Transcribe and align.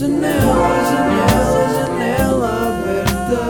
Janela, 0.00 0.32
janela, 0.88 1.68
janela 1.74 2.48
aberta. 2.68 3.40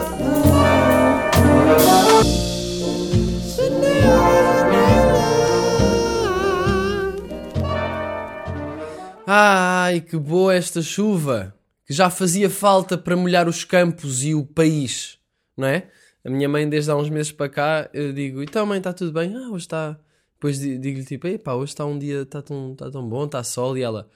Ai, 9.25 10.01
que 10.01 10.17
boa 10.17 10.53
esta 10.53 10.83
chuva! 10.83 11.55
Que 11.87 11.95
já 11.95 12.11
fazia 12.11 12.51
falta 12.51 12.99
para 12.99 13.15
molhar 13.15 13.49
os 13.49 13.63
campos 13.63 14.25
e 14.25 14.35
o 14.35 14.45
país, 14.45 15.21
não 15.57 15.69
é? 15.69 15.87
A 16.25 16.31
minha 16.31 16.49
mãe, 16.49 16.69
desde 16.69 16.91
há 16.91 16.97
uns 16.97 17.09
meses 17.09 17.31
para 17.31 17.49
cá, 17.49 17.89
eu 17.95 18.13
digo: 18.13 18.43
Então, 18.43 18.67
mãe, 18.67 18.79
está 18.79 18.93
tudo 18.93 19.13
bem? 19.13 19.37
Ah, 19.37 19.51
hoje 19.51 19.67
está. 19.67 19.97
Depois 20.41 20.59
di- 20.59 20.79
digo-lhe 20.79 21.05
tipo: 21.05 21.27
Ei 21.27 21.37
pá, 21.37 21.53
hoje 21.53 21.73
está 21.73 21.85
um 21.85 21.99
dia, 21.99 22.23
está 22.23 22.41
tão, 22.41 22.75
tá 22.75 22.91
tão 22.91 23.07
bom, 23.07 23.27
está 23.27 23.45
sol. 23.45 23.77
E 23.77 23.83
ela: 23.83 24.09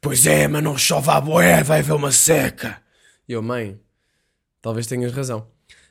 Pois 0.00 0.26
é, 0.26 0.48
mas 0.48 0.60
não 0.60 0.76
chove 0.76 1.08
à 1.08 1.20
boé, 1.20 1.62
vai 1.62 1.78
haver 1.78 1.92
uma 1.92 2.10
seca. 2.10 2.82
E 3.28 3.32
eu: 3.32 3.40
Mãe, 3.42 3.78
talvez 4.60 4.88
tenhas 4.88 5.12
razão. 5.12 5.46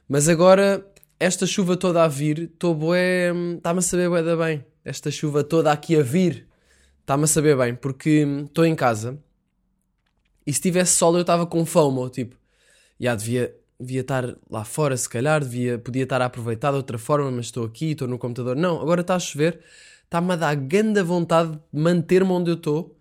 Mas 0.09 0.27
agora, 0.27 0.85
esta 1.17 1.45
chuva 1.45 1.77
toda 1.77 2.03
a 2.03 2.07
vir, 2.09 2.39
estou 2.39 2.75
boé. 2.75 3.31
Está-me 3.55 3.79
a 3.79 3.81
saber 3.81 4.09
bué 4.09 4.21
da 4.21 4.35
bem. 4.35 4.65
Esta 4.83 5.09
chuva 5.09 5.41
toda 5.41 5.71
aqui 5.71 5.95
a 5.95 6.01
vir, 6.03 6.45
está-me 6.99 7.23
a 7.23 7.27
saber 7.27 7.55
bem, 7.57 7.73
porque 7.73 8.25
estou 8.45 8.65
em 8.65 8.75
casa 8.75 9.17
e 10.45 10.53
se 10.53 10.61
tivesse 10.61 10.95
sol 10.95 11.13
eu 11.15 11.21
estava 11.21 11.45
com 11.45 11.65
fome, 11.65 12.09
tipo, 12.09 12.37
já 12.97 13.13
devia, 13.15 13.53
devia 13.79 14.01
estar 14.01 14.35
lá 14.49 14.63
fora 14.63 14.97
se 14.97 15.07
calhar, 15.07 15.41
devia, 15.41 15.77
podia 15.77 16.03
estar 16.03 16.21
a 16.21 16.25
aproveitar 16.25 16.71
de 16.71 16.77
outra 16.77 16.97
forma, 16.97 17.29
mas 17.31 17.45
estou 17.45 17.65
aqui, 17.65 17.91
estou 17.91 18.07
no 18.07 18.17
computador. 18.17 18.55
Não, 18.55 18.81
agora 18.81 19.01
está 19.01 19.15
a 19.15 19.19
chover, 19.19 19.59
está-me 20.03 20.33
a 20.33 20.35
dar 20.35 20.55
grande 20.55 21.01
vontade 21.03 21.51
de 21.51 21.79
manter-me 21.79 22.31
onde 22.31 22.49
eu 22.51 22.55
estou 22.55 22.97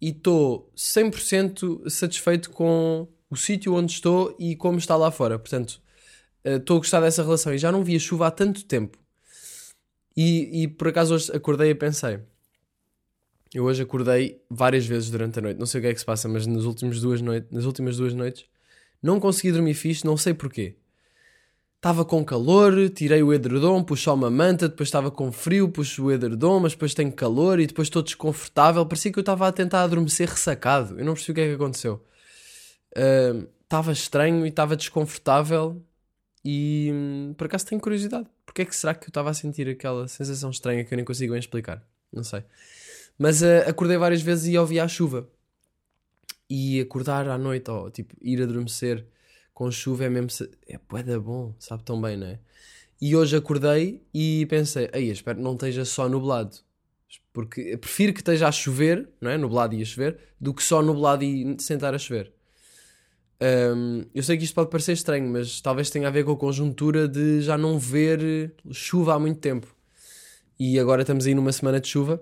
e 0.00 0.10
estou 0.10 0.70
100% 0.76 1.88
satisfeito 1.88 2.50
com 2.50 3.08
o 3.30 3.36
sítio 3.36 3.74
onde 3.74 3.92
estou 3.92 4.34
e 4.38 4.56
como 4.56 4.78
está 4.78 4.96
lá 4.96 5.10
fora. 5.10 5.38
Portanto, 5.38 5.80
eh, 6.44 6.56
estou 6.56 6.76
a 6.76 6.80
gostar 6.80 7.00
dessa 7.00 7.22
relação 7.22 7.54
e 7.54 7.58
já 7.58 7.70
não 7.70 7.84
via 7.84 7.98
chuva 7.98 8.26
há 8.28 8.30
tanto 8.30 8.64
tempo. 8.64 8.98
E, 10.16 10.62
e 10.64 10.68
por 10.68 10.88
acaso 10.88 11.14
hoje 11.14 11.30
acordei 11.32 11.70
e 11.70 11.74
pensei. 11.74 12.20
Eu 13.54 13.64
hoje 13.64 13.82
acordei 13.82 14.42
várias 14.50 14.84
vezes 14.86 15.10
durante 15.10 15.38
a 15.38 15.42
noite. 15.42 15.58
Não 15.58 15.66
sei 15.66 15.80
o 15.80 15.82
que 15.82 15.88
é 15.88 15.94
que 15.94 16.00
se 16.00 16.04
passa, 16.06 16.28
mas 16.28 16.46
nas 16.46 16.64
últimas 16.64 17.00
duas, 17.00 17.20
noites, 17.20 17.50
nas 17.50 17.64
últimas 17.64 17.96
duas 17.96 18.12
noites 18.14 18.46
não 19.02 19.20
consegui 19.20 19.52
dormir 19.52 19.74
fixe, 19.74 20.04
não 20.04 20.16
sei 20.16 20.34
porquê. 20.34 20.76
Estava 21.76 22.04
com 22.04 22.24
calor, 22.24 22.90
tirei 22.90 23.22
o 23.22 23.32
edredom, 23.32 23.84
puxei 23.84 24.12
uma 24.12 24.30
manta, 24.30 24.68
depois 24.68 24.88
estava 24.88 25.10
com 25.10 25.30
frio, 25.30 25.68
puxo 25.68 26.04
o 26.04 26.12
edredom, 26.12 26.58
mas 26.58 26.72
depois 26.72 26.92
tenho 26.92 27.12
calor 27.12 27.60
e 27.60 27.66
depois 27.66 27.86
estou 27.86 28.02
desconfortável. 28.02 28.84
Parecia 28.84 29.12
que 29.12 29.18
eu 29.18 29.22
estava 29.22 29.46
a 29.46 29.52
tentar 29.52 29.84
adormecer 29.84 30.28
ressacado. 30.28 30.98
Eu 30.98 31.04
não 31.04 31.14
percebi 31.14 31.32
o 31.32 31.34
que 31.36 31.40
é 31.40 31.48
que 31.48 31.54
aconteceu. 31.54 32.04
Ah, 32.96 33.46
Estava 33.68 33.92
estranho 33.92 34.46
e 34.46 34.48
estava 34.48 34.74
desconfortável 34.74 35.84
e 36.42 36.90
hum, 36.90 37.34
por 37.36 37.46
acaso 37.46 37.66
tenho 37.66 37.78
curiosidade. 37.82 38.26
Porque 38.46 38.62
é 38.62 38.64
que 38.64 38.74
será 38.74 38.94
que 38.94 39.04
eu 39.04 39.10
estava 39.10 39.28
a 39.28 39.34
sentir 39.34 39.68
aquela 39.68 40.08
sensação 40.08 40.48
estranha 40.48 40.82
que 40.86 40.94
eu 40.94 40.96
nem 40.96 41.04
consigo 41.04 41.36
explicar? 41.36 41.86
Não 42.10 42.24
sei. 42.24 42.42
Mas 43.18 43.42
ah, 43.42 43.68
acordei 43.68 43.98
várias 43.98 44.22
vezes 44.22 44.46
e 44.46 44.56
ouvi 44.56 44.80
a 44.80 44.88
chuva. 44.88 45.28
E 46.48 46.80
acordar 46.80 47.28
à 47.28 47.36
noite, 47.36 47.70
ou 47.70 47.90
tipo, 47.90 48.14
ir 48.22 48.42
adormecer 48.42 49.06
com 49.52 49.70
chuva 49.70 50.04
é 50.04 50.08
mesmo. 50.08 50.48
É 50.66 50.78
bué 50.88 51.02
da 51.02 51.18
bom, 51.18 51.54
sabe 51.58 51.82
tão 51.82 52.00
bem, 52.00 52.16
não 52.16 52.26
é? 52.26 52.38
E 53.00 53.14
hoje 53.14 53.36
acordei 53.36 54.02
e 54.12 54.46
pensei, 54.46 54.88
aí 54.92 55.10
espero 55.10 55.38
que 55.38 55.44
não 55.44 55.54
esteja 55.54 55.84
só 55.84 56.08
nublado. 56.08 56.56
Porque 57.32 57.60
eu 57.60 57.78
prefiro 57.78 58.12
que 58.12 58.20
esteja 58.20 58.48
a 58.48 58.52
chover, 58.52 59.08
não 59.20 59.30
é? 59.30 59.38
Nublado 59.38 59.74
e 59.74 59.82
a 59.82 59.84
chover, 59.84 60.18
do 60.40 60.52
que 60.52 60.62
só 60.62 60.82
nublado 60.82 61.22
e 61.22 61.56
sentar 61.60 61.94
a 61.94 61.98
chover. 61.98 62.32
Hum, 63.40 64.04
eu 64.12 64.22
sei 64.22 64.36
que 64.36 64.42
isto 64.42 64.54
pode 64.54 64.70
parecer 64.70 64.92
estranho, 64.92 65.30
mas 65.30 65.60
talvez 65.60 65.90
tenha 65.90 66.08
a 66.08 66.10
ver 66.10 66.24
com 66.24 66.32
a 66.32 66.36
conjuntura 66.36 67.06
de 67.06 67.40
já 67.40 67.56
não 67.56 67.78
ver 67.78 68.52
chuva 68.72 69.14
há 69.14 69.18
muito 69.18 69.40
tempo. 69.40 69.72
E 70.58 70.78
agora 70.78 71.02
estamos 71.02 71.26
aí 71.26 71.34
numa 71.34 71.52
semana 71.52 71.80
de 71.80 71.86
chuva 71.88 72.20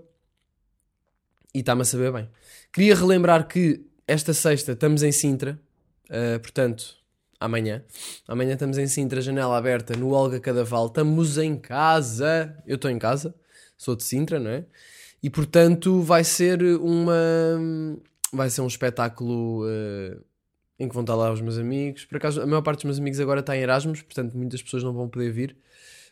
e 1.54 1.60
está-me 1.60 1.82
a 1.82 1.84
saber 1.86 2.12
bem. 2.12 2.28
Queria 2.70 2.94
relembrar 2.94 3.48
que 3.48 3.86
esta 4.06 4.32
sexta 4.32 4.72
estamos 4.72 5.02
em 5.02 5.12
Sintra, 5.12 5.58
uh, 6.10 6.38
portanto, 6.40 6.96
amanhã. 7.40 7.84
Amanhã 8.26 8.54
estamos 8.54 8.78
em 8.78 8.86
Sintra, 8.86 9.20
janela 9.20 9.56
aberta, 9.56 9.96
no 9.96 10.10
Olga 10.10 10.40
Cadaval. 10.40 10.86
Estamos 10.86 11.38
em 11.38 11.56
casa. 11.56 12.56
Eu 12.66 12.76
estou 12.76 12.90
em 12.90 12.98
casa, 12.98 13.34
sou 13.76 13.96
de 13.96 14.04
Sintra, 14.04 14.38
não 14.38 14.50
é? 14.50 14.64
E 15.22 15.30
portanto 15.30 16.02
vai 16.02 16.22
ser 16.24 16.62
uma. 16.62 17.14
Vai 18.32 18.50
ser 18.50 18.60
um 18.60 18.66
espetáculo 18.66 19.64
uh, 19.64 20.24
em 20.78 20.88
que 20.88 20.94
vão 20.94 21.02
estar 21.02 21.14
lá 21.14 21.32
os 21.32 21.40
meus 21.40 21.58
amigos. 21.58 22.04
Por 22.04 22.16
acaso, 22.16 22.42
a 22.42 22.46
maior 22.46 22.62
parte 22.62 22.78
dos 22.78 22.84
meus 22.84 22.98
amigos 22.98 23.18
agora 23.20 23.40
está 23.40 23.56
em 23.56 23.60
Erasmus, 23.60 24.02
portanto, 24.02 24.36
muitas 24.36 24.62
pessoas 24.62 24.82
não 24.82 24.92
vão 24.92 25.08
poder 25.08 25.32
vir. 25.32 25.56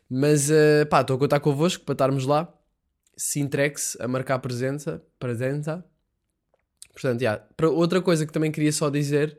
Mas 0.09 0.51
uh, 0.51 0.87
pá, 0.91 1.01
estou 1.01 1.17
a 1.17 1.19
contar 1.19 1.41
convosco 1.41 1.85
para 1.85 1.93
estarmos 1.93 2.27
lá. 2.27 2.53
Sintrex 3.17 3.97
a 4.01 4.09
marcar 4.09 4.39
presença. 4.41 5.03
presença. 5.19 5.85
Portanto, 6.95 7.21
já. 7.21 7.37
Para 7.57 7.69
outra 7.69 8.01
coisa 8.01 8.25
que 8.25 8.33
também 8.33 8.51
queria 8.51 8.73
só 8.73 8.89
dizer, 8.89 9.39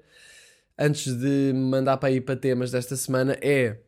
antes 0.78 1.16
de 1.16 1.54
mandar 1.56 1.98
para 1.98 2.12
ir 2.12 2.22
para 2.22 2.36
temas 2.36 2.70
desta 2.70 2.96
semana, 2.96 3.36
é: 3.42 3.80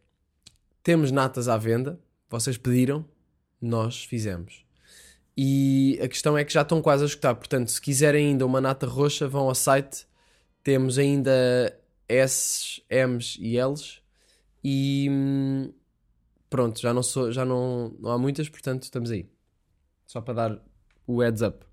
temos 0.82 1.12
natas 1.12 1.48
à 1.48 1.58
venda. 1.58 2.00
Vocês 2.30 2.58
pediram, 2.58 3.06
nós 3.62 4.04
fizemos. 4.06 4.66
E 5.36 6.00
a 6.02 6.08
questão 6.08 6.38
é 6.38 6.44
que 6.44 6.52
já 6.52 6.62
estão 6.64 6.82
quase 6.82 7.04
a 7.04 7.06
escutar. 7.06 7.36
Portanto, 7.36 7.70
se 7.70 7.80
quiserem 7.80 8.30
ainda 8.30 8.46
uma 8.46 8.60
nata 8.60 8.88
roxa, 8.88 9.28
vão 9.28 9.48
ao 9.48 9.56
site. 9.56 10.08
Temos 10.64 10.98
ainda 10.98 11.32
S, 12.10 12.82
M's 12.90 13.38
e 13.40 13.60
L's. 13.62 14.02
E 14.64 15.08
hum, 15.12 15.72
pronto, 16.50 16.80
já, 16.80 16.94
não, 16.94 17.04
sou, 17.04 17.32
já 17.32 17.46
não, 17.46 17.96
não 18.00 18.12
há 18.12 18.18
muitas, 18.18 18.50
portanto 18.50 18.84
estamos 18.84 19.12
aí. 19.12 19.30
Só 20.06 20.22
para 20.22 20.34
dar 20.34 20.66
o 21.06 21.22
heads 21.22 21.42
up. 21.42 21.67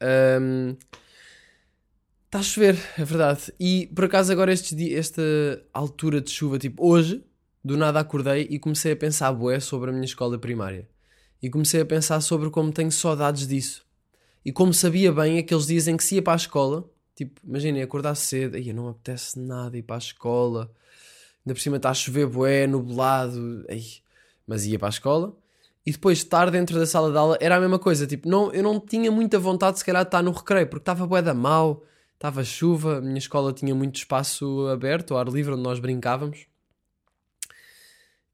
Hum, 0.00 0.76
Está 2.26 2.38
a 2.38 2.42
chover, 2.42 2.78
é 2.96 3.04
verdade. 3.04 3.52
E 3.58 3.88
por 3.94 4.04
acaso 4.04 4.30
agora 4.30 4.52
estes 4.52 4.76
di- 4.76 4.94
esta 4.94 5.20
altura 5.72 6.20
de 6.20 6.30
chuva, 6.30 6.58
tipo 6.58 6.86
hoje, 6.86 7.24
do 7.64 7.76
nada 7.76 7.98
acordei 7.98 8.46
e 8.48 8.58
comecei 8.58 8.92
a 8.92 8.96
pensar 8.96 9.32
bué 9.32 9.58
sobre 9.58 9.90
a 9.90 9.92
minha 9.92 10.04
escola 10.04 10.38
primária. 10.38 10.88
E 11.42 11.50
comecei 11.50 11.80
a 11.80 11.84
pensar 11.86 12.20
sobre 12.20 12.48
como 12.50 12.72
tenho 12.72 12.92
saudades 12.92 13.48
disso. 13.48 13.84
E 14.44 14.52
como 14.52 14.72
sabia 14.72 15.12
bem 15.12 15.38
aqueles 15.38 15.66
dias 15.66 15.88
em 15.88 15.96
que 15.96 16.04
se 16.04 16.16
ia 16.16 16.22
para 16.22 16.34
a 16.34 16.36
escola, 16.36 16.88
tipo, 17.16 17.40
imaginem, 17.44 17.82
acordar 17.82 18.14
cedo, 18.14 18.56
aí 18.56 18.72
não 18.72 18.84
me 18.84 18.90
apetece 18.90 19.38
nada 19.38 19.76
ir 19.76 19.82
para 19.82 19.96
a 19.96 19.98
escola, 19.98 20.70
ainda 21.44 21.54
por 21.54 21.60
cima 21.60 21.76
está 21.78 21.90
a 21.90 21.94
chover 21.94 22.26
bué, 22.26 22.66
nublado, 22.66 23.64
ai, 23.68 23.82
mas 24.46 24.66
ia 24.66 24.78
para 24.78 24.88
a 24.88 24.90
escola. 24.90 25.36
E 25.86 25.92
depois 25.92 26.18
estar 26.18 26.50
dentro 26.50 26.78
da 26.78 26.86
sala 26.86 27.10
de 27.10 27.16
aula 27.16 27.38
era 27.40 27.56
a 27.56 27.60
mesma 27.60 27.78
coisa, 27.78 28.06
tipo, 28.06 28.28
não, 28.28 28.52
eu 28.52 28.62
não 28.62 28.78
tinha 28.78 29.10
muita 29.10 29.38
vontade 29.38 29.78
se 29.78 29.84
calhar 29.84 30.02
de 30.04 30.08
estar 30.08 30.22
no 30.22 30.30
recreio, 30.30 30.66
porque 30.66 30.82
estava 30.82 31.06
bué 31.06 31.22
da 31.22 31.32
mal, 31.32 31.82
estava 32.14 32.44
chuva, 32.44 32.98
a 32.98 33.00
minha 33.00 33.18
escola 33.18 33.52
tinha 33.52 33.74
muito 33.74 33.96
espaço 33.96 34.68
aberto, 34.68 35.14
ao 35.14 35.20
ar 35.20 35.28
livre, 35.28 35.54
onde 35.54 35.62
nós 35.62 35.78
brincávamos. 35.78 36.46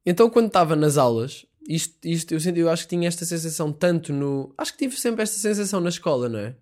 Então 0.05 0.29
quando 0.29 0.49
estava 0.49 0.75
nas 0.75 0.97
aulas, 0.97 1.47
isto, 1.69 1.97
isto 2.05 2.35
eu, 2.35 2.41
senti, 2.41 2.61
eu 2.61 2.69
acho 2.71 2.83
que 2.85 2.89
tinha 2.91 3.09
esta 3.09 3.25
sensação 3.25 3.73
tanto 3.73 4.13
no... 4.13 4.53
Acho 4.59 4.73
que 4.73 4.79
tive 4.79 4.97
sempre 4.97 5.23
esta 5.23 5.37
sensação 5.37 5.81
na 5.81 5.89
escola, 5.89 6.29
não 6.29 6.39
é? 6.39 6.57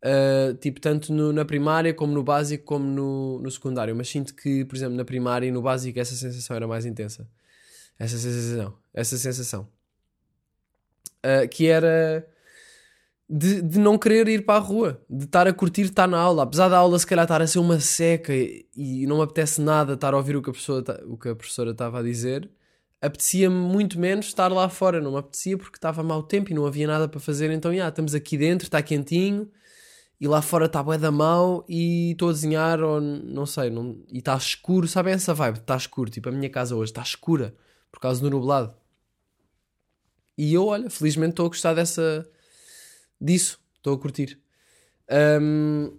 Uh, 0.00 0.54
tipo, 0.54 0.80
tanto 0.80 1.12
no- 1.12 1.32
na 1.32 1.44
primária, 1.44 1.92
como 1.92 2.12
no 2.12 2.22
básico, 2.22 2.64
como 2.64 2.84
no, 2.86 3.40
no 3.40 3.50
secundário. 3.50 3.94
Mas 3.96 4.08
sinto 4.08 4.34
que, 4.34 4.64
por 4.64 4.76
exemplo, 4.76 4.96
na 4.96 5.04
primária 5.04 5.46
e 5.46 5.50
no 5.50 5.60
básico 5.60 5.98
essa 5.98 6.14
sensação 6.14 6.54
era 6.54 6.68
mais 6.68 6.86
intensa. 6.86 7.28
Essa 7.98 8.16
sensação. 8.16 8.74
Essa 8.94 9.16
sensação. 9.18 9.68
Uh, 11.24 11.48
que 11.48 11.66
era 11.66 12.26
de, 13.28 13.60
de 13.60 13.78
não 13.78 13.98
querer 13.98 14.26
ir 14.28 14.46
para 14.46 14.54
a 14.56 14.58
rua, 14.62 15.02
de 15.08 15.24
estar 15.24 15.46
a 15.46 15.52
curtir 15.52 15.82
estar 15.82 16.06
na 16.08 16.18
aula, 16.18 16.44
apesar 16.44 16.68
da 16.68 16.78
aula 16.78 16.98
se 16.98 17.06
calhar 17.06 17.24
estar 17.24 17.42
a 17.42 17.46
ser 17.46 17.58
uma 17.58 17.78
seca 17.80 18.34
e, 18.34 18.66
e 18.74 19.06
não 19.06 19.18
me 19.18 19.22
apetece 19.24 19.60
nada 19.60 19.94
estar 19.94 20.14
a 20.14 20.16
ouvir 20.16 20.36
o 20.36 20.42
que 20.42 20.48
a, 20.50 20.52
pessoa 20.52 20.82
ta- 20.82 21.00
o 21.06 21.16
que 21.18 21.28
a 21.28 21.36
professora 21.36 21.72
estava 21.72 21.98
a 21.98 22.02
dizer, 22.02 22.50
apetecia-me 23.02 23.54
muito 23.54 23.98
menos 24.00 24.26
estar 24.26 24.48
lá 24.52 24.68
fora, 24.68 25.00
não 25.00 25.12
me 25.12 25.18
apetecia 25.18 25.58
porque 25.58 25.76
estava 25.76 26.02
mau 26.02 26.22
tempo 26.22 26.50
e 26.50 26.54
não 26.54 26.64
havia 26.66 26.86
nada 26.86 27.06
para 27.08 27.20
fazer, 27.20 27.50
então 27.50 27.74
já, 27.74 27.88
estamos 27.88 28.14
aqui 28.14 28.38
dentro, 28.38 28.66
está 28.66 28.80
quentinho 28.82 29.50
e 30.20 30.26
lá 30.26 30.40
fora 30.42 30.66
está 30.66 30.82
bué 30.82 30.98
da 30.98 31.10
mau 31.12 31.64
e 31.68 32.12
estou 32.12 32.30
a 32.30 32.32
desenhar 32.32 32.82
ou 32.82 33.00
não 33.00 33.44
sei, 33.46 33.70
não, 33.70 34.02
e 34.10 34.18
está 34.18 34.36
escuro, 34.36 34.88
sabem 34.88 35.14
essa 35.14 35.34
vibe? 35.34 35.58
Está 35.58 35.76
escuro, 35.76 36.10
tipo 36.10 36.28
a 36.28 36.32
minha 36.32 36.50
casa 36.50 36.74
hoje 36.74 36.90
está 36.92 37.02
escura 37.02 37.54
por 37.92 38.00
causa 38.00 38.20
do 38.20 38.30
nublado. 38.30 38.74
E 40.38 40.54
eu, 40.54 40.66
olha, 40.66 40.88
felizmente 40.88 41.30
estou 41.30 41.46
a 41.46 41.48
gostar 41.48 41.74
dessa 41.74 42.28
disso, 43.20 43.60
estou 43.76 43.94
a 43.94 43.98
curtir. 43.98 44.38
Ahm, 45.10 45.90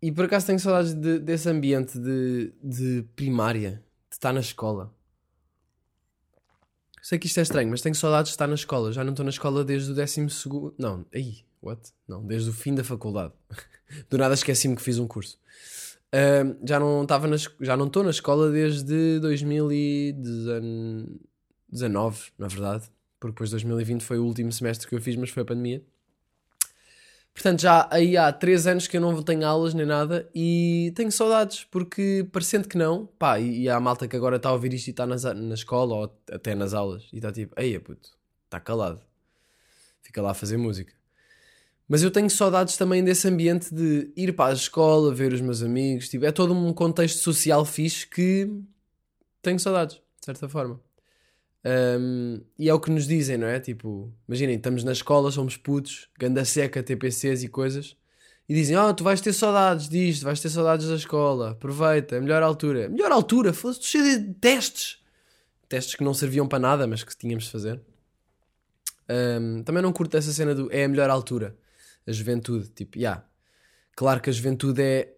e 0.00 0.12
por 0.12 0.26
acaso 0.26 0.46
tenho 0.46 0.60
saudades 0.60 0.94
de- 0.94 1.18
desse 1.18 1.48
ambiente 1.48 1.98
de, 1.98 2.52
de 2.62 3.02
primária, 3.16 3.82
de 4.08 4.14
estar 4.14 4.32
na 4.32 4.40
escola. 4.40 4.94
Sei 7.02 7.18
que 7.18 7.26
isto 7.26 7.38
é 7.38 7.42
estranho, 7.42 7.70
mas 7.70 7.80
tenho 7.82 7.94
saudades 7.94 8.30
de 8.30 8.34
estar 8.34 8.46
na 8.46 8.54
escola. 8.54 8.92
Já 8.92 9.02
não 9.02 9.12
estou 9.12 9.24
na 9.24 9.30
escola 9.30 9.64
desde 9.64 9.92
o 9.92 9.94
décimo 9.94 10.30
segundo. 10.30 10.74
Não, 10.78 11.04
aí, 11.12 11.44
what? 11.62 11.80
Não, 12.06 12.24
desde 12.24 12.50
o 12.50 12.52
fim 12.52 12.74
da 12.74 12.84
faculdade. 12.84 13.32
Do 14.10 14.18
nada 14.18 14.34
esqueci-me 14.34 14.76
que 14.76 14.82
fiz 14.82 14.98
um 14.98 15.06
curso. 15.06 15.38
Ahm, 16.12 16.56
já 16.66 16.78
não 16.78 17.02
estava 17.02 17.26
na, 17.26 17.36
já 17.36 17.76
não 17.76 17.86
estou 17.86 18.04
na 18.04 18.10
escola 18.10 18.50
desde 18.50 19.18
2019, 19.20 21.20
na 21.70 22.48
verdade, 22.48 22.84
porque 23.18 23.32
depois 23.32 23.50
2020 23.50 24.02
foi 24.02 24.18
o 24.18 24.24
último 24.24 24.52
semestre 24.52 24.88
que 24.88 24.94
eu 24.94 25.00
fiz, 25.00 25.16
mas 25.16 25.30
foi 25.30 25.42
a 25.42 25.46
pandemia. 25.46 25.82
Portanto, 27.34 27.60
já 27.60 27.86
aí 27.90 28.16
há 28.16 28.32
3 28.32 28.66
anos 28.66 28.86
que 28.86 28.96
eu 28.96 29.00
não 29.00 29.22
tenho 29.22 29.46
aulas 29.46 29.74
nem 29.74 29.84
nada 29.84 30.26
e 30.34 30.90
tenho 30.96 31.12
saudades, 31.12 31.64
porque 31.64 32.26
parecendo 32.32 32.66
que 32.66 32.78
não, 32.78 33.06
pá, 33.18 33.38
e, 33.38 33.62
e 33.62 33.68
há 33.68 33.78
malta 33.78 34.08
que 34.08 34.16
agora 34.16 34.36
está 34.36 34.48
a 34.48 34.52
ouvir 34.52 34.72
isto 34.72 34.86
e 34.86 34.90
está 34.90 35.06
nas 35.06 35.24
na 35.24 35.54
escola 35.54 35.94
ou 35.94 36.18
até 36.32 36.54
nas 36.54 36.72
aulas 36.72 37.06
e 37.12 37.16
está 37.16 37.30
tipo, 37.30 37.54
ei, 37.60 37.78
puto, 37.78 38.16
está 38.46 38.58
calado, 38.58 39.02
fica 40.02 40.22
lá 40.22 40.30
a 40.30 40.34
fazer 40.34 40.56
música. 40.56 40.94
Mas 41.88 42.02
eu 42.02 42.10
tenho 42.10 42.30
saudades 42.30 42.76
também 42.76 43.04
desse 43.04 43.28
ambiente 43.28 43.72
de 43.72 44.10
ir 44.16 44.32
para 44.34 44.50
a 44.50 44.54
escola, 44.54 45.14
ver 45.14 45.32
os 45.32 45.40
meus 45.40 45.62
amigos. 45.62 46.08
Tipo, 46.08 46.24
é 46.24 46.32
todo 46.32 46.52
um 46.52 46.72
contexto 46.72 47.18
social 47.18 47.64
fixe 47.64 48.06
que 48.06 48.50
tenho 49.40 49.60
saudades, 49.60 49.96
de 49.96 50.24
certa 50.24 50.48
forma. 50.48 50.80
Um, 51.66 52.40
e 52.56 52.68
é 52.68 52.74
o 52.74 52.78
que 52.78 52.90
nos 52.90 53.06
dizem, 53.06 53.36
não 53.36 53.48
é? 53.48 53.58
Tipo, 53.58 54.12
imaginem, 54.28 54.56
estamos 54.56 54.84
na 54.84 54.92
escola, 54.92 55.30
somos 55.32 55.56
putos, 55.56 56.08
ganda 56.18 56.44
seca, 56.44 56.82
TPCs 56.82 57.42
e 57.42 57.48
coisas. 57.48 57.96
E 58.48 58.54
dizem, 58.54 58.76
oh, 58.76 58.94
tu 58.94 59.02
vais 59.02 59.20
ter 59.20 59.32
saudades 59.32 59.88
disto, 59.88 60.22
vais 60.22 60.40
ter 60.40 60.48
saudades 60.48 60.88
da 60.88 60.94
escola, 60.94 61.50
aproveita, 61.50 62.16
é 62.16 62.20
melhor 62.20 62.42
altura. 62.42 62.88
Melhor 62.88 63.10
altura, 63.10 63.52
fosse 63.52 63.82
cheio 63.82 64.20
de 64.20 64.34
testes. 64.34 65.02
Testes 65.68 65.96
que 65.96 66.04
não 66.04 66.14
serviam 66.14 66.46
para 66.46 66.60
nada, 66.60 66.86
mas 66.86 67.02
que 67.02 67.16
tínhamos 67.16 67.44
de 67.44 67.50
fazer. 67.50 67.80
Um, 69.08 69.62
também 69.64 69.82
não 69.82 69.92
curto 69.92 70.16
essa 70.16 70.32
cena 70.32 70.54
do 70.54 70.72
é 70.72 70.84
a 70.84 70.88
melhor 70.88 71.10
altura 71.10 71.56
a 72.06 72.12
juventude. 72.12 72.68
Tipo, 72.68 72.98
yeah, 72.98 73.24
claro 73.94 74.20
que 74.20 74.30
a 74.30 74.32
juventude 74.32 74.80
é 74.80 75.12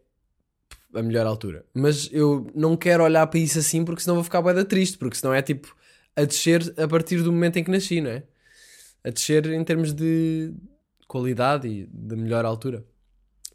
a 0.95 1.03
melhor 1.03 1.27
altura, 1.27 1.67
mas 1.75 2.09
eu 2.11 2.51
não 2.55 2.75
quero 2.77 3.05
olhar 3.05 3.27
para 3.27 3.39
isso 3.39 3.59
assim 3.59 3.85
porque 3.85 4.01
senão 4.01 4.15
vou 4.15 4.25
ficar 4.25 4.41
bué 4.41 4.55
da 4.55 4.65
triste, 4.65 4.97
porque 4.97 5.17
senão 5.17 5.35
é 5.35 5.43
tipo 5.43 5.77
a 6.21 6.25
descer 6.25 6.75
a 6.77 6.89
partir 6.89 7.23
do 7.23 7.33
momento 7.33 7.59
em 7.59 7.65
que 7.65 7.71
nasci, 7.71 8.01
não 8.01 8.11
é? 8.11 8.23
A 9.05 9.11
descer 9.11 9.47
em 9.47 9.63
termos 9.65 9.93
de 9.93 10.53
qualidade 11.07 11.69
e 11.69 11.87
de 11.87 12.17
melhor 12.17 12.45
altura. 12.45 12.85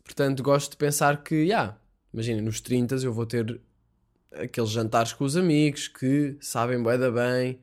Portanto, 0.04 0.42
gosto 0.42 0.72
de 0.72 0.78
pensar 0.78 1.24
que, 1.24 1.36
yeah, 1.36 1.78
imaginem, 2.14 2.42
nos 2.42 2.62
30 2.62 2.96
eu 2.96 3.14
vou 3.14 3.26
ter 3.26 3.60
aqueles 4.32 4.70
jantares 4.70 5.14
com 5.14 5.24
os 5.24 5.36
amigos 5.38 5.88
que 5.88 6.38
sabem 6.42 6.82
bué 6.82 6.98
da 6.98 7.12
bem 7.12 7.60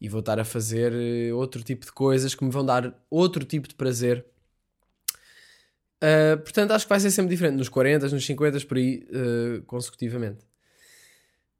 e 0.00 0.08
vou 0.08 0.20
estar 0.20 0.40
a 0.40 0.44
fazer 0.44 0.92
eh, 0.92 1.32
outro 1.32 1.62
tipo 1.62 1.86
de 1.86 1.92
coisas 1.92 2.34
que 2.34 2.44
me 2.44 2.50
vão 2.50 2.64
dar 2.64 2.94
outro 3.10 3.44
tipo 3.44 3.68
de 3.68 3.74
prazer 3.74 4.24
Uh, 6.02 6.38
portanto, 6.38 6.70
acho 6.70 6.86
que 6.86 6.88
vai 6.88 6.98
ser 6.98 7.10
sempre 7.10 7.30
diferente 7.30 7.56
nos 7.56 7.68
40, 7.68 8.08
nos 8.08 8.24
50, 8.24 8.60
por 8.60 8.78
aí, 8.78 9.06
uh, 9.10 9.62
consecutivamente. 9.64 10.38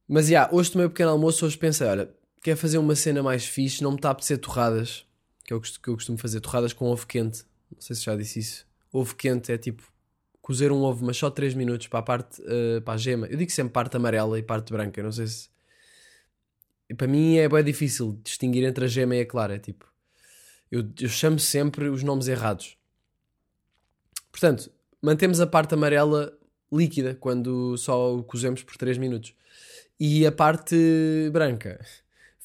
Mas, 0.08 0.28
já, 0.28 0.48
hoje 0.50 0.72
tomei 0.72 0.86
um 0.86 0.90
pequeno 0.90 1.10
almoço, 1.10 1.44
hoje 1.44 1.58
pensei, 1.58 1.86
olha, 1.86 2.10
quer 2.42 2.56
fazer 2.56 2.78
uma 2.78 2.94
cena 2.94 3.22
mais 3.22 3.44
fixe, 3.44 3.82
não 3.82 3.92
me 3.92 3.96
está 3.96 4.08
a 4.08 4.12
apetecer 4.12 4.38
torradas, 4.38 5.06
que 5.44 5.52
é 5.52 5.56
o 5.56 5.60
que 5.60 5.88
eu 5.88 5.94
costumo 5.94 6.18
fazer, 6.18 6.40
torradas 6.40 6.72
com 6.72 6.86
ovo 6.86 7.06
quente. 7.06 7.44
Não 7.72 7.80
sei 7.80 7.94
se 7.94 8.02
já 8.02 8.16
disse 8.16 8.38
isso. 8.38 8.66
Ovo 8.92 9.14
quente 9.14 9.52
é 9.52 9.58
tipo 9.58 9.82
cozer 10.40 10.72
um 10.72 10.82
ovo, 10.82 11.04
mas 11.04 11.16
só 11.16 11.30
3 11.30 11.54
minutos 11.54 11.86
para 11.86 12.00
a 12.00 12.02
parte, 12.02 12.40
uh, 12.42 12.80
para 12.82 12.94
a 12.94 12.96
gema. 12.96 13.26
Eu 13.26 13.36
digo 13.36 13.50
sempre 13.50 13.72
parte 13.72 13.96
amarela 13.96 14.38
e 14.38 14.42
parte 14.42 14.72
branca, 14.72 15.02
não 15.02 15.12
sei 15.12 15.26
se... 15.26 15.48
E 16.88 16.94
para 16.94 17.06
mim 17.06 17.36
é 17.36 17.48
bem 17.48 17.62
difícil 17.62 18.18
distinguir 18.24 18.64
entre 18.64 18.84
a 18.84 18.88
gema 18.88 19.14
e 19.14 19.20
a 19.20 19.26
clara, 19.26 19.54
é 19.54 19.58
tipo... 19.58 19.86
Eu, 20.70 20.88
eu 21.00 21.08
chamo 21.08 21.38
sempre 21.38 21.88
os 21.88 22.02
nomes 22.02 22.26
errados. 22.26 22.76
Portanto, 24.32 24.72
mantemos 25.02 25.40
a 25.40 25.46
parte 25.46 25.74
amarela 25.74 26.36
líquida 26.72 27.14
quando 27.14 27.76
só 27.76 28.16
o 28.16 28.22
cozemos 28.22 28.62
por 28.62 28.76
3 28.76 28.98
minutos. 28.98 29.34
E 29.98 30.26
a 30.26 30.32
parte 30.32 30.76
branca 31.32 31.80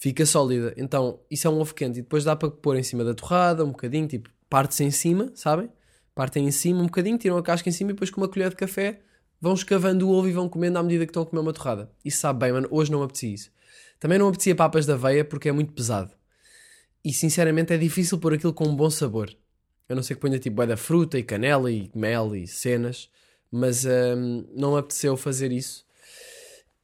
fica 0.06 0.24
sólida. 0.24 0.72
Então, 0.78 1.20
isso 1.32 1.48
é 1.48 1.50
um 1.50 1.60
ovo 1.60 1.74
quente. 1.74 1.98
E 1.98 2.02
depois 2.04 2.24
dá 2.24 2.36
para 2.36 2.52
pôr 2.52 2.78
em 2.78 2.84
cima 2.84 3.04
da 3.04 3.16
torrada, 3.16 3.66
um 3.66 3.70
bocadinho, 3.70 4.08
tipo, 4.08 4.30
parte-se 4.48 4.84
em 4.84 4.92
cima, 4.92 5.32
sabem? 5.34 5.68
Partem 6.14 6.46
em 6.46 6.52
cima 6.52 6.82
um 6.82 6.86
bocadinho, 6.86 7.18
tiram 7.18 7.38
a 7.38 7.42
casca 7.42 7.68
em 7.68 7.72
cima 7.72 7.90
e 7.90 7.94
depois 7.96 8.12
com 8.12 8.22
uma 8.22 8.28
colher 8.28 8.52
de 8.52 8.56
café 8.56 9.00
vão 9.42 9.56
escavando 9.56 10.08
o 10.08 10.12
ovo 10.12 10.30
e 10.30 10.32
vão 10.32 10.48
comendo 10.48 10.78
à 10.78 10.84
medida 10.84 11.08
que 11.08 11.10
estão 11.10 11.24
a 11.24 11.26
comer 11.26 11.42
uma 11.42 11.52
torrada. 11.52 11.92
Isso 12.06 12.20
sabe 12.20 12.42
bem, 12.42 12.52
mano. 12.54 12.68
Hoje 12.70 12.92
não 12.92 13.00
me 13.00 13.06
apetecia 13.06 13.34
isso. 13.34 13.52
Também 14.00 14.20
não 14.20 14.28
me 14.28 14.30
apetecia 14.30 14.56
papas 14.56 14.86
da 14.86 14.94
aveia 14.94 15.26
porque 15.26 15.50
é 15.50 15.52
muito 15.52 15.74
pesado. 15.74 16.12
E 17.04 17.12
sinceramente 17.12 17.74
é 17.74 17.78
difícil 17.78 18.20
pôr 18.20 18.36
aquilo 18.36 18.54
com 18.54 18.66
um 18.68 18.76
bom 18.76 18.92
sabor. 18.92 19.36
Eu 19.90 19.96
não 19.96 20.04
sei 20.04 20.16
que 20.16 20.22
ponha 20.22 20.38
tipo 20.38 20.58
bué 20.58 20.68
da 20.68 20.78
fruta 20.78 21.18
e 21.18 21.24
canela 21.24 21.72
e 21.72 21.90
mel 21.96 22.36
e 22.36 22.46
cenas, 22.46 23.10
mas 23.52 23.86
hum, 23.86 24.46
não 24.56 24.74
me 24.74 24.80
apeteceu 24.80 25.18
fazer 25.18 25.52
isso. 25.52 25.84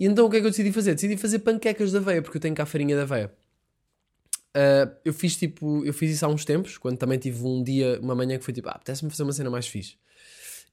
E 0.01 0.05
então 0.07 0.25
o 0.25 0.31
que 0.31 0.37
é 0.37 0.39
que 0.39 0.47
eu 0.47 0.49
decidi 0.49 0.71
fazer? 0.71 0.95
Decidi 0.95 1.15
fazer 1.15 1.37
panquecas 1.37 1.91
de 1.91 1.97
aveia, 1.97 2.23
porque 2.23 2.37
eu 2.37 2.41
tenho 2.41 2.55
cá 2.55 2.65
farinha 2.65 2.95
de 2.95 3.03
aveia. 3.03 3.31
Uh, 4.49 4.91
eu 5.05 5.13
fiz 5.13 5.37
tipo, 5.37 5.85
eu 5.85 5.93
fiz 5.93 6.11
isso 6.11 6.25
há 6.25 6.27
uns 6.27 6.43
tempos, 6.43 6.75
quando 6.79 6.97
também 6.97 7.19
tive 7.19 7.45
um 7.45 7.63
dia, 7.63 7.99
uma 8.01 8.15
manhã 8.15 8.39
que 8.39 8.43
foi 8.43 8.51
tipo, 8.51 8.67
ah, 8.67 8.71
apetece-me 8.71 9.11
fazer 9.11 9.21
uma 9.21 9.31
cena 9.31 9.51
mais 9.51 9.67
fixe. 9.67 9.97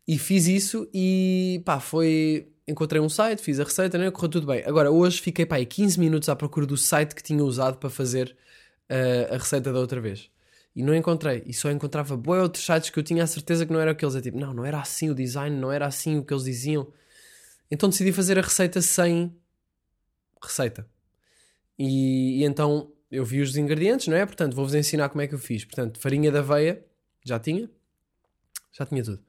E 0.06 0.16
fiz 0.16 0.46
isso 0.46 0.88
e 0.94 1.60
pá, 1.66 1.78
foi. 1.78 2.48
Encontrei 2.66 3.02
um 3.02 3.08
site, 3.10 3.42
fiz 3.42 3.60
a 3.60 3.64
receita, 3.64 3.98
né? 3.98 4.10
correu 4.10 4.30
tudo 4.30 4.46
bem. 4.46 4.62
Agora, 4.64 4.90
hoje 4.90 5.20
fiquei 5.20 5.44
pá, 5.44 5.56
aí 5.56 5.66
15 5.66 6.00
minutos 6.00 6.30
à 6.30 6.34
procura 6.34 6.64
do 6.64 6.78
site 6.78 7.14
que 7.14 7.22
tinha 7.22 7.44
usado 7.44 7.76
para 7.76 7.90
fazer 7.90 8.34
uh, 8.90 9.34
a 9.34 9.36
receita 9.36 9.70
da 9.70 9.78
outra 9.78 10.00
vez 10.00 10.30
e 10.74 10.82
não 10.82 10.94
encontrei. 10.94 11.42
E 11.44 11.52
só 11.52 11.70
encontrava 11.70 12.16
boa 12.16 12.40
outros 12.40 12.64
sites 12.64 12.88
que 12.88 12.98
eu 12.98 13.02
tinha 13.02 13.24
a 13.24 13.26
certeza 13.26 13.66
que 13.66 13.72
não 13.74 13.80
era 13.80 13.90
aqueles. 13.90 14.16
É 14.16 14.22
tipo, 14.22 14.38
não, 14.38 14.54
não 14.54 14.64
era 14.64 14.80
assim 14.80 15.10
o 15.10 15.14
design, 15.14 15.54
não 15.54 15.70
era 15.70 15.86
assim 15.86 16.16
o 16.16 16.24
que 16.24 16.32
eles 16.32 16.44
diziam. 16.44 16.86
Então 17.70 17.88
decidi 17.88 18.12
fazer 18.12 18.38
a 18.38 18.42
receita 18.42 18.80
sem 18.80 19.34
receita. 20.42 20.88
E, 21.78 22.40
e 22.40 22.44
então 22.44 22.90
eu 23.10 23.24
vi 23.24 23.40
os 23.40 23.56
ingredientes, 23.56 24.06
não 24.06 24.16
é? 24.16 24.26
Portanto, 24.26 24.54
vou-vos 24.54 24.74
ensinar 24.74 25.08
como 25.08 25.22
é 25.22 25.26
que 25.26 25.34
eu 25.34 25.38
fiz. 25.38 25.64
Portanto, 25.64 25.98
farinha 25.98 26.30
de 26.30 26.38
aveia, 26.38 26.84
já 27.24 27.38
tinha. 27.38 27.70
Já 28.72 28.84
tinha 28.84 29.02
tudo. 29.02 29.20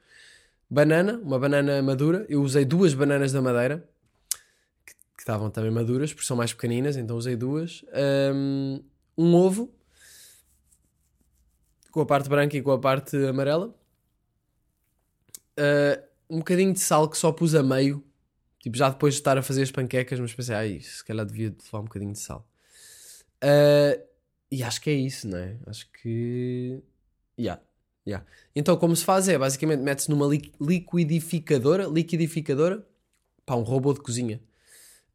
Banana, 0.69 1.17
uma 1.17 1.39
banana 1.39 1.81
madura. 1.81 2.25
Eu 2.29 2.41
usei 2.41 2.65
duas 2.65 2.93
bananas 2.93 3.31
da 3.31 3.41
madeira, 3.41 3.89
que, 4.85 4.93
que 4.93 5.21
estavam 5.21 5.49
também 5.49 5.71
maduras, 5.71 6.13
porque 6.13 6.27
são 6.27 6.37
mais 6.37 6.53
pequeninas, 6.53 6.97
então 6.97 7.17
usei 7.17 7.35
duas. 7.35 7.83
Um, 8.33 8.83
um 9.17 9.33
ovo, 9.35 9.73
com 11.91 12.01
a 12.01 12.05
parte 12.05 12.29
branca 12.29 12.55
e 12.55 12.61
com 12.61 12.71
a 12.71 12.79
parte 12.79 13.15
amarela. 13.25 13.73
Uh, 15.57 16.03
um 16.29 16.37
bocadinho 16.39 16.73
de 16.73 16.79
sal 16.79 17.09
que 17.09 17.17
só 17.17 17.31
pus 17.31 17.55
a 17.55 17.63
meio, 17.63 18.03
tipo 18.59 18.77
já 18.77 18.89
depois 18.89 19.15
de 19.15 19.19
estar 19.19 19.37
a 19.37 19.41
fazer 19.41 19.63
as 19.63 19.71
panquecas, 19.71 20.19
mas 20.19 20.33
pensei, 20.33 20.55
ai, 20.55 20.79
se 20.81 21.03
calhar 21.03 21.25
devia 21.25 21.49
levar 21.49 21.79
um 21.79 21.83
bocadinho 21.83 22.13
de 22.13 22.19
sal. 22.19 22.47
Uh, 23.43 24.01
e 24.51 24.63
acho 24.63 24.81
que 24.81 24.89
é 24.89 24.93
isso, 24.93 25.27
não 25.27 25.37
é? 25.37 25.57
Acho 25.67 25.89
que. 25.91 26.81
Yeah, 27.39 27.61
yeah. 28.07 28.25
Então, 28.55 28.75
como 28.77 28.95
se 28.95 29.05
faz 29.05 29.29
é 29.29 29.37
basicamente 29.37 29.81
mete-se 29.81 30.09
numa 30.09 30.25
li 30.27 30.51
liquidificadora, 30.59 31.85
liquidificadora, 31.85 32.85
pá, 33.45 33.55
um 33.55 33.63
robô 33.63 33.93
de 33.93 34.01
cozinha, 34.01 34.41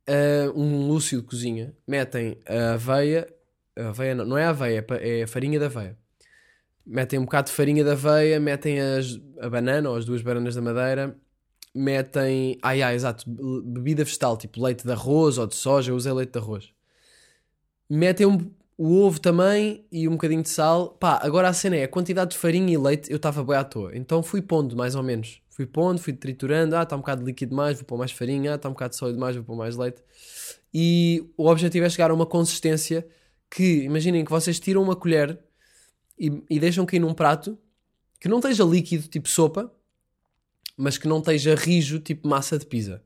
uh, 0.09 0.59
um 0.59 0.89
lúcio 0.89 1.21
de 1.21 1.27
cozinha, 1.27 1.77
metem 1.87 2.39
a 2.47 2.75
aveia, 2.75 3.29
a 3.77 3.89
aveia 3.89 4.15
não, 4.15 4.25
não 4.25 4.39
é 4.39 4.45
a 4.45 4.51
aveia, 4.51 4.87
é 5.01 5.23
a 5.25 5.27
farinha 5.27 5.61
da 5.61 5.67
aveia 5.67 5.99
metem 6.87 7.19
um 7.19 7.25
bocado 7.25 7.49
de 7.49 7.55
farinha 7.55 7.83
de 7.83 7.91
aveia, 7.91 8.39
metem 8.39 8.81
as, 8.81 9.19
a 9.41 9.49
banana 9.49 9.89
ou 9.89 9.97
as 9.97 10.05
duas 10.05 10.23
bananas 10.23 10.55
da 10.55 10.61
madeira, 10.61 11.17
metem. 11.75 12.59
Ai, 12.63 12.83
ai, 12.83 12.95
exato, 12.95 13.25
bebida 13.65 14.05
vegetal, 14.05 14.37
tipo 14.37 14.63
leite 14.63 14.85
de 14.85 14.93
arroz 14.93 15.39
ou 15.39 15.47
de 15.47 15.55
soja, 15.55 15.91
eu 15.91 15.97
usei 15.97 16.13
leite 16.13 16.33
de 16.33 16.39
arroz. 16.39 16.71
Metem 17.91 18.27
um, 18.27 18.51
o 18.77 19.01
ovo 19.03 19.21
também 19.21 19.87
e 19.91 20.09
um 20.09 20.13
bocadinho 20.13 20.43
de 20.43 20.49
sal. 20.49 20.91
Pá, 20.91 21.19
agora 21.23 21.49
a 21.49 21.53
cena 21.53 21.77
é 21.77 21.85
a 21.85 21.89
quantidade 21.89 22.33
de 22.33 22.39
farinha 22.39 22.73
e 22.73 22.79
leite 22.79 23.11
eu 23.11 23.17
estava 23.17 23.43
bem 23.43 23.57
à 23.57 23.65
toa, 23.65 23.97
então 23.97 24.23
fui 24.23 24.41
pondo 24.41 24.77
mais 24.77 24.95
ou 24.95 25.03
menos. 25.03 25.41
Fui 25.51 25.67
pondo, 25.67 26.01
fui 26.01 26.13
triturando, 26.13 26.75
ah, 26.75 26.83
está 26.83 26.97
um 26.97 26.99
bocado 26.99 27.21
de 27.21 27.27
líquido 27.27 27.55
mais, 27.55 27.77
vou 27.77 27.85
pôr 27.85 27.97
mais 27.97 28.11
farinha, 28.11 28.53
ah, 28.53 28.55
está 28.57 28.69
um 28.69 28.73
bocado 28.73 28.91
de 28.91 28.97
sólido 28.97 29.21
mais, 29.21 29.37
vou 29.37 29.45
pôr 29.45 29.57
mais 29.57 29.77
leite. 29.77 30.03
E 30.73 31.31
o 31.37 31.47
objetivo 31.47 31.87
é 31.87 31.89
chegar 31.89 32.11
a 32.11 32.15
uma 32.15 32.27
consistência 32.27 33.07
que, 33.49 33.85
imaginem 33.85 34.25
que 34.25 34.31
vocês 34.33 34.59
tiram 34.59 34.83
uma 34.83 34.97
colher 34.97 35.39
e, 36.19 36.43
e 36.51 36.59
deixam 36.59 36.85
cair 36.85 36.99
num 36.99 37.15
prato 37.15 37.57
que 38.21 38.29
não 38.29 38.39
esteja 38.39 38.65
líquido, 38.65 39.07
tipo 39.07 39.29
sopa, 39.29 39.73
mas 40.77 40.99
que 40.99 41.09
não 41.09 41.19
esteja 41.19 41.55
rijo, 41.55 41.99
tipo 41.99 42.29
massa 42.29 42.59
de 42.59 42.67
pizza. 42.67 43.03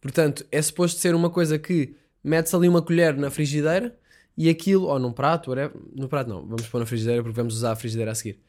Portanto, 0.00 0.46
é 0.50 0.60
suposto 0.60 1.00
ser 1.00 1.14
uma 1.14 1.30
coisa 1.30 1.58
que 1.58 1.94
metes 2.24 2.54
ali 2.54 2.68
uma 2.68 2.82
colher 2.82 3.16
na 3.16 3.30
frigideira 3.30 3.96
e 4.36 4.48
aquilo, 4.48 4.86
ou 4.86 4.98
num 4.98 5.12
prato, 5.12 5.50
whatever, 5.50 5.76
no 5.94 6.08
prato 6.08 6.28
não, 6.28 6.46
vamos 6.46 6.66
pôr 6.66 6.78
na 6.78 6.86
frigideira 6.86 7.22
porque 7.22 7.36
vamos 7.36 7.54
usar 7.54 7.72
a 7.72 7.76
frigideira 7.76 8.10
a 8.10 8.14
seguir. 8.14 8.40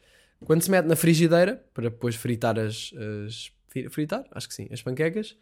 Quando 0.45 0.61
se 0.61 0.71
mete 0.71 0.85
na 0.85 0.95
frigideira, 0.95 1.63
para 1.73 1.89
depois 1.89 2.15
fritar 2.15 2.57
as, 2.57 2.91
as 3.25 3.51
fritar, 3.89 4.25
acho 4.31 4.47
que 4.47 4.53
sim, 4.53 4.67
as 4.71 4.81
panquecas, 4.81 5.35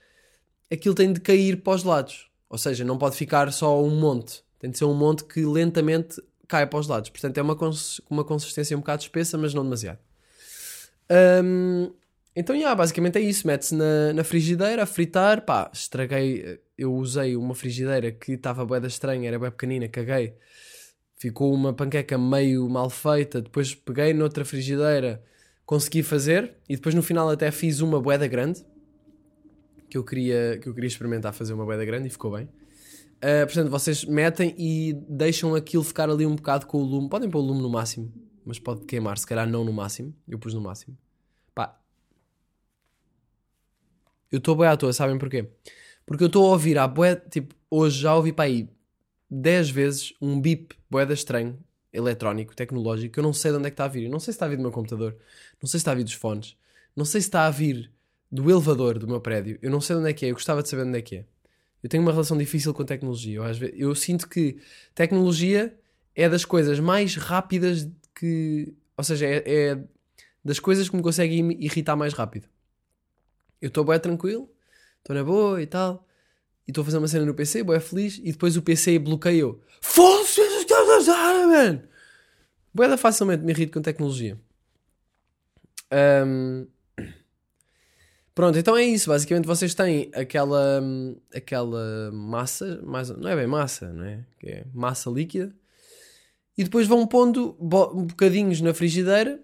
aquilo 0.71 0.93
tem 0.93 1.11
de 1.13 1.19
cair 1.19 1.61
para 1.61 1.73
os 1.73 1.83
lados. 1.83 2.29
Ou 2.49 2.57
seja, 2.57 2.83
não 2.83 2.97
pode 2.97 3.15
ficar 3.15 3.51
só 3.53 3.81
um 3.81 3.89
monte. 3.89 4.43
Tem 4.59 4.69
de 4.69 4.77
ser 4.77 4.85
um 4.85 4.93
monte 4.93 5.23
que 5.23 5.45
lentamente 5.45 6.21
cai 6.47 6.65
para 6.65 6.79
os 6.79 6.87
lados. 6.87 7.09
Portanto, 7.09 7.37
é 7.37 7.41
uma, 7.41 7.55
cons 7.55 8.01
uma 8.09 8.23
consistência 8.23 8.75
um 8.75 8.79
bocado 8.79 9.03
espessa, 9.03 9.37
mas 9.37 9.53
não 9.53 9.63
demasiado. 9.63 9.99
Um, 11.43 11.91
então, 12.35 12.55
yeah, 12.55 12.75
basicamente 12.75 13.17
é 13.17 13.21
isso. 13.21 13.45
Mete-se 13.45 13.75
na, 13.75 14.13
na 14.13 14.23
frigideira 14.23 14.83
a 14.83 14.85
fritar. 14.85 15.45
Pá, 15.45 15.69
estraguei. 15.73 16.59
Eu 16.77 16.93
usei 16.93 17.35
uma 17.35 17.53
frigideira 17.53 18.11
que 18.11 18.33
estava 18.33 18.65
bué 18.65 18.79
da 18.79 18.87
estranha, 18.87 19.27
era 19.27 19.37
bem 19.37 19.51
pequenina, 19.51 19.87
caguei. 19.87 20.35
Ficou 21.17 21.53
uma 21.53 21.73
panqueca 21.73 22.17
meio 22.17 22.69
mal 22.69 22.89
feita. 22.89 23.41
Depois 23.41 23.75
peguei 23.75 24.13
noutra 24.13 24.45
frigideira, 24.45 25.21
consegui 25.65 26.01
fazer. 26.01 26.55
E 26.69 26.75
depois 26.75 26.95
no 26.95 27.03
final 27.03 27.29
até 27.29 27.51
fiz 27.51 27.81
uma 27.81 28.01
boeda 28.01 28.27
grande. 28.27 28.65
Que 29.89 29.97
eu 29.97 30.03
queria, 30.03 30.57
que 30.61 30.69
eu 30.69 30.73
queria 30.73 30.87
experimentar 30.87 31.33
fazer 31.33 31.53
uma 31.53 31.65
boeda 31.65 31.83
grande 31.83 32.07
e 32.07 32.09
ficou 32.09 32.31
bem. 32.31 32.47
Uh, 33.19 33.45
portanto, 33.45 33.69
vocês 33.69 34.05
metem 34.05 34.55
e 34.57 34.93
deixam 35.09 35.53
aquilo 35.53 35.83
ficar 35.83 36.09
ali 36.09 36.25
um 36.25 36.35
bocado 36.35 36.65
com 36.65 36.77
o 36.77 36.83
lume. 36.83 37.09
Podem 37.09 37.29
pôr 37.29 37.39
o 37.39 37.41
lume 37.41 37.61
no 37.61 37.69
máximo, 37.69 38.13
mas 38.45 38.57
pode 38.57 38.85
queimar. 38.85 39.17
Se 39.17 39.27
calhar 39.27 39.47
não 39.47 39.65
no 39.65 39.73
máximo. 39.73 40.15
Eu 40.25 40.39
pus 40.39 40.53
no 40.53 40.61
máximo. 40.61 40.97
Pá. 41.53 41.77
Eu 44.31 44.37
estou 44.37 44.55
bem 44.55 44.67
à 44.67 44.77
toa, 44.77 44.93
sabem 44.93 45.17
porquê? 45.17 45.47
Porque 46.05 46.23
eu 46.23 46.27
estou 46.27 46.45
a 46.47 46.51
ouvir 46.51 46.77
a 46.77 46.87
bué, 46.87 47.15
tipo, 47.15 47.55
hoje 47.69 48.01
já 48.01 48.15
ouvi 48.15 48.31
para 48.33 48.45
aí 48.45 48.69
10 49.29 49.69
vezes 49.69 50.13
um 50.21 50.39
bip 50.39 50.75
boeda 50.89 51.13
estranho, 51.13 51.57
eletrónico, 51.91 52.55
tecnológico, 52.55 53.13
que 53.13 53.19
eu 53.19 53.23
não 53.23 53.33
sei 53.33 53.51
de 53.51 53.57
onde 53.57 53.67
é 53.67 53.69
que 53.69 53.73
está 53.73 53.85
a 53.85 53.87
vir. 53.87 54.05
Eu 54.05 54.11
não 54.11 54.19
sei 54.19 54.33
se 54.33 54.35
está 54.35 54.45
a 54.45 54.49
vir 54.49 54.57
do 54.57 54.61
meu 54.61 54.71
computador, 54.71 55.15
não 55.61 55.67
sei 55.67 55.79
se 55.79 55.81
está 55.81 55.91
a 55.91 55.95
vir 55.95 56.03
dos 56.03 56.13
fones, 56.13 56.55
não 56.95 57.05
sei 57.05 57.21
se 57.21 57.27
está 57.27 57.45
a 57.45 57.49
vir 57.51 57.91
do 58.31 58.49
elevador 58.49 58.99
do 58.99 59.07
meu 59.07 59.19
prédio. 59.21 59.57
Eu 59.61 59.71
não 59.71 59.81
sei 59.81 59.95
de 59.95 60.01
onde 60.01 60.09
é 60.11 60.13
que 60.13 60.25
é, 60.25 60.29
eu 60.29 60.33
gostava 60.33 60.61
de 60.61 60.69
saber 60.69 60.83
de 60.83 60.89
onde 60.89 60.99
é 60.99 61.01
que 61.01 61.15
é. 61.17 61.25
Eu 61.81 61.89
tenho 61.89 62.03
uma 62.03 62.11
relação 62.11 62.37
difícil 62.37 62.73
com 62.73 62.83
tecnologia. 62.83 63.37
Eu, 63.37 63.43
vezes, 63.43 63.75
eu 63.75 63.95
sinto 63.95 64.27
que 64.27 64.57
tecnologia 64.93 65.73
é 66.15 66.27
das 66.27 66.43
coisas 66.45 66.79
mais 66.79 67.15
rápidas 67.15 67.89
que. 68.13 68.73
Ou 68.97 69.03
seja, 69.03 69.25
é, 69.25 69.43
é 69.45 69.83
das 70.43 70.59
coisas 70.59 70.89
que 70.89 70.95
me 70.95 71.01
conseguem 71.01 71.51
irritar 71.63 71.95
mais 71.95 72.13
rápido. 72.13 72.47
Eu 73.61 73.67
estou 73.67 73.83
bem 73.83 73.99
tranquilo, 73.99 74.49
estou 74.99 75.15
na 75.15 75.23
boa 75.23 75.61
e 75.61 75.67
tal, 75.67 76.07
e 76.67 76.71
estou 76.71 76.81
a 76.81 76.85
fazer 76.85 76.97
uma 76.97 77.07
cena 77.07 77.25
no 77.25 77.33
PC, 77.33 77.63
bem 77.63 77.79
feliz, 77.79 78.19
e 78.23 78.31
depois 78.31 78.55
o 78.55 78.61
PC 78.61 78.99
bloqueou. 78.99 79.61
Foda-se, 79.81 80.41
man! 81.47 81.81
Boeda 82.73 82.97
facilmente 82.97 83.43
me 83.43 83.51
irrito 83.51 83.73
com 83.73 83.81
tecnologia. 83.81 84.39
Um, 85.91 86.67
Pronto, 88.39 88.57
então 88.57 88.77
é 88.77 88.85
isso. 88.85 89.09
Basicamente 89.09 89.45
vocês 89.45 89.75
têm 89.75 90.09
aquela, 90.13 90.81
aquela 91.35 92.09
massa, 92.13 92.81
mais, 92.85 93.09
não 93.09 93.29
é 93.29 93.35
bem 93.35 93.47
massa, 93.47 93.91
não 93.91 94.05
é? 94.05 94.23
Que 94.39 94.47
é 94.47 94.65
massa 94.73 95.09
líquida. 95.09 95.53
E 96.57 96.63
depois 96.63 96.87
vão 96.87 97.05
pondo 97.05 97.57
bo 97.59 97.87
bocadinhos 98.05 98.61
na 98.61 98.73
frigideira 98.73 99.41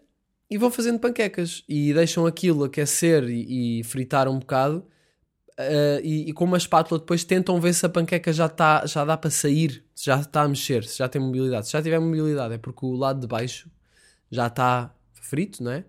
e 0.50 0.58
vão 0.58 0.70
fazendo 0.72 1.00
panquecas. 1.00 1.64
E 1.68 1.94
deixam 1.94 2.26
aquilo 2.26 2.64
aquecer 2.64 3.24
e, 3.26 3.80
e 3.80 3.84
fritar 3.84 4.28
um 4.28 4.40
bocado. 4.40 4.86
Uh, 5.58 6.04
e, 6.04 6.30
e, 6.30 6.34
com 6.34 6.44
uma 6.44 6.58
espátula 6.58 7.00
depois 7.00 7.24
tentam 7.24 7.62
ver 7.62 7.74
se 7.74 7.86
a 7.86 7.90
panqueca 7.90 8.34
já, 8.34 8.50
tá, 8.50 8.86
já 8.86 9.06
dá 9.06 9.16
para 9.16 9.30
sair, 9.30 9.86
se 9.96 10.08
já 10.08 10.20
está 10.20 10.42
a 10.42 10.48
mexer, 10.50 10.84
se 10.84 10.98
já 10.98 11.08
tem 11.08 11.22
mobilidade. 11.22 11.68
Se 11.68 11.72
já 11.72 11.82
tiver 11.82 12.00
mobilidade 12.00 12.56
é 12.56 12.58
porque 12.58 12.86
o 12.86 12.92
lado 12.92 13.22
de 13.22 13.28
baixo 13.28 13.70
já 14.30 14.48
está 14.48 14.94
frito, 15.14 15.64
não 15.64 15.72
é? 15.72 15.86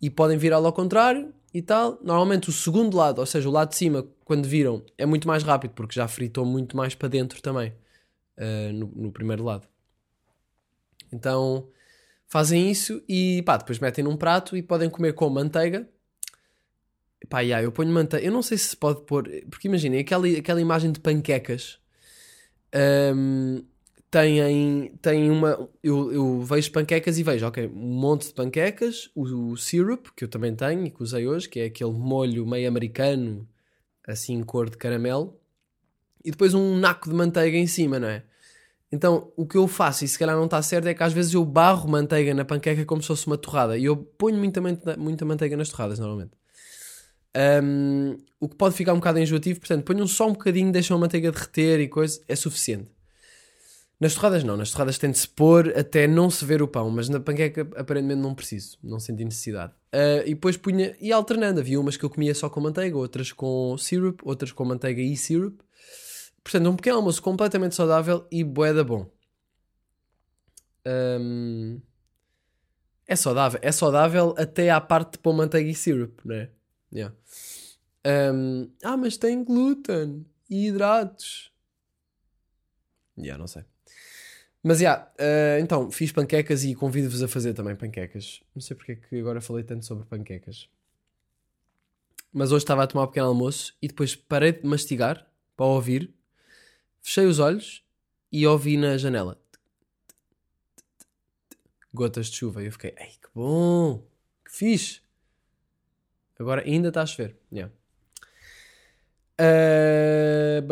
E 0.00 0.10
podem 0.10 0.36
virá-lo 0.36 0.66
ao 0.66 0.72
contrário 0.72 1.32
e 1.54 1.62
tal. 1.62 1.98
Normalmente 2.02 2.50
o 2.50 2.52
segundo 2.52 2.96
lado, 2.96 3.20
ou 3.20 3.26
seja, 3.26 3.48
o 3.48 3.52
lado 3.52 3.70
de 3.70 3.76
cima, 3.76 4.06
quando 4.24 4.46
viram, 4.46 4.84
é 4.98 5.06
muito 5.06 5.26
mais 5.28 5.42
rápido 5.42 5.72
porque 5.72 5.94
já 5.94 6.06
fritou 6.08 6.44
muito 6.44 6.76
mais 6.76 6.94
para 6.94 7.08
dentro 7.08 7.40
também 7.40 7.72
uh, 8.38 8.72
no, 8.72 8.86
no, 8.94 9.12
primeiro 9.12 9.44
lado. 9.44 9.66
Então 11.12 11.68
fazem 12.26 12.70
isso 12.70 13.02
e 13.08 13.42
pá, 13.42 13.56
depois 13.56 13.78
metem 13.78 14.04
num 14.04 14.16
prato 14.16 14.56
e 14.56 14.62
podem 14.62 14.90
comer 14.90 15.12
com 15.14 15.28
manteiga. 15.28 15.88
Pá, 17.28 17.40
yeah, 17.40 17.64
eu 17.64 17.72
ponho 17.72 17.90
manteiga. 17.92 18.24
Eu 18.24 18.32
não 18.32 18.42
sei 18.42 18.58
se 18.58 18.76
pode 18.76 19.02
pôr. 19.02 19.28
Porque 19.50 19.68
imaginem 19.68 20.00
aquela, 20.00 20.28
aquela 20.28 20.60
imagem 20.60 20.92
de 20.92 21.00
panquecas. 21.00 21.78
Um, 23.14 23.64
têm, 24.10 24.92
têm 25.00 25.30
uma. 25.30 25.68
Eu, 25.82 26.12
eu 26.12 26.42
vejo 26.42 26.70
panquecas 26.72 27.18
e 27.18 27.22
vejo, 27.22 27.46
ok, 27.46 27.66
um 27.66 28.00
monte 28.00 28.28
de 28.28 28.34
panquecas, 28.34 29.10
o, 29.14 29.52
o 29.52 29.56
syrup, 29.56 30.08
que 30.16 30.24
eu 30.24 30.28
também 30.28 30.54
tenho 30.54 30.86
e 30.86 30.90
que 30.90 31.02
usei 31.02 31.26
hoje, 31.26 31.48
que 31.48 31.60
é 31.60 31.64
aquele 31.66 31.92
molho 31.92 32.46
meio 32.46 32.68
americano, 32.68 33.48
assim 34.06 34.42
cor 34.42 34.70
de 34.70 34.76
caramelo, 34.76 35.38
e 36.24 36.30
depois 36.30 36.54
um 36.54 36.76
naco 36.76 37.08
de 37.08 37.14
manteiga 37.14 37.56
em 37.56 37.66
cima, 37.66 37.98
não 37.98 38.08
é? 38.08 38.22
Então, 38.90 39.32
o 39.36 39.46
que 39.46 39.56
eu 39.56 39.66
faço, 39.66 40.04
e 40.04 40.08
se 40.08 40.18
calhar 40.18 40.36
não 40.36 40.44
está 40.44 40.62
certo, 40.62 40.86
é 40.86 40.94
que 40.94 41.02
às 41.02 41.12
vezes 41.12 41.34
eu 41.34 41.44
barro 41.44 41.88
manteiga 41.88 42.32
na 42.32 42.44
panqueca 42.44 42.84
como 42.84 43.02
se 43.02 43.08
fosse 43.08 43.26
uma 43.26 43.36
torrada. 43.36 43.76
E 43.76 43.84
eu 43.84 43.96
ponho 43.96 44.38
muita, 44.38 44.60
muita 44.96 45.24
manteiga 45.24 45.56
nas 45.56 45.68
torradas, 45.68 45.98
normalmente. 45.98 46.32
Um, 47.62 48.16
o 48.40 48.48
que 48.48 48.56
pode 48.56 48.74
ficar 48.74 48.92
um 48.92 48.96
bocado 48.96 49.18
enjoativo, 49.18 49.60
portanto, 49.60 49.84
ponham 49.84 50.06
só 50.06 50.26
um 50.28 50.32
bocadinho, 50.32 50.72
deixam 50.72 50.96
a 50.96 51.00
manteiga 51.00 51.30
derreter 51.30 51.80
e 51.80 51.88
coisa, 51.88 52.20
é 52.28 52.36
suficiente. 52.36 52.88
Nas 53.98 54.14
torradas 54.14 54.44
não, 54.44 54.56
nas 54.58 54.70
torradas 54.70 54.98
tem 54.98 55.10
de 55.10 55.18
se 55.18 55.28
pôr 55.28 55.72
até 55.76 56.06
não 56.06 56.28
se 56.28 56.44
ver 56.44 56.60
o 56.62 56.68
pão, 56.68 56.90
mas 56.90 57.08
na 57.08 57.18
panqueca 57.18 57.62
aparentemente 57.76 58.20
não 58.20 58.34
preciso, 58.34 58.78
não 58.82 59.00
senti 59.00 59.24
necessidade. 59.24 59.72
Uh, 59.94 60.20
e 60.26 60.34
depois 60.34 60.56
punha, 60.56 60.94
e 61.00 61.10
alternando, 61.12 61.60
havia 61.60 61.80
umas 61.80 61.96
que 61.96 62.04
eu 62.04 62.10
comia 62.10 62.34
só 62.34 62.50
com 62.50 62.60
manteiga, 62.60 62.96
outras 62.96 63.32
com 63.32 63.76
syrup, 63.78 64.20
outras 64.22 64.52
com 64.52 64.64
manteiga 64.66 65.00
e 65.00 65.16
syrup. 65.16 65.60
Portanto, 66.46 66.70
um 66.70 66.76
pequeno 66.76 66.98
almoço 66.98 67.20
completamente 67.20 67.74
saudável 67.74 68.24
e 68.30 68.44
boeda 68.44 68.84
bom. 68.84 69.10
Um, 70.86 71.80
é 73.04 73.16
saudável, 73.16 73.58
é 73.60 73.72
saudável 73.72 74.32
até 74.38 74.70
à 74.70 74.80
parte 74.80 75.14
de 75.14 75.18
pôr 75.18 75.32
manteiga 75.32 75.68
e 75.68 75.74
syrup, 75.74 76.20
não 76.24 76.36
é? 76.36 76.50
Yeah. 76.92 77.16
Um, 78.32 78.70
ah, 78.84 78.96
mas 78.96 79.16
tem 79.16 79.42
glúten 79.42 80.24
e 80.48 80.68
hidratos. 80.68 81.52
Yeah, 83.18 83.36
não 83.36 83.48
sei. 83.48 83.64
Mas, 84.62 84.78
já, 84.78 85.12
yeah, 85.18 85.58
uh, 85.58 85.60
então, 85.60 85.90
fiz 85.90 86.12
panquecas 86.12 86.62
e 86.62 86.76
convido-vos 86.76 87.24
a 87.24 87.26
fazer 87.26 87.54
também 87.54 87.74
panquecas. 87.74 88.40
Não 88.54 88.62
sei 88.62 88.76
porque 88.76 88.92
é 88.92 88.94
que 88.94 89.18
agora 89.18 89.40
falei 89.40 89.64
tanto 89.64 89.84
sobre 89.84 90.06
panquecas. 90.06 90.68
Mas 92.32 92.52
hoje 92.52 92.62
estava 92.62 92.84
a 92.84 92.86
tomar 92.86 93.02
um 93.02 93.08
pequeno 93.08 93.26
almoço 93.26 93.76
e 93.82 93.88
depois 93.88 94.14
parei 94.14 94.52
de 94.52 94.64
mastigar 94.64 95.28
para 95.56 95.66
ouvir, 95.66 96.14
fechei 97.06 97.26
os 97.26 97.38
olhos 97.38 97.84
e 98.32 98.44
ouvi 98.44 98.76
na 98.76 98.98
janela 98.98 99.38
gotas 101.94 102.26
de 102.26 102.36
chuva. 102.36 102.62
E 102.62 102.66
eu 102.66 102.72
fiquei, 102.72 102.94
ei, 102.98 103.06
que 103.06 103.28
bom, 103.34 104.04
que 104.44 104.52
fixe. 104.52 105.00
Agora 106.38 106.62
ainda 106.62 106.88
está 106.88 107.02
a 107.02 107.06
chover. 107.06 107.36
Yeah. 107.50 107.72
Uh, 109.40 110.66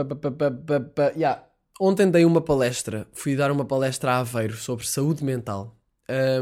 yeah 1.17 1.43
ontem 1.81 2.11
dei 2.11 2.25
uma 2.25 2.41
palestra, 2.41 3.07
fui 3.12 3.35
dar 3.35 3.50
uma 3.50 3.64
palestra 3.64 4.12
a 4.12 4.19
Aveiro 4.19 4.55
sobre 4.55 4.87
saúde 4.87 5.25
mental 5.25 5.76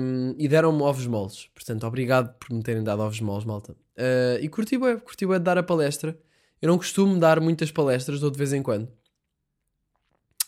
um, 0.00 0.34
e 0.36 0.48
deram-me 0.48 0.82
ovos 0.82 1.06
moles. 1.06 1.48
Portanto, 1.54 1.86
obrigado 1.86 2.34
por 2.38 2.50
me 2.50 2.62
terem 2.62 2.82
dado 2.82 3.02
ovos 3.02 3.20
moles, 3.20 3.44
malta. 3.44 3.72
Uh, 3.96 4.40
e 4.40 4.48
curti 4.48 4.76
bem, 4.78 4.98
curti 4.98 5.26
bem 5.26 5.38
de 5.38 5.44
dar 5.44 5.58
a 5.58 5.62
palestra. 5.62 6.18
Eu 6.60 6.68
não 6.68 6.78
costumo 6.78 7.18
dar 7.18 7.40
muitas 7.40 7.70
palestras, 7.70 8.20
dou 8.20 8.30
de 8.30 8.38
vez 8.38 8.52
em 8.52 8.62
quando. 8.62 8.88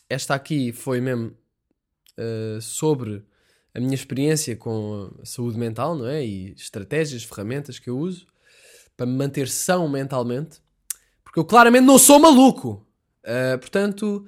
Esta 0.08 0.34
aqui 0.34 0.73
foi 0.73 1.00
mesmo 1.00 1.34
uh, 2.18 2.61
sobre 2.61 3.25
a 3.75 3.80
minha 3.80 3.94
experiência 3.94 4.56
com 4.56 5.11
a 5.20 5.25
saúde 5.26 5.58
mental, 5.58 5.96
não 5.96 6.06
é? 6.06 6.25
E 6.25 6.52
estratégias, 6.52 7.25
ferramentas 7.25 7.78
que 7.78 7.90
eu 7.90 7.99
uso 7.99 8.26
para 8.96 9.06
me 9.06 9.16
manter 9.16 9.49
são 9.49 9.88
mentalmente. 9.88 10.61
Porque 11.25 11.38
eu 11.38 11.44
claramente 11.44 11.84
não 11.84 11.99
sou 11.99 12.18
maluco. 12.18 12.87
Uh, 13.25 13.58
portanto, 13.58 14.26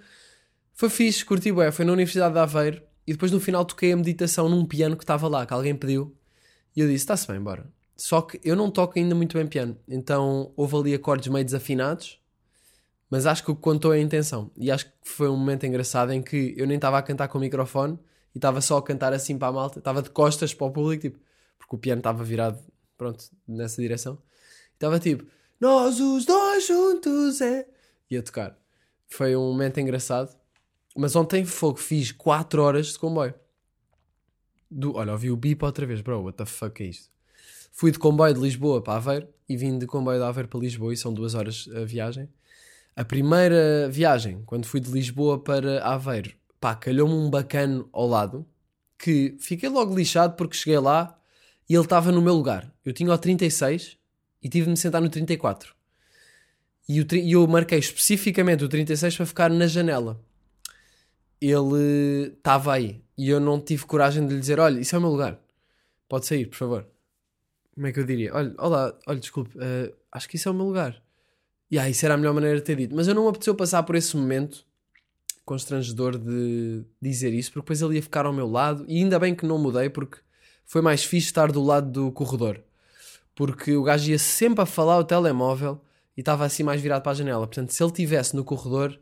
foi 0.73 0.89
fixe, 0.89 1.25
curti. 1.25 1.51
Foi 1.73 1.85
na 1.85 1.93
Universidade 1.93 2.35
de 2.35 2.41
Aveiro. 2.41 2.83
E 3.07 3.13
depois 3.13 3.31
no 3.31 3.39
final 3.39 3.65
toquei 3.65 3.93
a 3.93 3.97
meditação 3.97 4.49
num 4.49 4.67
piano 4.67 4.97
que 4.97 5.05
estava 5.05 5.29
lá, 5.29 5.47
que 5.47 5.53
alguém 5.55 5.77
pediu. 5.77 6.17
E 6.75 6.81
eu 6.81 6.87
disse, 6.87 7.05
está-se 7.05 7.29
bem, 7.29 7.41
bora. 7.41 7.67
Só 7.97 8.21
que 8.21 8.41
eu 8.45 8.57
não 8.57 8.71
toco 8.71 8.99
ainda 8.99 9.15
muito 9.15 9.39
bem 9.39 9.47
piano. 9.47 9.77
Então 9.89 10.53
houve 10.57 10.77
ali 10.77 10.95
acordes 10.95 11.29
meio 11.29 11.45
desafinados. 11.45 12.19
Mas 13.11 13.27
acho 13.27 13.45
que 13.45 13.51
o 13.51 13.55
que 13.55 13.63
contou 13.63 13.95
é 13.95 13.99
a 13.99 14.01
intenção. 14.01 14.51
E 14.57 14.71
acho 14.71 14.87
que 14.87 14.93
foi 15.05 15.29
um 15.29 15.37
momento 15.37 15.65
engraçado 15.65 16.13
em 16.13 16.23
que 16.23 16.55
eu 16.57 16.67
nem 16.67 16.77
estava 16.77 16.99
a 16.99 17.03
cantar 17.03 17.29
com 17.29 17.39
o 17.39 17.41
microfone. 17.41 17.99
E 18.35 18.39
estava 18.39 18.61
só 18.61 18.77
a 18.79 18.83
cantar 18.83 19.13
assim 19.13 19.39
para 19.39 19.49
a 19.49 19.53
malta. 19.53 19.79
Estava 19.79 20.03
de 20.03 20.11
costas 20.11 20.53
para 20.53 20.67
o 20.67 20.71
público, 20.71 21.03
tipo... 21.03 21.19
Porque 21.59 21.75
o 21.75 21.79
piano 21.79 22.01
estava 22.01 22.23
virado, 22.23 22.63
pronto, 22.99 23.25
nessa 23.47 23.81
direção. 23.81 24.19
Estava 24.75 24.99
tipo... 24.99 25.25
Nós 25.61 26.01
os 26.01 26.27
dois 26.27 26.67
juntos 26.67 27.41
é... 27.41 27.67
E 28.11 28.17
a 28.17 28.23
tocar. 28.23 28.59
Foi 29.09 29.35
um 29.35 29.51
momento 29.53 29.81
engraçado. 29.81 30.37
Mas 30.97 31.15
ontem 31.15 31.45
fogo, 31.45 31.79
fiz 31.79 32.13
4 32.13 32.63
horas 32.63 32.89
de 32.89 32.99
comboio. 32.99 33.35
Do, 34.71 34.97
olha, 34.97 35.13
ouvi 35.13 35.31
o 35.31 35.37
bip 35.37 35.65
outra 35.65 35.87
vez, 35.87 36.01
bro, 36.01 36.23
what 36.23 36.37
the 36.37 36.45
fuck 36.45 36.83
é 36.83 36.87
isto? 36.87 37.11
Fui 37.73 37.91
de 37.91 37.99
comboio 37.99 38.35
de 38.35 38.41
Lisboa 38.41 38.83
para 38.83 38.97
Aveiro 38.97 39.29
e 39.49 39.57
vim 39.57 39.79
de 39.79 39.87
comboio 39.87 40.19
de 40.19 40.25
Aveiro 40.25 40.49
para 40.49 40.61
Lisboa 40.61 40.93
e 40.93 40.97
são 40.97 41.13
duas 41.13 41.35
horas 41.35 41.69
a 41.75 41.85
viagem. 41.85 42.29
A 42.97 43.05
primeira 43.05 43.89
viagem, 43.91 44.43
quando 44.47 44.65
fui 44.67 44.81
de 44.81 44.91
Lisboa 44.91 45.39
para 45.39 45.85
Aveiro, 45.85 46.33
pá, 46.59 46.75
calhou-me 46.75 47.13
um 47.15 47.29
bacano 47.29 47.87
ao 47.93 48.07
lado 48.09 48.47
que 48.99 49.37
fiquei 49.39 49.69
logo 49.69 49.95
lixado 49.95 50.35
porque 50.35 50.57
cheguei 50.57 50.79
lá 50.79 51.15
e 51.69 51.75
ele 51.75 51.85
estava 51.85 52.11
no 52.11 52.23
meu 52.23 52.33
lugar. 52.35 52.73
Eu 52.83 52.95
tinha 52.95 53.13
o 53.13 53.19
36 53.19 53.99
e 54.43 54.49
tive 54.49 54.65
de 54.65 54.71
me 54.71 54.77
sentar 54.79 55.03
no 55.03 55.11
34. 55.11 55.75
E 56.89 57.05
tri- 57.05 57.21
e 57.23 57.33
eu 57.33 57.47
marquei 57.47 57.79
especificamente 57.79 58.65
o 58.65 58.69
36 58.69 59.15
para 59.17 59.27
ficar 59.27 59.51
na 59.51 59.67
janela. 59.67 60.19
Ele 61.39 62.33
estava 62.33 62.73
aí 62.73 63.03
e 63.19 63.29
eu 63.29 63.39
não 63.39 63.61
tive 63.61 63.85
coragem 63.85 64.27
de 64.27 64.33
lhe 64.35 64.41
dizer: 64.41 64.59
Olha, 64.59 64.81
isso 64.81 64.95
é 64.95 64.99
o 64.99 65.03
meu 65.03 65.11
lugar, 65.11 65.39
pode 66.09 66.25
sair, 66.25 66.47
por 66.47 66.57
favor. 66.57 66.87
Como 67.75 67.87
é 67.87 67.93
que 67.93 68.01
eu 68.01 68.05
diria? 68.07 68.35
Olha, 68.35 68.55
olá, 68.59 68.99
olha, 69.07 69.21
desculpe, 69.21 69.51
eh, 69.61 69.93
acho 70.11 70.27
que 70.31 70.37
isso 70.37 70.49
é 70.49 70.53
o 70.53 70.55
meu 70.55 70.65
lugar. 70.65 71.03
E 71.71 71.79
aí, 71.79 71.91
isso 71.91 72.05
era 72.05 72.15
a 72.15 72.17
melhor 72.17 72.35
maneira 72.35 72.57
de 72.57 72.63
ter 72.63 72.77
dito. 72.77 72.95
Mas 72.95 73.09
eu 73.09 73.15
não 73.15 73.25
me 73.25 73.29
apeteceu 73.29 73.55
passar 73.55 73.83
por 73.83 73.97
esse 73.97 74.17
momento 74.17 74.65
constrangedor 75.45 76.19
de 76.19 76.85
dizer 77.01 77.33
isso, 77.33 77.51
porque 77.53 77.65
depois 77.65 77.81
ele 77.81 77.95
ia 77.95 78.03
ficar 78.03 78.27
ao 78.27 78.33
meu 78.33 78.49
lado. 78.49 78.85
E 78.89 78.99
ainda 78.99 79.19
bem 79.19 79.35
que 79.35 79.47
não 79.47 79.59
mudei, 79.59 79.89
porque 79.89 80.19
foi 80.65 80.83
mais 80.83 81.05
fixe 81.05 81.29
estar 81.29 81.53
do 81.53 81.63
lado 81.63 81.91
do 81.91 82.13
corredor. 82.13 82.61
Porque 83.35 83.77
o 83.77 83.83
gajo 83.83 84.11
ia 84.11 84.19
sempre 84.19 84.63
a 84.63 84.67
falar 84.67 84.99
o 84.99 85.05
telemóvel 85.05 85.81
e 86.17 86.21
estava 86.21 86.45
assim 86.45 86.63
mais 86.63 86.81
virado 86.81 87.03
para 87.03 87.13
a 87.13 87.15
janela. 87.15 87.47
Portanto, 87.47 87.71
se 87.71 87.83
ele 87.83 87.91
estivesse 87.91 88.35
no 88.35 88.45
corredor, 88.45 88.99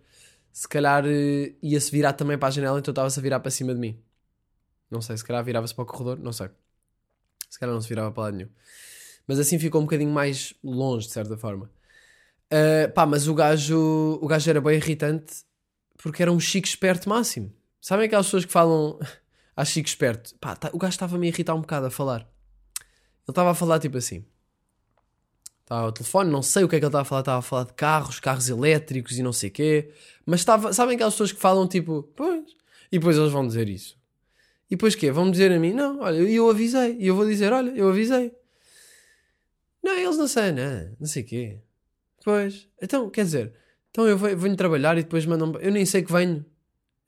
se 0.53 0.69
calhar 0.69 1.05
eh, 1.07 1.55
ia-se 1.63 1.91
virar 1.91 2.13
também 2.13 2.37
para 2.37 2.49
a 2.49 2.51
janela, 2.51 2.79
então 2.79 2.93
estava-se 2.93 3.19
a 3.19 3.23
virar 3.23 3.41
para 3.41 3.51
cima 3.51 3.75
de 3.75 3.81
mim. 3.81 3.99
Não 4.91 5.01
sei, 5.01 5.17
se 5.17 5.25
calhar 5.25 5.43
virava-se 5.43 5.75
para 5.75 5.83
o 5.83 5.87
corredor, 5.87 6.19
não 6.19 6.33
sei. 6.33 6.49
Se 7.49 7.59
calhar 7.59 7.75
não 7.75 7.81
se 7.81 7.89
virava 7.89 8.13
para 8.13 8.25
lado 8.25 8.37
nenhum. 8.37 8.51
Mas 9.27 9.39
assim 9.39 9.59
ficou 9.59 9.81
um 9.81 9.85
bocadinho 9.85 10.13
mais 10.13 10.55
longe, 10.63 11.07
de 11.07 11.13
certa 11.13 11.37
forma. 11.37 11.71
Uh, 12.55 12.93
pá, 12.93 13.05
mas 13.05 13.27
o 13.27 13.35
gajo, 13.35 14.19
o 14.23 14.29
gajo 14.29 14.49
era 14.49 14.61
bem 14.61 14.77
irritante 14.77 15.43
porque 15.99 16.23
era 16.23 16.31
um 16.31 16.39
chico 16.39 16.69
esperto 16.69 17.09
máximo. 17.09 17.53
Sabem 17.81 18.07
aquelas 18.07 18.27
pessoas 18.27 18.45
que 18.45 18.53
falam 18.53 18.97
a 19.57 19.65
chico 19.67 19.89
esperto? 19.89 20.37
Pá, 20.37 20.55
tá- 20.55 20.71
o 20.73 20.79
gajo 20.79 20.93
estava-me 20.93 21.27
a 21.27 21.31
irritar 21.31 21.55
um 21.57 21.63
bocado 21.63 21.87
a 21.87 21.91
falar. 21.91 22.21
Ele 22.21 23.31
estava 23.31 23.51
a 23.51 23.55
falar 23.55 23.81
tipo 23.81 23.99
assim. 23.99 24.25
Estava 25.63 25.81
ao 25.87 25.93
telefone, 25.93 26.31
não 26.31 26.43
sei 26.43 26.63
o 26.63 26.69
que 26.69 26.77
é 26.77 26.79
que 26.79 26.85
ele 26.85 26.91
estava 26.91 27.03
a 27.03 27.05
falar. 27.05 27.21
Estava 27.21 27.39
a 27.39 27.43
falar 27.43 27.65
de 27.65 27.73
carros, 27.73 28.21
carros 28.21 28.49
elétricos 28.49 29.19
e 29.19 29.23
não 29.23 29.33
sei 29.33 29.49
o 29.49 29.53
quê. 29.53 29.91
Mas 30.25 30.41
estava, 30.41 30.73
sabem 30.73 30.95
aquelas 30.95 31.15
pessoas 31.15 31.33
que 31.33 31.41
falam 31.41 31.67
tipo, 31.67 32.05
pois. 32.15 32.45
E 32.93 32.99
depois 32.99 33.17
eles 33.17 33.33
vão 33.33 33.47
dizer 33.47 33.69
isso. 33.69 33.99
E 34.71 34.77
depois 34.77 34.95
quê? 34.95 35.11
Vão 35.11 35.29
dizer 35.29 35.51
a 35.51 35.59
mim, 35.59 35.73
não, 35.73 36.01
olha, 36.01 36.19
eu, 36.19 36.49
avisei. 36.49 36.97
E 37.01 37.09
eu 37.09 37.17
vou 37.17 37.27
dizer, 37.27 37.53
olha, 37.53 37.71
eu 37.71 37.89
avisei. 37.89 38.33
Não, 39.83 39.97
eles 39.99 40.17
não 40.17 40.29
sabem, 40.29 40.53
não, 40.53 40.97
não 41.01 41.07
sei 41.07 41.23
o 41.23 41.27
quê. 41.27 41.61
Pois, 42.25 42.67
então, 42.81 43.11
quer 43.11 43.25
dizer, 43.25 43.53
então 43.91 44.09
eu 44.09 44.17
venho, 44.17 44.57
trabalhar 44.57 44.97
e 44.97 45.03
depois 45.03 45.27
mandam 45.27 45.53
Eu 45.61 45.71
nem 45.71 45.85
sei 45.85 46.03
que 46.03 46.13
venho. 46.13 46.45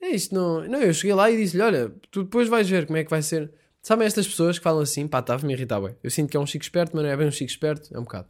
É 0.01 0.11
isto, 0.11 0.35
não. 0.35 0.69
Não, 0.69 0.81
eu 0.81 0.93
cheguei 0.93 1.15
lá 1.15 1.31
e 1.31 1.37
disse-lhe: 1.37 1.63
Olha, 1.63 1.93
tu 2.11 2.25
depois 2.25 2.49
vais 2.49 2.69
ver 2.69 2.87
como 2.87 2.99
é 2.99 3.03
que 3.05 3.11
vai 3.11 3.23
ser. 3.23 3.51
Sabem 3.83 4.07
estas 4.07 4.29
pessoas 4.29 4.59
que 4.59 4.65
falam 4.65 4.83
assim? 4.83 5.09
Pá, 5.09 5.21
estava-me 5.21 5.53
a 5.53 5.57
irritar 5.57 5.81
bem. 5.81 5.97
Eu 6.03 6.11
sinto 6.11 6.31
que 6.31 6.37
é 6.37 6.41
um 6.41 6.47
chico 6.47 6.63
esperto, 6.65 6.93
mas 6.95 7.05
não 7.05 7.11
é 7.11 7.17
bem 7.17 7.27
um 7.27 7.33
chico 7.33 7.51
esperto, 7.51 7.95
é 7.95 7.99
um 7.99 8.03
bocado. 8.03 8.29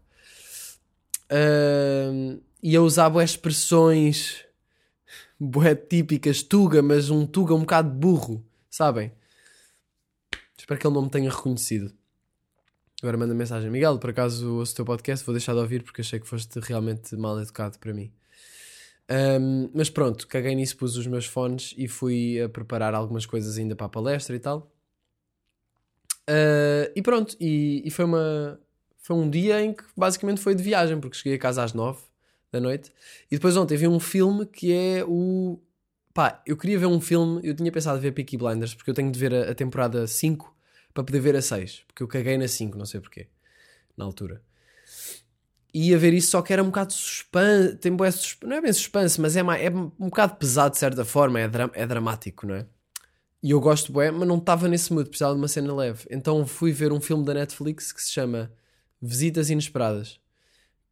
Ahm, 1.30 2.38
e 2.62 2.74
eu 2.74 2.84
usava 2.84 3.22
expressões 3.24 4.44
bué 5.38 5.74
típicas, 5.74 6.42
tuga, 6.42 6.82
mas 6.82 7.10
um 7.10 7.26
tuga 7.26 7.54
um 7.54 7.60
bocado 7.60 7.90
burro, 7.90 8.44
sabem? 8.70 9.12
Espero 10.56 10.80
que 10.80 10.86
ele 10.86 10.94
não 10.94 11.02
me 11.02 11.10
tenha 11.10 11.30
reconhecido. 11.30 11.92
Agora 13.06 13.18
manda 13.18 13.34
mensagem. 13.34 13.70
Miguel, 13.70 14.00
por 14.00 14.10
acaso 14.10 14.56
ouço 14.56 14.72
o 14.72 14.74
teu 14.74 14.84
podcast, 14.84 15.24
vou 15.24 15.32
deixar 15.32 15.52
de 15.52 15.60
ouvir 15.60 15.84
porque 15.84 16.00
achei 16.00 16.18
que 16.18 16.26
foste 16.26 16.58
realmente 16.58 17.14
mal 17.14 17.40
educado 17.40 17.78
para 17.78 17.94
mim. 17.94 18.12
Ahm, 19.08 19.70
mas 19.72 19.88
pronto, 19.88 20.26
caguei 20.26 20.56
nisso, 20.56 20.76
pus 20.76 20.96
os 20.96 21.06
meus 21.06 21.24
fones 21.24 21.72
e 21.78 21.86
fui 21.86 22.40
a 22.42 22.48
preparar 22.48 22.96
algumas 22.96 23.24
coisas 23.24 23.58
ainda 23.58 23.76
para 23.76 23.86
a 23.86 23.88
palestra 23.88 24.34
e 24.34 24.40
tal. 24.40 24.72
Ah, 26.26 26.90
e 26.96 27.00
pronto, 27.00 27.36
e, 27.38 27.80
e 27.84 27.90
foi, 27.92 28.04
uma, 28.06 28.60
foi 28.98 29.14
um 29.14 29.30
dia 29.30 29.62
em 29.62 29.72
que 29.72 29.84
basicamente 29.96 30.40
foi 30.40 30.56
de 30.56 30.64
viagem, 30.64 30.98
porque 30.98 31.16
cheguei 31.16 31.34
a 31.34 31.38
casa 31.38 31.62
às 31.62 31.72
nove 31.72 32.00
da 32.50 32.58
noite. 32.58 32.92
E 33.30 33.36
depois 33.36 33.56
ontem 33.56 33.76
vi 33.76 33.86
um 33.86 34.00
filme 34.00 34.46
que 34.46 34.72
é 34.72 35.04
o. 35.06 35.60
Pá, 36.12 36.42
eu 36.44 36.56
queria 36.56 36.76
ver 36.76 36.86
um 36.86 37.00
filme, 37.00 37.40
eu 37.44 37.54
tinha 37.54 37.70
pensado 37.70 38.00
ver 38.00 38.10
Peaky 38.10 38.36
Blinders, 38.36 38.74
porque 38.74 38.90
eu 38.90 38.94
tenho 38.94 39.12
de 39.12 39.18
ver 39.20 39.32
a, 39.32 39.52
a 39.52 39.54
temporada 39.54 40.08
5 40.08 40.55
para 40.96 41.04
poder 41.04 41.20
ver 41.20 41.36
a 41.36 41.42
6, 41.42 41.84
porque 41.86 42.02
eu 42.02 42.08
caguei 42.08 42.38
na 42.38 42.48
5, 42.48 42.78
não 42.78 42.86
sei 42.86 43.00
porquê, 43.00 43.28
na 43.96 44.04
altura. 44.04 44.42
E 45.72 45.90
ia 45.90 45.98
ver 45.98 46.14
isso, 46.14 46.30
só 46.30 46.40
que 46.40 46.52
era 46.52 46.62
um 46.62 46.66
bocado 46.66 46.92
suspense, 46.92 47.76
tem 47.76 47.94
bué 47.94 48.10
suspense, 48.10 48.46
não 48.48 48.56
é 48.56 48.60
bem 48.62 48.72
suspense, 48.72 49.20
mas 49.20 49.36
é, 49.36 49.40
é 49.40 49.70
um 49.70 50.08
bocado 50.08 50.36
pesado 50.36 50.72
de 50.72 50.78
certa 50.78 51.04
forma, 51.04 51.38
é, 51.38 51.48
dra- 51.48 51.70
é 51.74 51.86
dramático, 51.86 52.46
não 52.46 52.54
é? 52.54 52.66
E 53.42 53.50
eu 53.52 53.60
gosto 53.60 53.92
bué, 53.92 54.10
mas 54.10 54.26
não 54.28 54.38
estava 54.38 54.68
nesse 54.68 54.92
mood, 54.92 55.08
precisava 55.08 55.34
de 55.34 55.40
uma 55.40 55.48
cena 55.48 55.74
leve. 55.74 56.06
Então 56.10 56.46
fui 56.46 56.72
ver 56.72 56.92
um 56.92 57.00
filme 57.00 57.24
da 57.24 57.34
Netflix 57.34 57.92
que 57.92 58.02
se 58.02 58.10
chama 58.12 58.52
Visitas 59.02 59.50
Inesperadas, 59.50 60.20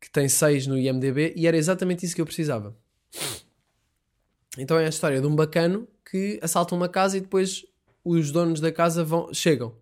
que 0.00 0.10
tem 0.10 0.28
6 0.28 0.66
no 0.66 0.78
IMDB, 0.78 1.34
e 1.36 1.46
era 1.46 1.56
exatamente 1.56 2.06
isso 2.06 2.14
que 2.14 2.20
eu 2.22 2.26
precisava. 2.26 2.76
Então 4.58 4.78
é 4.78 4.86
a 4.86 4.88
história 4.88 5.20
de 5.20 5.26
um 5.26 5.34
bacano 5.34 5.88
que 6.08 6.38
assalta 6.42 6.74
uma 6.74 6.88
casa 6.88 7.16
e 7.16 7.20
depois 7.20 7.64
os 8.04 8.30
donos 8.30 8.60
da 8.60 8.70
casa 8.70 9.04
vão, 9.04 9.32
chegam. 9.34 9.74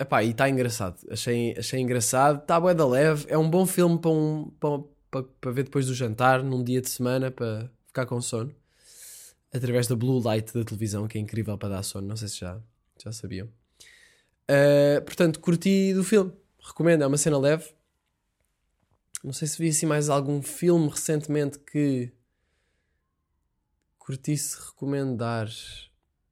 Epá, 0.00 0.22
e 0.22 0.30
está 0.30 0.48
engraçado. 0.48 0.96
Achei, 1.10 1.54
achei 1.58 1.80
engraçado. 1.80 2.40
Está 2.40 2.60
bué 2.60 2.72
da 2.72 2.86
leve. 2.86 3.26
É 3.28 3.36
um 3.36 3.50
bom 3.50 3.66
filme 3.66 3.98
para, 3.98 4.10
um, 4.10 4.48
para, 4.60 4.84
para, 5.10 5.22
para 5.40 5.50
ver 5.50 5.64
depois 5.64 5.86
do 5.86 5.94
jantar, 5.94 6.42
num 6.42 6.62
dia 6.62 6.80
de 6.80 6.88
semana, 6.88 7.30
para 7.32 7.68
ficar 7.86 8.06
com 8.06 8.20
sono. 8.20 8.54
Através 9.52 9.88
da 9.88 9.96
blue 9.96 10.22
light 10.22 10.52
da 10.52 10.64
televisão, 10.64 11.08
que 11.08 11.18
é 11.18 11.20
incrível 11.20 11.58
para 11.58 11.70
dar 11.70 11.82
sono. 11.82 12.06
Não 12.06 12.16
sei 12.16 12.28
se 12.28 12.38
já, 12.38 12.60
já 13.02 13.10
sabiam. 13.10 13.48
Uh, 14.48 15.02
portanto, 15.04 15.40
curti 15.40 15.92
do 15.92 16.04
filme. 16.04 16.32
Recomendo. 16.60 17.02
É 17.02 17.06
uma 17.06 17.18
cena 17.18 17.38
leve. 17.38 17.74
Não 19.24 19.32
sei 19.32 19.48
se 19.48 19.58
vi 19.58 19.68
assim 19.68 19.86
mais 19.86 20.08
algum 20.08 20.40
filme 20.40 20.88
recentemente 20.88 21.58
que 21.58 22.12
curtisse 23.98 24.56
recomendar. 24.64 25.48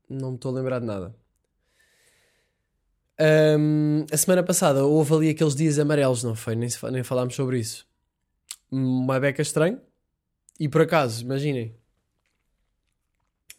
Não 0.08 0.30
me 0.30 0.36
estou 0.36 0.52
a 0.52 0.54
lembrar 0.54 0.78
de 0.78 0.86
nada. 0.86 1.25
Um, 3.18 4.04
a 4.12 4.16
semana 4.16 4.42
passada 4.42 4.84
houve 4.84 5.14
ali 5.14 5.28
aqueles 5.30 5.54
dias 5.54 5.78
amarelos, 5.78 6.22
não 6.22 6.34
foi? 6.34 6.54
Nem, 6.54 6.68
nem 6.92 7.02
falámos 7.02 7.34
sobre 7.34 7.58
isso. 7.58 7.86
Uma 8.70 9.18
beca 9.18 9.42
estranho. 9.42 9.80
E 10.58 10.68
por 10.68 10.82
acaso, 10.82 11.22
imaginem, 11.22 11.74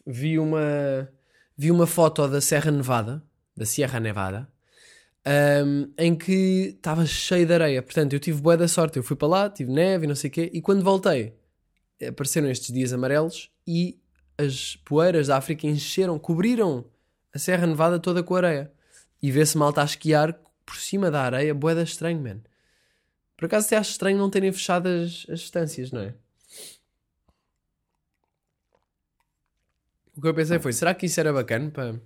vi 0.06 0.38
uma, 0.38 1.08
vi 1.56 1.70
uma 1.70 1.86
foto 1.86 2.26
da 2.28 2.40
Serra 2.40 2.70
Nevada, 2.70 3.22
da 3.56 3.64
Sierra 3.64 4.00
Nevada, 4.00 4.48
um, 5.64 5.92
em 5.98 6.16
que 6.16 6.74
estava 6.76 7.04
cheio 7.06 7.46
de 7.46 7.52
areia. 7.52 7.82
Portanto, 7.82 8.12
eu 8.12 8.20
tive 8.20 8.40
boa 8.40 8.56
da 8.56 8.68
sorte. 8.68 8.96
Eu 8.96 9.02
fui 9.02 9.16
para 9.16 9.28
lá, 9.28 9.50
tive 9.50 9.70
neve 9.70 10.04
e 10.04 10.08
não 10.08 10.14
sei 10.14 10.30
o 10.30 10.32
quê. 10.32 10.50
E 10.52 10.60
quando 10.60 10.82
voltei, 10.82 11.34
apareceram 12.06 12.48
estes 12.50 12.72
dias 12.72 12.92
amarelos 12.92 13.50
e 13.66 14.00
as 14.36 14.76
poeiras 14.84 15.26
da 15.26 15.36
África 15.36 15.66
encheram, 15.66 16.18
cobriram 16.18 16.84
a 17.34 17.38
Serra 17.38 17.66
Nevada 17.66 17.98
toda 17.98 18.22
com 18.22 18.34
areia. 18.36 18.72
E 19.22 19.30
vê-se 19.30 19.56
malta 19.56 19.82
a 19.82 19.84
esquiar 19.84 20.32
por 20.64 20.76
cima 20.76 21.10
da 21.10 21.22
areia, 21.22 21.54
boeda 21.54 21.82
estranho, 21.82 22.20
man. 22.20 22.40
Por 23.36 23.46
acaso 23.46 23.66
até 23.66 23.76
acho 23.76 23.92
estranho 23.92 24.18
não 24.18 24.28
terem 24.28 24.52
fechado 24.52 24.88
as, 24.88 25.26
as 25.28 25.40
distâncias, 25.40 25.90
não 25.92 26.00
é? 26.00 26.14
O 30.16 30.20
que 30.20 30.26
eu 30.26 30.34
pensei 30.34 30.58
foi, 30.58 30.72
será 30.72 30.92
que 30.94 31.06
isso 31.06 31.20
era 31.20 31.32
bacana? 31.32 31.70
Para... 31.70 32.00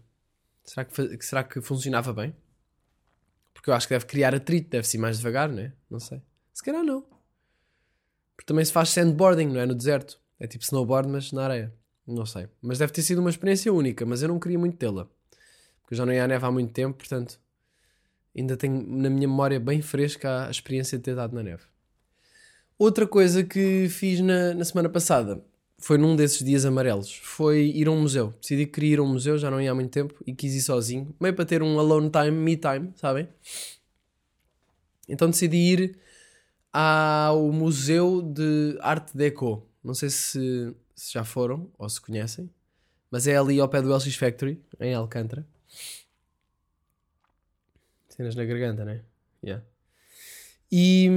Será, 0.62 0.84
que, 0.84 1.22
será 1.24 1.42
que 1.42 1.60
funcionava 1.60 2.12
bem? 2.12 2.34
Porque 3.54 3.70
eu 3.70 3.74
acho 3.74 3.88
que 3.88 3.94
deve 3.94 4.04
criar 4.04 4.34
atrito, 4.34 4.70
deve 4.70 4.86
ser 4.86 4.98
mais 4.98 5.18
devagar, 5.18 5.48
não 5.48 5.60
é? 5.60 5.72
Não 5.88 5.98
sei. 5.98 6.22
Se 6.52 6.62
calhar 6.62 6.84
não. 6.84 7.02
Porque 8.36 8.46
também 8.46 8.64
se 8.64 8.72
faz 8.72 8.90
sandboarding, 8.90 9.46
não 9.46 9.60
é? 9.60 9.66
No 9.66 9.74
deserto. 9.74 10.20
É 10.38 10.46
tipo 10.46 10.64
snowboard, 10.64 11.08
mas 11.08 11.32
na 11.32 11.44
areia. 11.44 11.72
Não 12.06 12.26
sei. 12.26 12.48
Mas 12.60 12.78
deve 12.78 12.92
ter 12.92 13.02
sido 13.02 13.20
uma 13.20 13.30
experiência 13.30 13.72
única, 13.72 14.04
mas 14.04 14.22
eu 14.22 14.28
não 14.28 14.38
queria 14.38 14.58
muito 14.58 14.76
tê-la. 14.76 15.08
Eu 15.92 15.96
já 15.96 16.06
não 16.06 16.12
ia 16.14 16.24
à 16.24 16.26
neve 16.26 16.46
há 16.46 16.50
muito 16.50 16.72
tempo, 16.72 16.96
portanto, 16.96 17.38
ainda 18.34 18.56
tenho 18.56 18.82
na 18.82 19.10
minha 19.10 19.28
memória 19.28 19.60
bem 19.60 19.82
fresca 19.82 20.46
a 20.46 20.50
experiência 20.50 20.96
de 20.96 21.04
ter 21.04 21.14
dado 21.14 21.34
na 21.34 21.42
neve. 21.42 21.64
Outra 22.78 23.06
coisa 23.06 23.44
que 23.44 23.90
fiz 23.90 24.20
na, 24.20 24.54
na 24.54 24.64
semana 24.64 24.88
passada 24.88 25.44
foi 25.78 25.98
num 25.98 26.16
desses 26.16 26.42
dias 26.42 26.64
amarelos, 26.64 27.14
foi 27.14 27.66
ir 27.66 27.88
a 27.88 27.90
um 27.90 28.00
museu. 28.00 28.32
Decidi 28.40 28.64
que 28.64 28.72
queria 28.72 28.94
ir 28.94 28.98
a 29.00 29.02
um 29.02 29.06
museu, 29.06 29.36
já 29.36 29.50
não 29.50 29.60
ia 29.60 29.70
há 29.70 29.74
muito 29.74 29.90
tempo, 29.90 30.14
e 30.26 30.34
quis 30.34 30.54
ir 30.54 30.62
sozinho, 30.62 31.14
meio 31.20 31.34
para 31.34 31.44
ter 31.44 31.62
um 31.62 31.78
alone 31.78 32.08
time, 32.08 32.30
me 32.30 32.56
time, 32.56 32.90
sabem? 32.96 33.28
Então 35.06 35.28
decidi 35.28 35.58
ir 35.58 35.98
ao 36.72 37.52
Museu 37.52 38.22
de 38.22 38.78
Arte 38.80 39.14
Deco. 39.14 39.68
Não 39.84 39.92
sei 39.92 40.08
se, 40.08 40.74
se 40.94 41.12
já 41.12 41.22
foram 41.22 41.70
ou 41.76 41.86
se 41.86 42.00
conhecem, 42.00 42.48
mas 43.10 43.26
é 43.26 43.36
ali 43.36 43.60
ao 43.60 43.68
pé 43.68 43.82
do 43.82 43.94
LX 43.94 44.16
Factory, 44.16 44.58
em 44.80 44.94
Alcântara. 44.94 45.46
Cenas 48.14 48.34
na 48.34 48.44
garganta, 48.44 48.84
né? 48.84 49.02
Yeah. 49.44 49.64
E, 50.70 51.08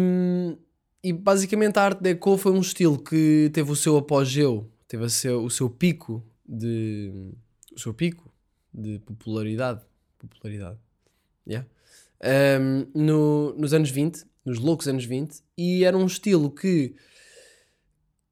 e 1.04 1.14
basicamente 1.14 1.78
a 1.78 1.84
Arte 1.84 2.02
Deco 2.02 2.38
foi 2.38 2.52
um 2.52 2.62
estilo 2.62 2.98
que 3.02 3.50
teve 3.54 3.72
o 3.72 3.76
seu 3.76 3.98
apogeu, 3.98 4.72
teve 4.88 5.10
seu, 5.10 5.44
o 5.44 5.50
seu 5.50 5.70
pico 5.70 6.26
de. 6.48 7.34
o 7.76 7.80
seu 7.80 7.94
pico 7.94 8.32
de 8.74 9.00
popularidade. 9.00 9.82
Popularidade. 10.18 10.80
Yeah. 11.48 11.68
Um, 12.24 12.88
no- 12.96 13.54
nos 13.56 13.74
anos 13.74 13.90
20, 13.92 14.26
nos 14.46 14.58
loucos 14.60 14.88
anos 14.88 15.06
20, 15.06 15.42
e 15.58 15.84
era 15.84 15.98
um 15.98 16.06
estilo 16.06 16.50
que 16.50 16.96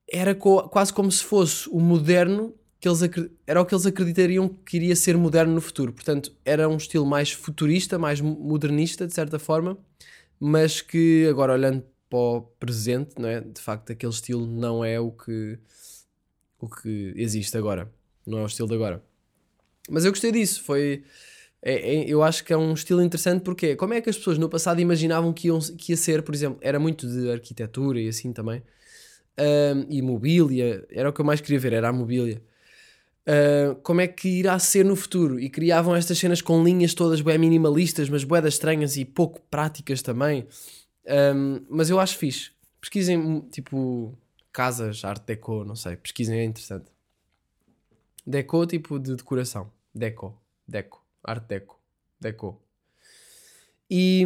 era 0.10 0.34
co- 0.34 0.68
quase 0.70 0.94
como 0.94 1.12
se 1.12 1.24
fosse 1.24 1.70
o 1.70 1.80
moderno 1.80 2.56
que 2.84 2.90
eles 2.90 3.00
era 3.48 3.62
o 3.62 3.66
que 3.66 3.74
eles 3.74 3.86
acreditariam 3.86 4.50
que 4.50 4.76
iria 4.78 4.96
ser 4.96 5.18
moderno 5.18 5.54
no 5.56 5.62
futuro. 5.62 5.94
Portanto, 5.94 6.34
era 6.44 6.68
um 6.68 6.76
estilo 6.78 7.06
mais 7.06 7.32
futurista, 7.32 7.98
mais 7.98 8.20
mo- 8.20 8.36
modernista, 8.38 9.08
de 9.08 9.14
certa 9.14 9.40
forma, 9.40 9.78
mas 10.40 10.82
que 10.82 11.28
agora 11.30 11.54
olhando 11.54 11.84
para 12.10 12.20
o 12.20 12.42
presente, 12.60 13.16
não 13.20 13.30
é? 13.30 13.42
De 13.42 13.62
facto, 13.62 13.92
aquele 13.92 14.12
estilo 14.14 14.46
não 14.48 14.84
é 14.86 15.00
o 15.00 15.12
que 15.12 15.60
o 16.60 16.70
que 16.70 17.14
existe 17.16 17.58
agora, 17.58 17.92
não 18.26 18.40
é 18.40 18.44
o 18.44 18.48
estilo 18.48 18.68
de 18.68 18.76
agora. 18.76 19.04
Mas 19.90 20.06
eu 20.06 20.12
gostei 20.12 20.32
disso, 20.32 20.64
foi 20.64 21.04
é- 21.62 21.96
é- 22.04 22.06
eu 22.10 22.24
acho 22.24 22.44
que 22.46 22.54
é 22.54 22.58
um 22.58 22.74
estilo 22.74 23.02
interessante 23.04 23.44
porque 23.44 23.76
como 23.76 23.94
é 23.94 24.02
que 24.02 24.10
as 24.10 24.18
pessoas 24.18 24.38
no 24.38 24.50
passado 24.50 24.82
imaginavam 24.82 25.34
que, 25.34 25.48
iam, 25.50 25.60
que 25.60 25.94
ia 25.94 25.98
ser, 25.98 26.24
por 26.24 26.36
exemplo, 26.36 26.60
era 26.62 26.80
muito 26.80 27.08
de 27.08 27.32
arquitetura 27.32 28.00
e 28.02 28.08
assim 28.10 28.34
também, 28.34 28.64
Ahm, 29.38 29.86
e 29.90 30.02
mobília, 30.02 30.86
era 30.92 31.10
o 31.10 31.14
que 31.14 31.22
eu 31.22 31.26
mais 31.26 31.42
queria 31.42 31.60
ver, 31.60 31.74
era 31.74 31.90
a 31.90 31.94
mobília. 31.94 32.42
Ah, 33.26 33.76
como 33.84 34.02
é 34.02 34.08
que 34.08 34.28
irá 34.28 34.58
ser 34.60 34.86
no 34.86 34.96
futuro? 34.96 35.40
E 35.40 35.50
criavam 35.50 35.96
estas 35.96 36.18
cenas 36.18 36.42
com 36.42 36.64
linhas 36.64 36.94
todas 36.94 37.22
bem 37.22 37.38
minimalistas, 37.38 38.10
mas 38.10 38.24
boedas 38.24 38.56
estranhas 38.56 38.98
e 38.98 39.06
pouco 39.06 39.42
práticas 39.50 40.02
também. 40.02 40.48
Ahm, 41.08 41.66
mas 41.70 41.90
eu 41.90 42.00
acho 42.00 42.18
fixe. 42.18 42.52
Pesquisem, 42.82 43.42
tipo, 43.52 44.18
casas, 44.52 45.04
arte 45.06 45.26
deco, 45.28 45.64
não 45.64 45.76
sei. 45.76 45.96
Pesquisem, 45.96 46.40
é 46.40 46.44
interessante. 46.44 46.92
Deco, 48.26 48.66
tipo 48.66 49.00
de 49.00 49.16
decoração. 49.16 49.72
Deco. 49.94 50.38
Deco. 50.68 51.04
Arte 51.24 51.48
deco. 51.48 51.80
Deco. 52.20 52.62
E, 53.90 54.26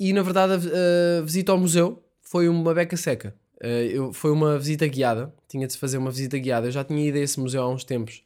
e 0.00 0.12
na 0.12 0.22
verdade, 0.22 0.52
a, 0.54 1.18
a 1.20 1.22
visita 1.22 1.52
ao 1.52 1.58
museu 1.58 2.02
foi 2.20 2.48
uma 2.48 2.74
beca 2.74 2.96
seca. 2.96 3.34
Uh, 3.62 3.88
eu, 3.90 4.12
foi 4.12 4.30
uma 4.30 4.58
visita 4.58 4.86
guiada. 4.86 5.32
Tinha 5.48 5.66
de 5.66 5.72
se 5.72 5.78
fazer 5.78 5.98
uma 5.98 6.10
visita 6.10 6.38
guiada. 6.38 6.66
Eu 6.66 6.72
já 6.72 6.84
tinha 6.84 7.06
ido 7.06 7.16
a 7.18 7.20
esse 7.20 7.38
museu 7.40 7.62
há 7.62 7.68
uns 7.68 7.84
tempos. 7.84 8.22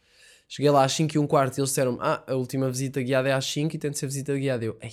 Cheguei 0.49 0.71
lá 0.71 0.85
às 0.85 0.93
5 0.93 1.15
e 1.15 1.19
um 1.19 1.27
quarto 1.27 1.57
e 1.57 1.61
eles 1.61 1.71
disseram 1.71 1.97
Ah, 2.01 2.25
a 2.27 2.35
última 2.35 2.69
visita 2.69 3.01
guiada 3.01 3.29
é 3.29 3.33
às 3.33 3.45
5 3.47 3.77
e 3.77 3.79
tem 3.79 3.91
de 3.91 3.99
ser 3.99 4.07
visita 4.07 4.37
guiada. 4.37 4.65
Eu, 4.65 4.77
ei, 4.81 4.93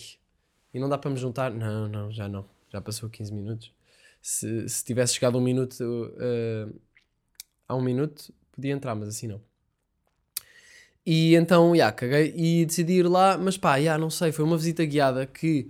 e 0.74 0.80
não 0.80 0.88
dá 0.88 0.98
para 0.98 1.10
me 1.10 1.18
juntar? 1.18 1.52
Não, 1.52 1.88
não, 1.88 2.12
já 2.12 2.28
não. 2.28 2.46
Já 2.72 2.80
passou 2.80 3.10
15 3.10 3.34
minutos. 3.34 3.74
Se, 4.22 4.70
se 4.70 4.84
tivesse 4.86 5.16
chegado 5.16 5.38
um 5.38 5.42
minuto 5.42 5.82
uh, 5.82 6.80
a 7.68 7.76
um 7.76 7.82
minuto, 7.82 8.32
podia 8.52 8.72
entrar, 8.72 8.94
mas 8.94 9.10
assim 9.10 9.28
não. 9.28 9.42
E 11.06 11.36
então, 11.36 11.76
já, 11.76 11.92
caguei 11.92 12.34
e 12.36 12.66
decidi 12.66 12.96
ir 12.96 13.08
lá, 13.08 13.38
mas 13.38 13.58
pá, 13.58 13.82
já, 13.82 13.98
não 13.98 14.10
sei, 14.10 14.32
foi 14.32 14.44
uma 14.44 14.58
visita 14.58 14.86
guiada 14.86 15.26
que 15.26 15.70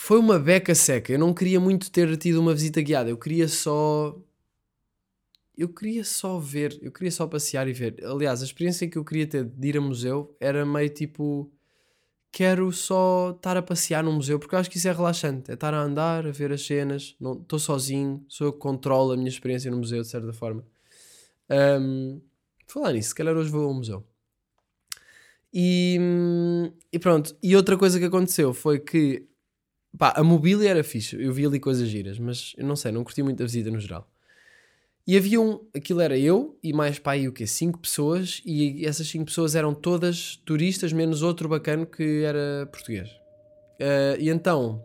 foi 0.00 0.18
uma 0.18 0.38
beca 0.38 0.74
seca. 0.74 1.12
Eu 1.12 1.18
não 1.18 1.34
queria 1.34 1.60
muito 1.60 1.90
ter 1.90 2.16
tido 2.16 2.40
uma 2.40 2.54
visita 2.54 2.80
guiada, 2.80 3.10
eu 3.10 3.18
queria 3.18 3.48
só. 3.48 4.16
Eu 5.56 5.68
queria 5.68 6.04
só 6.04 6.38
ver, 6.38 6.78
eu 6.80 6.92
queria 6.92 7.10
só 7.10 7.26
passear 7.26 7.68
e 7.68 7.72
ver. 7.72 8.02
Aliás, 8.04 8.40
a 8.40 8.44
experiência 8.44 8.88
que 8.88 8.96
eu 8.96 9.04
queria 9.04 9.26
ter 9.26 9.44
de 9.44 9.68
ir 9.68 9.76
a 9.76 9.80
museu 9.80 10.34
era 10.40 10.64
meio 10.64 10.88
tipo. 10.88 11.52
Quero 12.30 12.70
só 12.72 13.32
estar 13.36 13.56
a 13.56 13.62
passear 13.62 14.04
no 14.04 14.12
museu, 14.12 14.38
porque 14.38 14.54
eu 14.54 14.58
acho 14.58 14.70
que 14.70 14.78
isso 14.78 14.88
é 14.88 14.92
relaxante. 14.92 15.50
É 15.50 15.54
estar 15.54 15.74
a 15.74 15.82
andar, 15.82 16.26
a 16.26 16.30
ver 16.30 16.52
as 16.52 16.64
cenas, 16.64 17.16
estou 17.20 17.58
sozinho, 17.58 18.24
sou 18.28 18.46
eu 18.46 18.52
que 18.52 18.58
controlo 18.58 19.12
a 19.12 19.16
minha 19.16 19.28
experiência 19.28 19.70
no 19.70 19.78
museu, 19.78 20.02
de 20.02 20.08
certa 20.08 20.32
forma. 20.32 20.64
Um, 21.50 22.20
falar 22.66 22.92
nisso, 22.92 23.10
se 23.10 23.14
calhar 23.14 23.36
hoje 23.36 23.50
vou 23.50 23.64
ao 23.66 23.74
museu. 23.74 24.06
E, 25.52 25.96
hum, 26.00 26.72
e 26.92 26.98
pronto, 26.98 27.36
e 27.42 27.56
outra 27.56 27.76
coisa 27.76 27.98
que 27.98 28.04
aconteceu 28.04 28.52
foi 28.54 28.78
que 28.78 29.27
pá, 29.96 30.12
a 30.16 30.22
mobília 30.22 30.68
era 30.68 30.84
fixe, 30.84 31.20
eu 31.20 31.32
vi 31.32 31.46
ali 31.46 31.60
coisas 31.60 31.88
giras, 31.88 32.18
mas 32.18 32.54
eu 32.56 32.66
não 32.66 32.76
sei, 32.76 32.92
não 32.92 33.04
curti 33.04 33.22
muito 33.22 33.42
a 33.42 33.46
visita 33.46 33.70
no 33.70 33.80
geral. 33.80 34.08
E 35.06 35.16
havia 35.16 35.40
um, 35.40 35.66
aquilo 35.74 36.02
era 36.02 36.18
eu 36.18 36.58
e 36.62 36.70
mais 36.72 36.98
pá, 36.98 37.12
aí 37.12 37.26
o 37.26 37.32
quê? 37.32 37.46
Cinco 37.46 37.78
pessoas, 37.78 38.42
e 38.44 38.84
essas 38.84 39.08
cinco 39.08 39.24
pessoas 39.24 39.54
eram 39.54 39.72
todas 39.72 40.36
turistas, 40.44 40.92
menos 40.92 41.22
outro 41.22 41.48
bacano 41.48 41.86
que 41.86 42.22
era 42.24 42.68
português. 42.70 43.08
Uh, 43.80 44.20
e 44.20 44.28
então, 44.28 44.84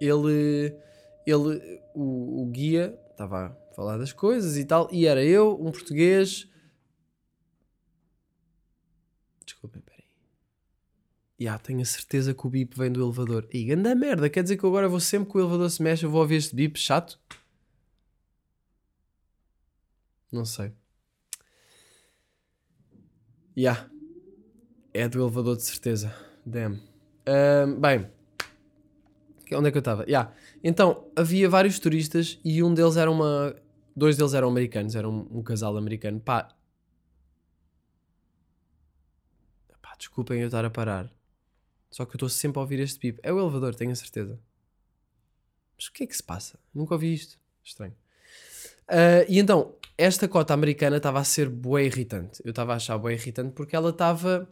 ele, 0.00 0.74
ele 1.26 1.82
o, 1.94 2.42
o 2.42 2.46
guia 2.46 2.98
estava 3.10 3.46
a 3.46 3.74
falar 3.74 3.98
das 3.98 4.12
coisas 4.12 4.56
e 4.56 4.64
tal, 4.64 4.88
e 4.90 5.06
era 5.06 5.22
eu, 5.22 5.54
um 5.60 5.70
português. 5.70 6.48
Desculpem, 9.44 9.82
peraí. 9.82 10.04
Ya, 11.42 11.58
tenho 11.58 11.80
a 11.80 11.84
certeza 11.84 12.32
que 12.34 12.46
o 12.46 12.50
bip 12.50 12.76
vem 12.78 12.92
do 12.92 13.02
elevador. 13.02 13.48
E 13.52 13.72
anda 13.72 13.94
merda, 13.94 14.30
quer 14.30 14.42
dizer 14.42 14.56
que 14.56 14.64
agora 14.64 14.88
vou 14.88 15.00
sempre 15.00 15.30
que 15.30 15.36
o 15.38 15.40
elevador 15.40 15.68
se 15.70 15.82
mexe, 15.82 16.04
eu 16.04 16.10
vou 16.10 16.20
ouvir 16.20 16.36
este 16.36 16.54
bip 16.54 16.78
chato? 16.78 17.18
Não 20.30 20.44
sei. 20.44 20.72
Ya. 23.56 23.90
É 24.94 25.08
do 25.08 25.20
elevador 25.20 25.56
de 25.56 25.64
certeza. 25.64 26.14
Damn. 26.46 26.80
Bem. 27.80 28.08
Onde 29.54 29.68
é 29.68 29.70
que 29.70 29.78
eu 29.78 29.80
estava? 29.80 30.04
Ya. 30.08 30.32
Então, 30.62 31.10
havia 31.16 31.48
vários 31.48 31.78
turistas 31.78 32.38
e 32.44 32.62
um 32.62 32.72
deles 32.72 32.96
era 32.96 33.10
uma. 33.10 33.54
Dois 33.96 34.16
deles 34.16 34.32
eram 34.32 34.48
americanos, 34.48 34.94
era 34.94 35.08
um, 35.08 35.26
um 35.30 35.42
casal 35.42 35.76
americano. 35.76 36.20
Pá, 36.20 36.54
desculpem 40.02 40.40
eu 40.40 40.46
estar 40.46 40.64
a 40.64 40.70
parar. 40.70 41.12
Só 41.92 42.06
que 42.06 42.14
eu 42.14 42.16
estou 42.16 42.28
sempre 42.28 42.58
a 42.58 42.62
ouvir 42.62 42.80
este 42.80 42.98
bip. 42.98 43.20
É 43.22 43.32
o 43.32 43.38
elevador, 43.38 43.74
tenho 43.74 43.92
a 43.92 43.94
certeza. 43.94 44.40
Mas 45.76 45.86
o 45.86 45.92
que 45.92 46.02
é 46.02 46.06
que 46.06 46.16
se 46.16 46.22
passa? 46.22 46.58
Nunca 46.74 46.94
ouvi 46.94 47.12
isto. 47.12 47.38
Estranho. 47.62 47.94
Ah, 48.88 49.24
e 49.28 49.38
então, 49.38 49.74
esta 49.96 50.26
cota 50.26 50.54
americana 50.54 50.96
estava 50.96 51.20
a 51.20 51.24
ser 51.24 51.48
bué 51.48 51.84
irritante. 51.84 52.42
Eu 52.44 52.50
estava 52.50 52.72
a 52.72 52.76
achar 52.76 52.96
bué 52.98 53.12
irritante 53.12 53.52
porque 53.52 53.76
ela 53.76 53.90
estava. 53.90 54.48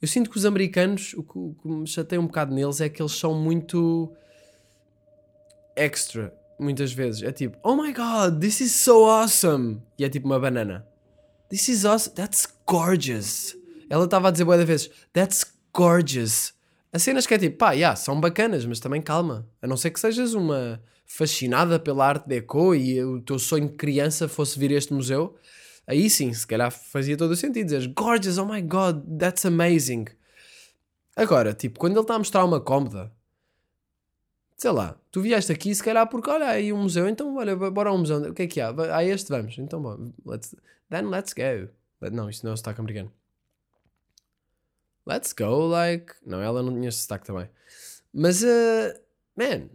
Eu 0.00 0.06
sinto 0.06 0.28
que 0.28 0.36
os 0.36 0.44
americanos, 0.44 1.14
o 1.14 1.22
que, 1.22 1.38
o 1.38 1.56
que 1.60 1.68
me 1.68 1.86
chateia 1.86 2.20
um 2.20 2.26
bocado 2.26 2.54
neles 2.54 2.80
é 2.82 2.88
que 2.88 3.00
eles 3.00 3.12
são 3.12 3.34
muito 3.34 4.14
extra, 5.74 6.34
muitas 6.58 6.92
vezes. 6.92 7.22
É 7.22 7.32
tipo, 7.32 7.58
oh 7.62 7.74
my 7.74 7.92
god, 7.92 8.38
this 8.38 8.60
is 8.60 8.72
so 8.72 9.06
awesome. 9.06 9.80
E 9.98 10.04
é 10.04 10.10
tipo 10.10 10.26
uma 10.26 10.38
banana. 10.38 10.86
This 11.48 11.68
is 11.68 11.84
awesome, 11.86 12.14
that's 12.14 12.46
gorgeous. 12.66 13.56
Ela 13.88 14.04
estava 14.04 14.28
a 14.28 14.30
dizer 14.30 14.44
bué 14.44 14.58
de 14.58 14.64
vezes, 14.64 14.90
that's 15.12 15.44
gorgeous. 15.72 16.55
As 16.96 17.02
cenas 17.02 17.26
que 17.26 17.34
é 17.34 17.38
tipo, 17.38 17.58
pá, 17.58 17.72
yeah, 17.72 17.94
são 17.94 18.18
bacanas, 18.18 18.64
mas 18.64 18.80
também 18.80 19.02
calma. 19.02 19.46
A 19.60 19.66
não 19.66 19.76
ser 19.76 19.90
que 19.90 20.00
sejas 20.00 20.32
uma 20.32 20.82
fascinada 21.04 21.78
pela 21.78 22.06
arte 22.06 22.26
deco 22.26 22.74
e 22.74 23.04
o 23.04 23.20
teu 23.20 23.38
sonho 23.38 23.68
de 23.68 23.74
criança 23.74 24.26
fosse 24.26 24.58
vir 24.58 24.70
a 24.70 24.76
este 24.76 24.94
museu, 24.94 25.36
aí 25.86 26.08
sim, 26.08 26.32
se 26.32 26.46
calhar 26.46 26.70
fazia 26.70 27.14
todo 27.14 27.32
o 27.32 27.36
sentido 27.36 27.66
dizer 27.66 27.86
gorgeous, 27.88 28.38
oh 28.38 28.46
my 28.46 28.62
god, 28.62 29.04
that's 29.18 29.44
amazing. 29.44 30.06
Agora, 31.14 31.52
tipo, 31.52 31.78
quando 31.78 31.92
ele 31.92 32.00
está 32.00 32.14
a 32.14 32.18
mostrar 32.18 32.46
uma 32.46 32.62
cómoda, 32.62 33.12
sei 34.56 34.70
lá, 34.70 34.98
tu 35.10 35.20
vieste 35.20 35.52
aqui 35.52 35.74
se 35.74 35.84
calhar 35.84 36.08
porque 36.08 36.30
olha 36.30 36.46
aí 36.46 36.72
um 36.72 36.84
museu, 36.84 37.06
então 37.06 37.36
olha, 37.36 37.54
bora 37.54 37.90
ao 37.90 37.98
museu, 37.98 38.30
o 38.30 38.32
que 38.32 38.44
é 38.44 38.46
que 38.46 38.58
há? 38.58 38.74
Há 38.96 39.04
este, 39.04 39.28
vamos, 39.28 39.58
então 39.58 39.82
bom, 39.82 40.12
let's, 40.24 40.56
then 40.88 41.10
let's 41.10 41.34
go. 41.34 41.68
Não, 42.10 42.30
isto 42.30 42.46
não 42.46 42.54
é 42.54 42.56
sotaque 42.56 42.80
americano. 42.80 43.12
Let's 45.06 45.32
go, 45.32 45.66
like. 45.68 46.12
Não, 46.24 46.42
ela 46.42 46.62
não 46.62 46.74
tinha 46.74 46.90
sotaque 46.90 47.26
também. 47.26 47.48
Mas, 48.12 48.42
uh, 48.42 48.98
man, 49.36 49.68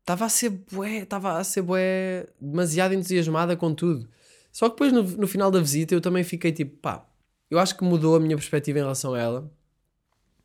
estava 0.00 0.24
a 0.24 0.28
ser 0.28 0.50
bué, 0.50 0.98
estava 0.98 1.38
a 1.38 1.44
ser 1.44 1.62
bué, 1.62 2.26
demasiado 2.40 2.94
entusiasmada 2.94 3.56
com 3.56 3.74
tudo. 3.74 4.08
Só 4.52 4.68
que 4.68 4.74
depois 4.74 4.92
no, 4.92 5.02
no 5.02 5.28
final 5.28 5.50
da 5.50 5.60
visita 5.60 5.94
eu 5.94 6.00
também 6.00 6.24
fiquei 6.24 6.52
tipo, 6.52 6.76
pá, 6.78 7.08
eu 7.50 7.58
acho 7.58 7.76
que 7.76 7.84
mudou 7.84 8.16
a 8.16 8.20
minha 8.20 8.36
perspectiva 8.36 8.78
em 8.78 8.82
relação 8.82 9.14
a 9.14 9.20
ela. 9.20 9.52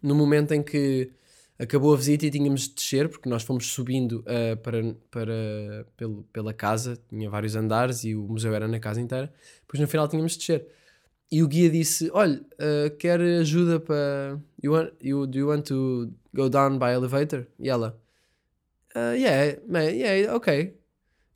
No 0.01 0.13
momento 0.15 0.53
em 0.53 0.61
que 0.61 1.11
acabou 1.57 1.93
a 1.93 1.97
visita 1.97 2.25
e 2.25 2.31
tínhamos 2.31 2.67
de 2.67 2.75
descer, 2.75 3.09
porque 3.09 3.29
nós 3.29 3.43
fomos 3.43 3.67
subindo 3.67 4.19
uh, 4.21 4.57
para, 4.57 4.95
para, 5.09 5.87
pelo, 5.97 6.23
pela 6.31 6.53
casa, 6.53 6.99
tinha 7.09 7.29
vários 7.29 7.55
andares 7.55 8.03
e 8.03 8.15
o 8.15 8.27
museu 8.27 8.53
era 8.53 8.67
na 8.67 8.79
casa 8.79 9.01
inteira. 9.01 9.33
Depois 9.61 9.79
no 9.79 9.87
final 9.87 10.07
tínhamos 10.07 10.33
de 10.33 10.39
descer. 10.39 10.67
E 11.31 11.43
o 11.43 11.47
guia 11.47 11.69
disse: 11.69 12.09
Olha, 12.13 12.41
uh, 12.53 12.95
quer 12.97 13.19
ajuda 13.19 13.79
para. 13.79 14.39
You 14.61 14.73
want, 14.73 14.91
you, 15.01 15.27
do 15.27 15.37
you 15.37 15.47
want 15.47 15.67
to 15.67 16.11
go 16.33 16.49
down 16.49 16.77
by 16.77 16.91
elevator? 16.93 17.47
E 17.59 17.69
ela: 17.69 17.99
uh, 18.95 19.15
Yeah, 19.15 19.59
man, 19.67 19.83
yeah, 19.83 20.35
ok. 20.35 20.77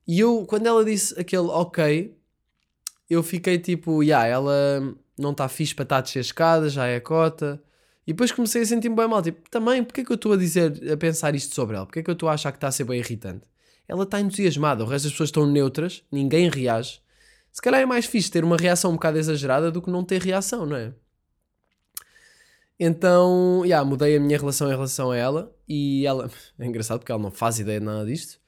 E 0.07 0.19
eu, 0.19 0.45
quando 0.45 0.67
ela 0.67 0.83
disse 0.85 1.19
aquele 1.19 1.47
ok, 1.47 2.15
eu 3.09 3.23
fiquei 3.23 3.57
tipo: 3.57 4.03
Yeah, 4.03 4.27
ela 4.27 4.95
não 5.17 5.31
está 5.31 5.47
fixe 5.49 5.75
para 5.75 5.83
estar 5.83 5.97
a 5.97 6.01
descer 6.01 6.19
escadas, 6.21 6.73
já 6.73 6.85
é 6.87 6.99
cota. 6.99 7.61
E 8.07 8.13
depois 8.13 8.31
comecei 8.31 8.63
a 8.63 8.65
sentir-me 8.65 8.95
bem 8.95 9.07
mal. 9.07 9.21
Tipo, 9.21 9.47
também, 9.51 9.83
porque 9.83 10.01
é 10.01 10.03
que 10.03 10.11
eu 10.11 10.15
estou 10.15 10.33
a 10.33 10.37
dizer, 10.37 10.91
a 10.91 10.97
pensar 10.97 11.35
isto 11.35 11.53
sobre 11.53 11.75
ela? 11.75 11.85
Porque 11.85 11.99
é 11.99 12.03
que 12.03 12.09
eu 12.09 12.13
estou 12.13 12.27
a 12.27 12.33
achar 12.33 12.51
que 12.51 12.57
está 12.57 12.67
a 12.67 12.71
ser 12.71 12.83
bem 12.85 12.99
irritante? 12.99 13.45
Ela 13.87 14.03
está 14.03 14.19
entusiasmada, 14.19 14.83
o 14.83 14.87
resto 14.87 15.05
das 15.05 15.13
pessoas 15.13 15.29
estão 15.29 15.45
neutras, 15.45 16.03
ninguém 16.11 16.49
reage. 16.49 17.01
Se 17.51 17.61
calhar 17.61 17.81
é 17.81 17.85
mais 17.85 18.05
fixe 18.05 18.31
ter 18.31 18.43
uma 18.43 18.57
reação 18.57 18.91
um 18.91 18.95
bocado 18.95 19.17
exagerada 19.17 19.71
do 19.71 19.81
que 19.81 19.89
não 19.89 20.03
ter 20.03 20.21
reação, 20.21 20.65
não 20.65 20.75
é? 20.75 20.93
Então, 22.79 23.63
yeah, 23.65 23.87
mudei 23.87 24.15
a 24.15 24.19
minha 24.19 24.37
relação 24.37 24.67
em 24.67 24.71
relação 24.71 25.11
a 25.11 25.17
ela 25.17 25.55
e 25.67 26.05
ela, 26.05 26.31
é 26.57 26.65
engraçado 26.65 26.99
porque 26.99 27.11
ela 27.11 27.21
não 27.21 27.31
faz 27.31 27.59
ideia 27.59 27.79
de 27.79 27.85
nada 27.85 28.05
disto, 28.05 28.39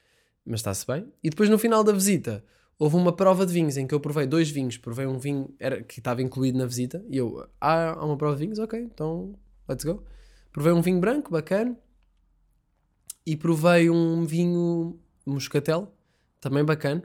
mas 0.45 0.61
está-se 0.61 0.87
bem. 0.87 1.11
E 1.21 1.29
depois 1.29 1.49
no 1.49 1.57
final 1.57 1.83
da 1.83 1.91
visita 1.91 2.43
houve 2.79 2.95
uma 2.95 3.13
prova 3.13 3.45
de 3.45 3.53
vinhos 3.53 3.75
em 3.77 3.85
que 3.85 3.93
eu 3.93 3.99
provei 3.99 4.25
dois 4.25 4.49
vinhos, 4.49 4.77
provei 4.77 5.05
um 5.05 5.19
vinho 5.19 5.53
era, 5.59 5.83
que 5.83 5.99
estava 5.99 6.21
incluído 6.21 6.57
na 6.57 6.65
visita 6.65 7.03
e 7.09 7.17
eu, 7.17 7.45
ah, 7.59 7.91
há 7.91 8.05
uma 8.05 8.17
prova 8.17 8.35
de 8.35 8.41
vinhos, 8.41 8.57
ok, 8.57 8.79
então 8.79 9.35
let's 9.67 9.83
go. 9.83 10.03
Provei 10.51 10.71
um 10.71 10.81
vinho 10.81 10.99
branco, 10.99 11.31
bacana, 11.31 11.77
e 13.25 13.35
provei 13.35 13.89
um 13.89 14.25
vinho 14.25 14.99
moscatel, 15.25 15.93
também 16.39 16.63
bacana. 16.63 17.03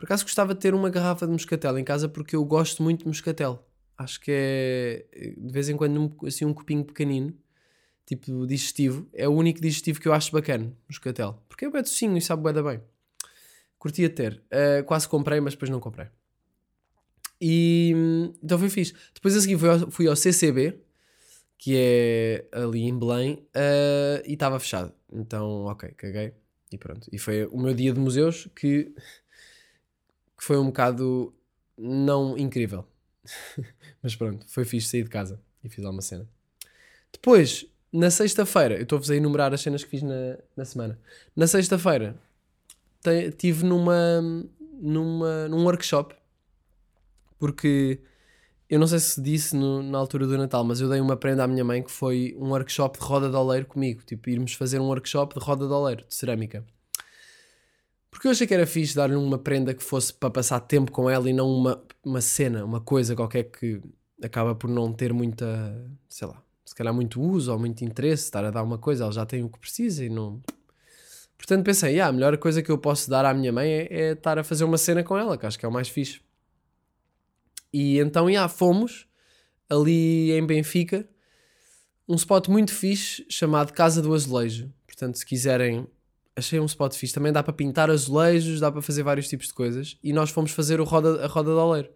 Por 0.00 0.06
acaso 0.06 0.24
gostava 0.24 0.54
de 0.54 0.60
ter 0.60 0.72
uma 0.72 0.88
garrafa 0.88 1.26
de 1.26 1.32
moscatel 1.32 1.78
em 1.78 1.84
casa 1.84 2.08
porque 2.08 2.34
eu 2.34 2.42
gosto 2.42 2.82
muito 2.82 3.00
de 3.00 3.06
moscatel. 3.06 3.62
Acho 3.98 4.18
que 4.18 4.30
é 4.32 5.34
de 5.36 5.52
vez 5.52 5.68
em 5.68 5.76
quando 5.76 6.00
um, 6.00 6.26
assim 6.26 6.46
um 6.46 6.54
copinho 6.54 6.82
pequenino, 6.82 7.36
tipo 8.06 8.46
digestivo. 8.46 9.06
É 9.12 9.28
o 9.28 9.32
único 9.32 9.60
digestivo 9.60 10.00
que 10.00 10.08
eu 10.08 10.14
acho 10.14 10.32
bacana, 10.32 10.74
moscatel. 10.88 11.44
Porque 11.46 11.66
é 11.66 11.70
bem 11.70 11.82
docinho 11.82 12.16
e 12.16 12.22
sabe 12.22 12.50
bem 12.50 12.62
bem. 12.62 12.80
Curtia 13.78 14.08
ter. 14.08 14.42
Uh, 14.46 14.82
quase 14.84 15.06
comprei, 15.06 15.38
mas 15.38 15.52
depois 15.52 15.70
não 15.70 15.80
comprei. 15.80 16.06
E 17.38 17.92
então 18.42 18.58
foi 18.58 18.70
fixe. 18.70 18.94
Depois 19.12 19.36
a 19.36 19.40
seguir 19.42 19.58
fui 19.58 19.68
ao, 19.68 19.90
fui 19.90 20.08
ao 20.08 20.16
CCB, 20.16 20.80
que 21.58 21.74
é 21.76 22.48
ali 22.52 22.84
em 22.84 22.98
Belém, 22.98 23.46
uh, 23.54 24.22
e 24.24 24.32
estava 24.32 24.58
fechado. 24.58 24.94
Então, 25.12 25.66
ok, 25.66 25.90
caguei. 25.90 26.32
E 26.72 26.78
pronto. 26.78 27.06
E 27.12 27.18
foi 27.18 27.44
o 27.44 27.58
meu 27.58 27.74
dia 27.74 27.92
de 27.92 28.00
museus 28.00 28.48
que, 28.56 28.94
que 30.40 30.46
foi 30.46 30.56
um 30.56 30.66
bocado 30.66 31.34
não 31.76 32.36
incrível. 32.38 32.86
Mas 34.02 34.16
pronto, 34.16 34.46
foi 34.48 34.64
fixe 34.64 34.88
sair 34.88 35.04
de 35.04 35.10
casa 35.10 35.38
e 35.62 35.68
fiz 35.68 35.84
alguma 35.84 36.00
cena. 36.00 36.26
Depois, 37.12 37.66
na 37.92 38.10
sexta-feira, 38.10 38.76
eu 38.76 38.84
estou-vos 38.84 39.10
a 39.10 39.16
enumerar 39.16 39.52
as 39.52 39.60
cenas 39.60 39.84
que 39.84 39.90
fiz 39.90 40.02
na, 40.02 40.38
na 40.56 40.64
semana. 40.64 40.98
Na 41.36 41.46
sexta-feira, 41.46 42.16
estive 43.28 43.66
numa, 43.66 44.22
numa, 44.80 45.46
num 45.46 45.62
workshop, 45.64 46.16
porque 47.38 48.00
eu 48.66 48.78
não 48.78 48.86
sei 48.86 48.98
se 48.98 49.20
disse 49.20 49.54
no, 49.54 49.82
na 49.82 49.98
altura 49.98 50.26
do 50.26 50.38
Natal, 50.38 50.64
mas 50.64 50.80
eu 50.80 50.88
dei 50.88 51.00
uma 51.00 51.18
prenda 51.18 51.44
à 51.44 51.46
minha 51.46 51.64
mãe 51.64 51.82
que 51.82 51.90
foi 51.90 52.34
um 52.38 52.48
workshop 52.48 52.98
de 52.98 53.04
roda 53.04 53.28
de 53.28 53.36
oleiro 53.36 53.66
comigo. 53.66 54.00
Tipo, 54.06 54.30
irmos 54.30 54.54
fazer 54.54 54.78
um 54.78 54.86
workshop 54.86 55.38
de 55.38 55.44
roda 55.44 55.66
de 55.66 55.72
oleiro, 55.72 56.06
de 56.08 56.14
cerâmica. 56.14 56.64
Porque 58.10 58.26
eu 58.26 58.32
achei 58.32 58.46
que 58.46 58.54
era 58.54 58.66
fixe 58.66 58.94
dar-lhe 58.94 59.14
uma 59.14 59.38
prenda 59.38 59.72
que 59.72 59.82
fosse 59.82 60.12
para 60.12 60.30
passar 60.30 60.60
tempo 60.60 60.90
com 60.90 61.08
ela 61.08 61.30
e 61.30 61.32
não 61.32 61.48
uma, 61.48 61.82
uma 62.04 62.20
cena, 62.20 62.64
uma 62.64 62.80
coisa 62.80 63.14
qualquer 63.14 63.44
que 63.44 63.80
acaba 64.22 64.54
por 64.54 64.68
não 64.68 64.92
ter 64.92 65.12
muita, 65.12 65.46
sei 66.08 66.26
lá, 66.26 66.42
se 66.64 66.74
calhar 66.74 66.92
muito 66.92 67.20
uso 67.20 67.52
ou 67.52 67.58
muito 67.58 67.84
interesse, 67.84 68.24
estar 68.24 68.44
a 68.44 68.50
dar 68.50 68.62
uma 68.62 68.78
coisa, 68.78 69.04
ela 69.04 69.12
já 69.12 69.24
tem 69.24 69.42
o 69.42 69.48
que 69.48 69.58
precisa 69.58 70.04
e 70.04 70.08
não. 70.08 70.42
Portanto 71.38 71.64
pensei, 71.64 71.98
ah, 72.00 72.08
a 72.08 72.12
melhor 72.12 72.36
coisa 72.36 72.62
que 72.62 72.70
eu 72.70 72.76
posso 72.76 73.08
dar 73.08 73.24
à 73.24 73.32
minha 73.32 73.52
mãe 73.52 73.70
é, 73.70 73.86
é 73.90 74.12
estar 74.12 74.38
a 74.38 74.44
fazer 74.44 74.64
uma 74.64 74.76
cena 74.76 75.02
com 75.02 75.16
ela, 75.16 75.38
que 75.38 75.46
acho 75.46 75.58
que 75.58 75.64
é 75.64 75.68
o 75.68 75.72
mais 75.72 75.88
fixe. 75.88 76.20
E 77.72 77.98
então, 77.98 78.30
já, 78.30 78.48
fomos 78.48 79.06
ali 79.68 80.32
em 80.32 80.44
Benfica, 80.44 81.08
um 82.08 82.16
spot 82.16 82.48
muito 82.48 82.74
fixe 82.74 83.24
chamado 83.30 83.72
Casa 83.72 84.02
do 84.02 84.12
Azulejo. 84.12 84.70
Portanto, 84.86 85.16
se 85.16 85.24
quiserem 85.24 85.86
achei 86.36 86.60
um 86.60 86.66
spot 86.66 86.94
fixe. 86.94 87.14
Também 87.14 87.32
dá 87.32 87.42
para 87.42 87.52
pintar 87.52 87.90
azulejos, 87.90 88.60
dá 88.60 88.70
para 88.70 88.82
fazer 88.82 89.02
vários 89.02 89.28
tipos 89.28 89.48
de 89.48 89.54
coisas. 89.54 89.96
E 90.02 90.12
nós 90.12 90.30
fomos 90.30 90.52
fazer 90.52 90.80
o 90.80 90.84
roda, 90.84 91.24
a 91.24 91.26
roda 91.26 91.50
de 91.50 91.56
oleiro. 91.56 91.88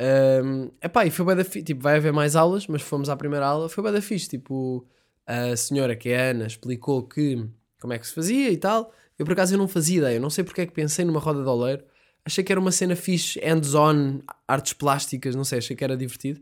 Um, 0.00 0.70
epá, 0.82 1.04
e 1.04 1.10
foi 1.10 1.24
bem 1.26 1.36
da 1.36 1.44
fixe. 1.44 1.62
Tipo, 1.62 1.82
vai 1.82 1.96
haver 1.96 2.12
mais 2.12 2.36
aulas, 2.36 2.66
mas 2.66 2.82
fomos 2.82 3.08
à 3.08 3.16
primeira 3.16 3.46
aula. 3.46 3.68
Foi 3.68 3.82
bem 3.82 3.92
da 3.92 4.02
fixe. 4.02 4.28
Tipo, 4.28 4.86
a 5.26 5.56
senhora, 5.56 5.96
que 5.96 6.08
é 6.08 6.28
a 6.28 6.30
Ana, 6.30 6.46
explicou 6.46 7.02
que 7.06 7.48
como 7.80 7.92
é 7.92 7.98
que 7.98 8.06
se 8.06 8.14
fazia 8.14 8.50
e 8.50 8.56
tal. 8.56 8.92
Eu, 9.18 9.24
por 9.24 9.32
acaso, 9.32 9.54
eu 9.54 9.58
não 9.58 9.68
fazia 9.68 9.98
ideia. 9.98 10.16
Eu 10.16 10.20
não 10.20 10.30
sei 10.30 10.44
porque 10.44 10.62
é 10.62 10.66
que 10.66 10.72
pensei 10.72 11.04
numa 11.04 11.20
roda 11.20 11.42
de 11.42 11.48
oleiro. 11.48 11.84
Achei 12.24 12.44
que 12.44 12.52
era 12.52 12.60
uma 12.60 12.70
cena 12.70 12.94
fixe, 12.94 13.40
hands-on, 13.40 14.20
artes 14.46 14.74
plásticas, 14.74 15.34
não 15.34 15.44
sei, 15.44 15.58
achei 15.58 15.74
que 15.74 15.82
era 15.82 15.96
divertido. 15.96 16.40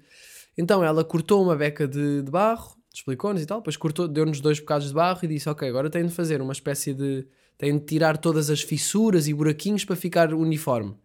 Então 0.59 0.83
ela 0.83 1.05
cortou 1.05 1.43
uma 1.43 1.55
beca 1.55 1.87
de, 1.87 2.23
de 2.23 2.31
barro, 2.31 2.76
explicou-nos 2.97 3.43
e 3.43 3.47
tal, 3.47 3.59
depois 3.59 3.77
cortou, 3.77 4.09
deu-nos 4.09 4.41
dois 4.41 4.59
bocados 4.59 4.89
de 4.89 4.95
barro 4.95 5.21
e 5.23 5.29
disse: 5.29 5.49
Ok, 5.49 5.69
agora 5.69 5.91
tenho 5.91 6.07
de 6.07 6.15
fazer 6.15 6.41
uma 6.41 6.53
espécie 6.53 6.95
de. 6.95 7.27
tenho 7.59 7.79
de 7.79 7.85
tirar 7.85 8.17
todas 8.17 8.49
as 8.49 8.63
fissuras 8.63 9.29
e 9.29 9.35
buraquinhos 9.35 9.85
para 9.85 9.95
ficar 9.95 10.33
uniforme 10.33 10.97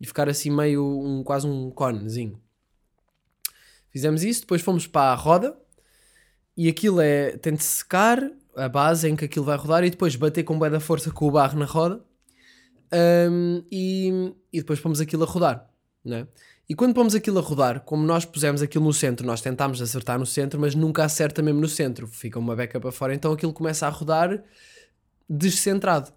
e 0.00 0.06
ficar 0.06 0.28
assim 0.28 0.50
meio 0.50 0.82
um, 0.84 1.22
quase 1.22 1.46
um 1.46 1.70
conezinho. 1.70 2.40
Fizemos 3.90 4.22
isso, 4.22 4.42
depois 4.42 4.62
fomos 4.62 4.86
para 4.86 5.12
a 5.12 5.14
roda 5.14 5.56
e 6.56 6.68
aquilo 6.68 7.00
é. 7.00 7.36
tem 7.36 7.54
de 7.54 7.62
secar 7.62 8.30
a 8.56 8.68
base 8.68 9.08
em 9.08 9.14
que 9.14 9.24
aquilo 9.24 9.44
vai 9.44 9.56
rodar 9.56 9.84
e 9.84 9.90
depois 9.90 10.16
bater 10.16 10.44
com 10.44 10.58
bem 10.58 10.70
da 10.70 10.80
força 10.80 11.10
com 11.10 11.26
o 11.26 11.30
barro 11.30 11.58
na 11.58 11.66
roda 11.66 12.02
um, 13.30 13.62
e, 13.70 14.34
e 14.52 14.58
depois 14.58 14.80
pomos 14.80 15.00
aquilo 15.00 15.24
a 15.24 15.26
rodar, 15.26 15.70
né? 16.04 16.26
E 16.68 16.74
quando 16.74 16.92
pomos 16.92 17.14
aquilo 17.14 17.38
a 17.38 17.40
rodar, 17.40 17.80
como 17.80 18.04
nós 18.04 18.26
pusemos 18.26 18.60
aquilo 18.60 18.84
no 18.84 18.92
centro, 18.92 19.26
nós 19.26 19.40
tentámos 19.40 19.80
acertar 19.80 20.18
no 20.18 20.26
centro, 20.26 20.60
mas 20.60 20.74
nunca 20.74 21.02
acerta 21.02 21.40
mesmo 21.40 21.62
no 21.62 21.68
centro, 21.68 22.06
fica 22.06 22.38
uma 22.38 22.54
beca 22.54 22.78
para 22.78 22.92
fora, 22.92 23.14
então 23.14 23.32
aquilo 23.32 23.54
começa 23.54 23.86
a 23.86 23.88
rodar 23.88 24.44
descentrado, 25.28 26.12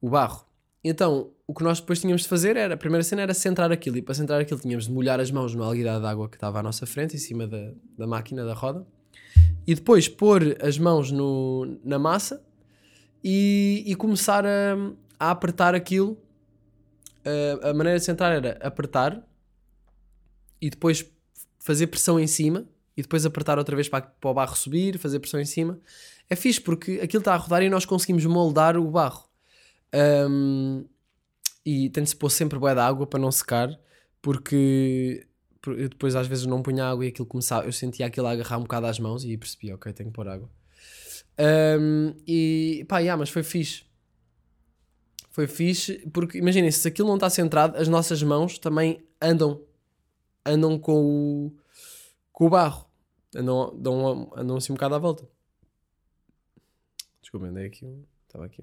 o 0.00 0.08
barro. 0.08 0.46
Então, 0.82 1.32
o 1.46 1.52
que 1.52 1.62
nós 1.62 1.80
depois 1.80 2.00
tínhamos 2.00 2.22
de 2.22 2.28
fazer 2.28 2.56
era, 2.56 2.74
a 2.74 2.76
primeira 2.78 3.02
cena 3.02 3.20
era 3.20 3.34
centrar 3.34 3.70
aquilo, 3.70 3.98
e 3.98 4.02
para 4.02 4.14
centrar 4.14 4.40
aquilo 4.40 4.58
tínhamos 4.58 4.86
de 4.86 4.92
molhar 4.92 5.20
as 5.20 5.30
mãos 5.30 5.54
no 5.54 5.62
alguidar 5.62 6.00
de 6.00 6.06
água 6.06 6.30
que 6.30 6.36
estava 6.36 6.60
à 6.60 6.62
nossa 6.62 6.86
frente, 6.86 7.16
em 7.16 7.18
cima 7.18 7.46
da, 7.46 7.72
da 7.98 8.06
máquina, 8.06 8.42
da 8.42 8.54
roda, 8.54 8.86
e 9.66 9.74
depois 9.74 10.08
pôr 10.08 10.56
as 10.62 10.78
mãos 10.78 11.10
no, 11.10 11.78
na 11.84 11.98
massa 11.98 12.42
e, 13.22 13.84
e 13.86 13.94
começar 13.94 14.46
a, 14.46 14.76
a 15.20 15.30
apertar 15.30 15.74
aquilo. 15.74 16.18
a 17.62 17.74
maneira 17.74 17.98
de 17.98 18.04
centrar 18.04 18.32
era 18.32 18.58
apertar 18.62 19.22
e 20.64 20.70
depois 20.70 21.04
fazer 21.58 21.88
pressão 21.88 22.18
em 22.18 22.26
cima 22.26 22.66
e 22.96 23.02
depois 23.02 23.26
apertar 23.26 23.58
outra 23.58 23.76
vez 23.76 23.86
para, 23.86 24.00
para 24.00 24.30
o 24.30 24.32
barro 24.32 24.56
subir, 24.56 24.98
fazer 24.98 25.20
pressão 25.20 25.38
em 25.38 25.44
cima. 25.44 25.78
É 26.30 26.34
fixe 26.34 26.58
porque 26.58 27.00
aquilo 27.02 27.20
está 27.20 27.34
a 27.34 27.36
rodar 27.36 27.62
e 27.62 27.68
nós 27.68 27.84
conseguimos 27.84 28.24
moldar 28.24 28.74
o 28.78 28.90
barro. 28.90 29.28
Um, 29.94 30.86
e 31.66 31.90
tem 31.90 32.02
de 32.02 32.08
se 32.08 32.16
pôr 32.16 32.30
sempre 32.30 32.58
boa 32.58 32.72
de 32.72 32.80
água 32.80 33.06
para 33.06 33.20
não 33.20 33.30
secar, 33.30 33.78
porque 34.22 35.26
eu 35.66 35.90
depois 35.90 36.16
às 36.16 36.26
vezes 36.26 36.46
não 36.46 36.62
punha 36.62 36.86
água 36.86 37.04
e 37.04 37.08
aquilo 37.08 37.26
começava, 37.26 37.66
eu 37.66 37.72
sentia 37.72 38.06
aquilo 38.06 38.26
a 38.26 38.30
agarrar 38.30 38.56
um 38.56 38.62
bocado 38.62 38.86
às 38.86 38.98
mãos 38.98 39.22
e 39.22 39.36
percebi, 39.36 39.70
ok, 39.70 39.92
tenho 39.92 40.08
que 40.08 40.14
pôr 40.14 40.26
água. 40.26 40.48
Um, 41.78 42.14
e 42.26 42.86
pá, 42.88 43.00
yeah, 43.00 43.18
mas 43.18 43.28
foi 43.28 43.42
fixe. 43.42 43.82
Foi 45.30 45.46
fixe, 45.46 46.08
porque 46.10 46.38
imaginem, 46.38 46.70
se 46.70 46.88
aquilo 46.88 47.08
não 47.08 47.16
está 47.16 47.28
centrado, 47.28 47.76
as 47.76 47.86
nossas 47.86 48.22
mãos 48.22 48.58
também 48.58 49.04
andam 49.20 49.60
andam 50.44 50.78
com 50.78 51.04
o, 51.04 51.56
com 52.32 52.46
o 52.46 52.50
barro. 52.50 52.86
Andam, 53.34 54.30
andam 54.36 54.56
assim 54.56 54.72
um 54.72 54.76
bocado 54.76 54.94
à 54.94 54.98
volta. 54.98 55.28
Desculpa, 57.20 57.46
andei 57.46 57.66
aqui. 57.66 57.86
Estava 58.26 58.46
aqui. 58.46 58.62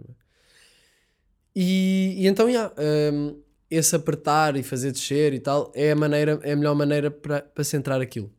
E, 1.55 2.15
e 2.17 2.27
então, 2.27 2.49
yeah, 2.49 2.73
um, 3.13 3.41
esse 3.69 3.95
apertar 3.95 4.55
e 4.55 4.63
fazer 4.63 4.91
descer 4.91 5.33
e 5.33 5.39
tal 5.39 5.71
é 5.73 5.91
a, 5.91 5.95
maneira, 5.95 6.39
é 6.43 6.51
a 6.51 6.55
melhor 6.55 6.75
maneira 6.75 7.09
para, 7.09 7.63
centrar 7.63 8.01
aquilo. 8.01 8.31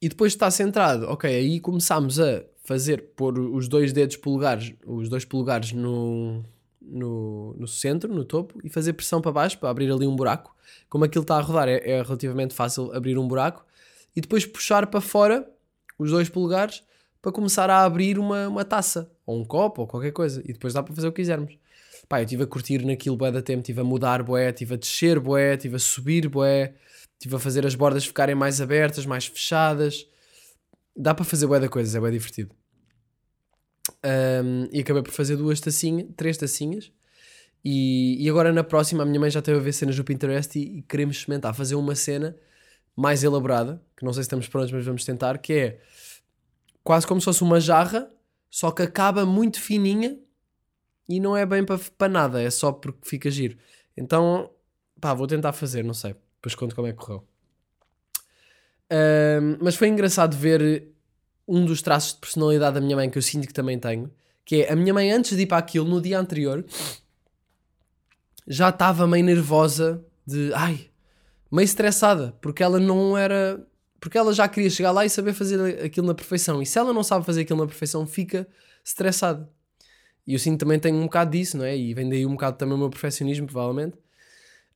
E 0.00 0.08
depois 0.08 0.32
de 0.32 0.36
estar 0.36 0.50
centrado, 0.50 1.06
ok, 1.06 1.32
aí 1.32 1.60
começámos 1.60 2.20
a 2.20 2.44
fazer, 2.64 3.12
pôr 3.16 3.38
os 3.38 3.68
dois 3.68 3.92
dedos 3.92 4.16
polegares, 4.16 4.74
os 4.84 5.08
dois 5.08 5.24
polegares 5.24 5.72
no, 5.72 6.44
no, 6.86 7.54
no 7.58 7.66
centro, 7.66 8.12
no 8.12 8.24
topo, 8.24 8.58
e 8.62 8.68
fazer 8.68 8.92
pressão 8.92 9.20
para 9.20 9.32
baixo 9.32 9.58
para 9.58 9.70
abrir 9.70 9.90
ali 9.90 10.06
um 10.06 10.16
buraco. 10.16 10.54
Como 10.88 11.04
aquilo 11.04 11.22
está 11.22 11.36
a 11.36 11.40
rodar, 11.40 11.68
é, 11.68 11.76
é 11.88 12.02
relativamente 12.02 12.54
fácil 12.54 12.94
abrir 12.94 13.18
um 13.18 13.26
buraco 13.26 13.64
e 14.14 14.20
depois 14.20 14.46
puxar 14.46 14.86
para 14.86 15.00
fora 15.00 15.48
os 15.98 16.10
dois 16.10 16.28
polegares 16.28 16.82
para 17.20 17.32
começar 17.32 17.70
a 17.70 17.84
abrir 17.84 18.18
uma, 18.18 18.48
uma 18.48 18.64
taça 18.64 19.10
ou 19.24 19.40
um 19.40 19.44
copo 19.44 19.82
ou 19.82 19.86
qualquer 19.86 20.12
coisa. 20.12 20.42
E 20.44 20.52
depois 20.52 20.74
dá 20.74 20.82
para 20.82 20.94
fazer 20.94 21.08
o 21.08 21.12
que 21.12 21.22
quisermos. 21.22 21.56
Pá, 22.08 22.20
eu 22.20 22.24
estive 22.24 22.42
a 22.42 22.46
curtir 22.46 22.84
naquilo 22.84 23.16
bué 23.16 23.30
da 23.32 23.40
tempo, 23.40 23.60
estive 23.60 23.80
a 23.80 23.84
mudar 23.84 24.22
bué, 24.22 24.50
estive 24.50 24.74
a 24.74 24.76
descer 24.76 25.18
bué, 25.18 25.54
estive 25.54 25.76
a 25.76 25.78
subir 25.78 26.28
bué, 26.28 26.74
estive 27.14 27.36
a 27.36 27.38
fazer 27.38 27.66
as 27.66 27.74
bordas 27.74 28.04
ficarem 28.04 28.34
mais 28.34 28.60
abertas, 28.60 29.06
mais 29.06 29.26
fechadas. 29.26 30.06
Dá 30.94 31.14
para 31.14 31.24
fazer 31.24 31.46
bué 31.46 31.58
da 31.58 31.68
coisa, 31.68 31.96
é 31.96 32.00
bué 32.00 32.10
divertido. 32.10 32.54
Um, 34.04 34.68
e 34.72 34.80
acabei 34.80 35.02
por 35.02 35.12
fazer 35.12 35.36
duas 35.36 35.60
tacinhas, 35.60 36.06
três 36.16 36.36
tacinhas. 36.36 36.90
E, 37.64 38.22
e 38.22 38.28
agora 38.28 38.52
na 38.52 38.62
próxima 38.62 39.02
a 39.02 39.06
minha 39.06 39.18
mãe 39.18 39.30
já 39.30 39.40
teve 39.40 39.58
a 39.58 39.60
ver 39.60 39.72
cenas 39.72 39.96
do 39.96 40.04
Pinterest 40.04 40.58
e, 40.58 40.78
e 40.78 40.82
queremos 40.82 41.16
experimentar 41.16 41.54
fazer 41.54 41.74
uma 41.74 41.94
cena 41.94 42.36
mais 42.94 43.24
elaborada, 43.24 43.82
que 43.96 44.04
não 44.04 44.12
sei 44.12 44.22
se 44.22 44.26
estamos 44.26 44.48
prontos, 44.48 44.70
mas 44.70 44.84
vamos 44.84 45.04
tentar, 45.04 45.38
que 45.38 45.52
é 45.52 45.80
quase 46.82 47.06
como 47.06 47.20
se 47.20 47.24
fosse 47.24 47.42
uma 47.42 47.58
jarra, 47.58 48.10
só 48.50 48.70
que 48.70 48.82
acaba 48.82 49.24
muito 49.26 49.60
fininha 49.60 50.18
e 51.08 51.18
não 51.18 51.36
é 51.36 51.44
bem 51.44 51.64
para, 51.64 51.80
para 51.98 52.12
nada, 52.12 52.42
é 52.42 52.50
só 52.50 52.70
porque 52.70 53.08
fica 53.08 53.30
giro. 53.30 53.58
Então, 53.96 54.50
pá, 55.00 55.12
vou 55.14 55.26
tentar 55.26 55.52
fazer, 55.52 55.82
não 55.82 55.94
sei. 55.94 56.14
Depois 56.36 56.54
conto 56.54 56.74
como 56.74 56.86
é 56.86 56.92
que 56.92 56.98
correu. 56.98 57.26
Ahm, 58.90 59.58
mas 59.60 59.74
foi 59.74 59.88
engraçado 59.88 60.36
ver 60.36 60.93
um 61.46 61.64
dos 61.64 61.82
traços 61.82 62.14
de 62.14 62.20
personalidade 62.20 62.74
da 62.74 62.80
minha 62.80 62.96
mãe 62.96 63.10
que 63.10 63.18
eu 63.18 63.22
sinto 63.22 63.46
que 63.46 63.54
também 63.54 63.78
tenho, 63.78 64.10
que 64.44 64.62
é 64.62 64.72
a 64.72 64.76
minha 64.76 64.92
mãe 64.92 65.10
antes 65.10 65.36
de 65.36 65.42
ir 65.42 65.46
para 65.46 65.58
aquilo, 65.58 65.86
no 65.86 66.00
dia 66.00 66.18
anterior, 66.18 66.64
já 68.46 68.68
estava 68.68 69.06
meio 69.06 69.24
nervosa 69.24 70.04
de, 70.26 70.52
ai, 70.54 70.90
meio 71.50 71.64
estressada, 71.64 72.36
porque 72.40 72.62
ela 72.62 72.78
não 72.78 73.16
era, 73.16 73.64
porque 74.00 74.18
ela 74.18 74.32
já 74.32 74.46
queria 74.48 74.68
chegar 74.70 74.90
lá 74.90 75.04
e 75.04 75.10
saber 75.10 75.32
fazer 75.32 75.82
aquilo 75.82 76.06
na 76.06 76.14
perfeição. 76.14 76.60
E 76.60 76.66
se 76.66 76.78
ela 76.78 76.92
não 76.92 77.02
sabe 77.02 77.24
fazer 77.24 77.42
aquilo 77.42 77.60
na 77.60 77.66
perfeição, 77.66 78.06
fica 78.06 78.46
estressada. 78.84 79.48
E 80.26 80.32
eu 80.32 80.38
sinto 80.38 80.60
também 80.60 80.78
tenho 80.78 80.96
um 80.96 81.04
bocado 81.04 81.30
disso, 81.30 81.56
não 81.56 81.64
é? 81.64 81.76
E 81.76 81.92
vem 81.94 82.08
daí 82.08 82.24
um 82.26 82.32
bocado 82.32 82.56
também 82.56 82.74
o 82.74 82.78
meu 82.78 82.90
perfeccionismo, 82.90 83.46
provavelmente. 83.46 83.96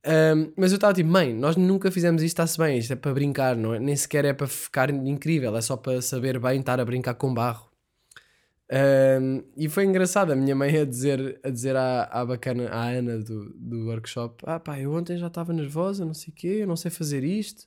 Um, 0.06 0.52
mas 0.56 0.70
eu 0.70 0.76
estava 0.76 0.94
tipo, 0.94 1.08
mãe, 1.08 1.34
nós 1.34 1.56
nunca 1.56 1.90
fizemos 1.90 2.22
isto, 2.22 2.34
está-se 2.34 2.56
bem, 2.56 2.78
isto 2.78 2.92
é 2.92 2.96
para 2.96 3.12
brincar, 3.12 3.56
não 3.56 3.74
é? 3.74 3.80
nem 3.80 3.96
sequer 3.96 4.24
é 4.24 4.32
para 4.32 4.46
ficar 4.46 4.90
incrível, 4.90 5.56
é 5.56 5.60
só 5.60 5.76
para 5.76 6.00
saber 6.00 6.38
bem 6.38 6.60
estar 6.60 6.78
a 6.80 6.84
brincar 6.84 7.14
com 7.14 7.34
barro. 7.34 7.68
Um, 8.70 9.42
e 9.56 9.66
foi 9.68 9.84
engraçado 9.84 10.30
a 10.30 10.36
minha 10.36 10.54
mãe 10.54 10.76
a 10.76 10.84
dizer, 10.84 11.40
a 11.42 11.48
dizer 11.48 11.74
à, 11.74 12.04
à 12.04 12.24
bacana, 12.24 12.68
à 12.68 12.88
Ana 12.90 13.18
do, 13.18 13.50
do 13.54 13.86
workshop: 13.86 14.44
Ah, 14.46 14.60
pá, 14.60 14.78
eu 14.78 14.92
ontem 14.92 15.16
já 15.16 15.28
estava 15.28 15.52
nervosa, 15.52 16.04
não 16.04 16.12
sei 16.12 16.32
o 16.32 16.36
quê, 16.36 16.58
eu 16.60 16.66
não 16.66 16.76
sei 16.76 16.90
fazer 16.90 17.24
isto. 17.24 17.66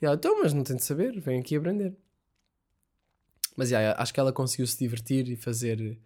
E 0.00 0.06
ela, 0.06 0.14
então, 0.14 0.40
mas 0.42 0.54
não 0.54 0.64
tem 0.64 0.76
de 0.76 0.84
saber, 0.84 1.20
vem 1.20 1.40
aqui 1.40 1.54
aprender. 1.56 1.94
Mas 3.56 3.70
yeah, 3.70 4.00
acho 4.00 4.14
que 4.14 4.20
ela 4.20 4.32
conseguiu 4.32 4.66
se 4.66 4.78
divertir 4.78 5.28
e 5.28 5.36
fazer. 5.36 5.98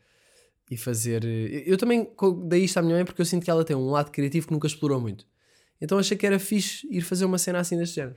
E 0.71 0.77
fazer. 0.77 1.25
Eu 1.67 1.77
também 1.77 2.11
dei 2.49 2.65
isto 2.65 2.79
à 2.79 2.83
minha 2.83 2.95
mãe 2.97 3.05
porque 3.05 3.21
eu 3.21 3.27
sinto 3.27 3.45
que 3.45 3.51
ela 3.51 3.65
tem 3.65 3.77
um 3.77 3.91
lado 3.91 4.11
criativo 4.11 4.47
que 4.49 4.53
nunca 4.53 4.67
explorou 4.67 5.01
muito. 5.01 5.27
Então 5.83 5.99
achei 5.99 6.17
que 6.17 6.25
era 6.25 6.39
fixe 6.39 6.87
ir 6.89 7.01
fazer 7.01 7.25
uma 7.25 7.39
cena 7.39 7.59
assim 7.59 7.77
deste 7.77 7.97
género. 7.97 8.17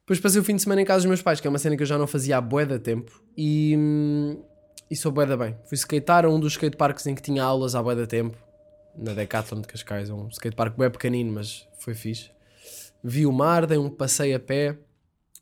Depois 0.00 0.20
passei 0.20 0.38
o 0.38 0.44
fim 0.44 0.54
de 0.54 0.60
semana 0.60 0.82
em 0.82 0.84
casa 0.84 0.98
dos 0.98 1.06
meus 1.06 1.22
pais, 1.22 1.40
que 1.40 1.46
é 1.46 1.50
uma 1.50 1.58
cena 1.58 1.74
que 1.74 1.82
eu 1.82 1.86
já 1.86 1.96
não 1.96 2.06
fazia 2.06 2.36
há 2.36 2.40
bué 2.42 2.66
de 2.66 2.78
tempo. 2.78 3.18
E, 3.34 3.74
hum, 3.74 4.44
e 4.90 4.94
sou 4.94 5.10
bué 5.10 5.24
da 5.24 5.38
bem. 5.38 5.56
Fui 5.64 5.78
skatear 5.78 6.26
a 6.26 6.28
um 6.28 6.38
dos 6.38 6.52
skateparks 6.52 7.06
em 7.06 7.14
que 7.14 7.22
tinha 7.22 7.42
aulas 7.42 7.74
há 7.74 7.82
bué 7.82 7.94
de 7.94 8.06
tempo. 8.06 8.36
Na 8.94 9.14
Decathlon 9.14 9.62
de 9.62 9.66
Cascais. 9.66 10.10
Um 10.10 10.28
skatepark 10.28 10.76
bué 10.76 10.90
pequenino, 10.90 11.32
mas 11.32 11.66
foi 11.78 11.94
fixe. 11.94 12.30
Vi 13.02 13.24
o 13.24 13.32
mar, 13.32 13.66
dei 13.66 13.78
um 13.78 13.88
passeio 13.88 14.36
a 14.36 14.38
pé. 14.38 14.76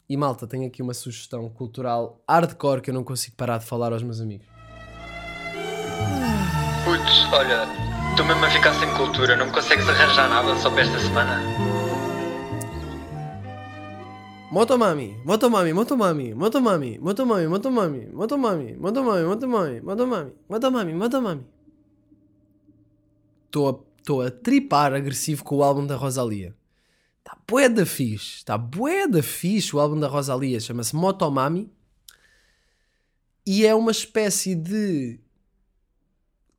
E 0.08 0.16
malta, 0.16 0.46
tenho 0.46 0.68
aqui 0.68 0.82
uma 0.82 0.94
sugestão 0.94 1.50
cultural 1.50 2.22
hardcore 2.28 2.80
que 2.80 2.90
eu 2.90 2.94
não 2.94 3.02
consigo 3.02 3.34
parar 3.34 3.58
de 3.58 3.64
falar 3.64 3.92
aos 3.92 4.04
meus 4.04 4.20
amigos. 4.20 4.46
Putz, 6.84 7.32
olha, 7.32 7.91
estou 8.12 8.26
mesmo 8.26 8.44
a 8.44 8.50
ficar 8.50 8.74
sem 8.74 8.92
cultura, 8.94 9.36
não 9.36 9.46
me 9.46 9.52
consegues 9.52 9.88
arranjar 9.88 10.28
nada 10.28 10.54
só 10.56 10.70
para 10.70 10.82
esta 10.82 10.98
semana? 10.98 11.40
Motomami, 14.50 15.16
motomami, 15.24 15.72
motomami, 15.72 16.34
motomami, 16.34 16.98
motomami, 16.98 17.48
motomami, 17.48 18.06
motomami, 18.12 18.76
motomami, 18.76 19.24
motomami, 19.24 19.80
motomami, 19.80 20.32
motomami, 20.46 20.92
motomami. 20.94 21.46
Estou 23.46 24.20
a 24.20 24.30
tripar 24.30 24.92
agressivo 24.92 25.42
com 25.42 25.56
o 25.56 25.62
álbum 25.62 25.86
da 25.86 25.96
Rosalia. 25.96 26.54
Está 27.20 27.38
bué 27.48 27.66
da 27.70 27.86
fixe, 27.86 28.36
está 28.36 28.58
bué 28.58 29.08
da 29.08 29.22
fixe 29.22 29.74
o 29.74 29.80
álbum 29.80 29.98
da 29.98 30.08
Rosalia, 30.08 30.60
chama-se 30.60 30.94
Motomami. 30.94 31.72
E 33.46 33.64
é 33.64 33.74
uma 33.74 33.90
espécie 33.90 34.54
de 34.54 35.18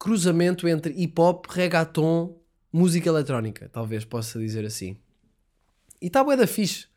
cruzamento 0.03 0.67
entre 0.67 0.93
hip 1.01 1.17
hop, 1.17 1.45
reggaeton, 1.49 2.37
música 2.73 3.07
eletrónica, 3.07 3.69
talvez 3.71 4.03
possa 4.03 4.37
dizer 4.37 4.65
assim. 4.65 4.97
E 6.01 6.07
está 6.07 6.21
bué 6.21 6.35
da 6.35 6.45
fixe. 6.45 6.87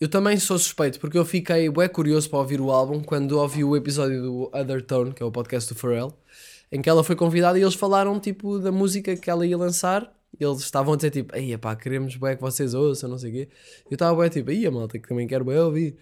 Eu 0.00 0.08
também 0.08 0.36
sou 0.36 0.58
suspeito, 0.58 0.98
porque 0.98 1.16
eu 1.16 1.24
fiquei 1.24 1.70
bué 1.70 1.86
curioso 1.86 2.28
para 2.28 2.40
ouvir 2.40 2.60
o 2.60 2.72
álbum 2.72 3.04
quando 3.04 3.38
ouvi 3.38 3.62
o 3.62 3.76
episódio 3.76 4.20
do 4.20 4.50
Other 4.52 4.84
Tone, 4.84 5.12
que 5.12 5.22
é 5.22 5.26
o 5.26 5.30
podcast 5.30 5.72
do 5.72 5.78
Pharrell, 5.78 6.12
em 6.72 6.82
que 6.82 6.90
ela 6.90 7.04
foi 7.04 7.14
convidada 7.14 7.56
e 7.56 7.62
eles 7.62 7.76
falaram 7.76 8.18
tipo 8.18 8.58
da 8.58 8.72
música 8.72 9.16
que 9.16 9.30
ela 9.30 9.46
ia 9.46 9.56
lançar. 9.56 10.12
Eles 10.36 10.58
estavam 10.58 10.94
a 10.94 10.96
dizer 10.96 11.10
tipo, 11.10 11.32
aí 11.32 11.56
pá, 11.56 11.76
queremos 11.76 12.16
bué 12.16 12.34
que 12.34 12.42
vocês 12.42 12.74
ouçam, 12.74 13.08
não 13.08 13.18
sei 13.18 13.30
o 13.30 13.32
quê. 13.32 13.48
Eu 13.88 13.94
estava 13.94 14.12
bué 14.12 14.28
tipo, 14.28 14.50
aí 14.50 14.66
a 14.66 14.72
malta 14.72 14.98
que 14.98 15.08
também 15.08 15.28
quero 15.28 15.44
bué 15.44 15.62
ouvir. 15.62 15.96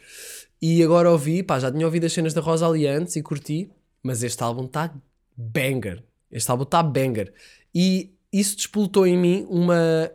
E 0.62 0.82
agora 0.82 1.10
ouvi, 1.10 1.42
pá, 1.42 1.58
já 1.58 1.70
tinha 1.70 1.84
ouvido 1.84 2.06
as 2.06 2.12
cenas 2.14 2.32
da 2.32 2.40
Rosalie 2.40 2.86
antes 2.86 3.16
e 3.16 3.22
curti, 3.22 3.70
mas 4.02 4.22
este 4.22 4.42
álbum 4.42 4.64
está 4.64 4.94
banger. 5.36 6.07
Este 6.30 6.50
álbum 6.50 6.64
está 6.64 6.82
banger. 6.82 7.32
E 7.74 8.14
isso 8.32 8.56
despoltou 8.56 9.06
em 9.06 9.16
mim 9.16 9.46
uma 9.48 10.10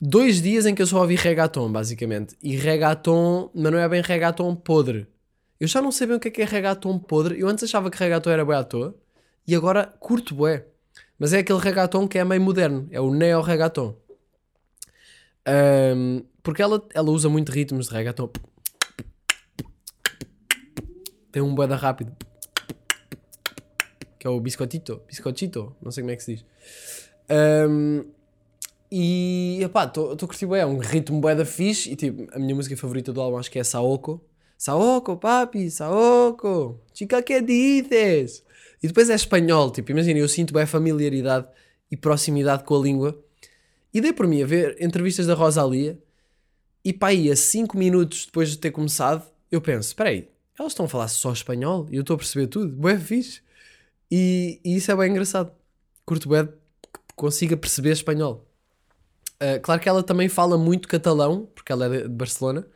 dois 0.00 0.42
dias 0.42 0.66
em 0.66 0.74
que 0.74 0.82
eu 0.82 0.86
só 0.86 1.00
ouvi 1.00 1.14
reggaeton, 1.14 1.70
basicamente. 1.70 2.36
E 2.42 2.56
reggaeton, 2.56 3.50
mas 3.54 3.72
não 3.72 3.78
é 3.78 3.88
bem 3.88 4.02
reggaeton 4.02 4.54
podre. 4.56 5.06
Eu 5.60 5.68
já 5.68 5.80
não 5.80 5.92
sei 5.92 6.08
bem 6.08 6.16
o 6.16 6.20
que 6.20 6.28
é 6.28 6.30
que 6.30 6.42
é 6.42 6.44
reggaeton 6.44 6.98
podre. 6.98 7.38
Eu 7.38 7.48
antes 7.48 7.62
achava 7.62 7.90
que 7.90 7.96
reggaeton 7.96 8.30
era 8.30 8.44
bué 8.44 8.56
à 8.56 8.64
toa. 8.64 8.96
E 9.46 9.54
agora 9.54 9.86
curto 10.00 10.34
bué. 10.34 10.66
Mas 11.18 11.32
é 11.32 11.38
aquele 11.38 11.60
reggaeton 11.60 12.08
que 12.08 12.18
é 12.18 12.24
meio 12.24 12.40
moderno. 12.40 12.88
É 12.90 13.00
o 13.00 13.14
neo-reggaeton. 13.14 13.96
Um, 15.48 16.24
porque 16.42 16.62
ela, 16.62 16.84
ela 16.92 17.10
usa 17.10 17.28
muito 17.28 17.52
ritmos 17.52 17.88
de 17.88 17.94
reggaeton. 17.94 18.30
Tem 21.30 21.40
um 21.40 21.54
bué 21.54 21.66
da 21.68 21.76
rápido. 21.76 22.12
Que 24.22 24.28
é 24.28 24.30
o 24.30 24.38
biscotito. 24.38 25.02
Biscotito. 25.08 25.74
Não 25.82 25.90
sei 25.90 26.04
como 26.04 26.12
é 26.12 26.16
que 26.16 26.22
se 26.22 26.34
diz. 26.36 26.44
Um, 27.68 28.04
e 28.88 29.58
epá, 29.64 29.82
estou 29.82 30.12
a 30.12 30.16
curtir 30.16 30.46
bem, 30.46 30.60
é 30.60 30.66
um 30.66 30.78
ritmo 30.78 31.20
bué 31.20 31.34
da 31.34 31.44
fixe 31.44 31.90
e 31.90 31.96
tipo, 31.96 32.28
a 32.32 32.38
minha 32.38 32.54
música 32.54 32.76
favorita 32.76 33.12
do 33.12 33.20
álbum 33.20 33.36
acho 33.36 33.50
que 33.50 33.58
é 33.58 33.64
Saoko. 33.64 34.24
Saoko, 34.56 35.16
papi, 35.16 35.68
Saoko, 35.68 36.78
chica 36.94 37.20
que 37.20 37.42
dices? 37.42 38.44
E 38.80 38.86
depois 38.86 39.10
é 39.10 39.14
espanhol, 39.16 39.72
tipo, 39.72 39.90
imagina, 39.90 40.20
eu 40.20 40.28
sinto 40.28 40.54
bem 40.54 40.66
familiaridade 40.66 41.48
e 41.90 41.96
proximidade 41.96 42.62
com 42.62 42.76
a 42.76 42.80
língua. 42.80 43.20
E 43.92 44.00
dei 44.00 44.12
por 44.12 44.28
mim 44.28 44.40
a 44.40 44.46
ver 44.46 44.76
entrevistas 44.80 45.26
da 45.26 45.34
Rosalia 45.34 45.98
e 46.84 46.92
pá, 46.92 47.08
aí 47.08 47.28
a 47.28 47.34
5 47.34 47.76
minutos 47.76 48.26
depois 48.26 48.50
de 48.50 48.58
ter 48.58 48.70
começado, 48.70 49.26
eu 49.50 49.60
penso, 49.60 49.88
espera 49.88 50.10
aí, 50.10 50.28
elas 50.56 50.70
estão 50.70 50.86
a 50.86 50.88
falar 50.88 51.08
só 51.08 51.32
espanhol 51.32 51.88
e 51.90 51.96
eu 51.96 52.02
estou 52.02 52.14
a 52.14 52.18
perceber 52.18 52.46
tudo, 52.46 52.68
bué 52.68 52.96
fixe. 52.96 53.42
E, 54.14 54.60
e 54.62 54.76
isso 54.76 54.92
é 54.92 54.94
bem 54.94 55.10
engraçado. 55.10 55.50
Curto 56.04 56.28
bué 56.28 56.44
que 56.44 57.14
consiga 57.16 57.56
perceber 57.56 57.92
espanhol. 57.92 58.46
Uh, 59.42 59.58
claro 59.62 59.80
que 59.80 59.88
ela 59.88 60.02
também 60.02 60.28
fala 60.28 60.58
muito 60.58 60.86
catalão, 60.86 61.48
porque 61.54 61.72
ela 61.72 61.86
é 61.86 62.02
de 62.02 62.08
Barcelona. 62.10 62.66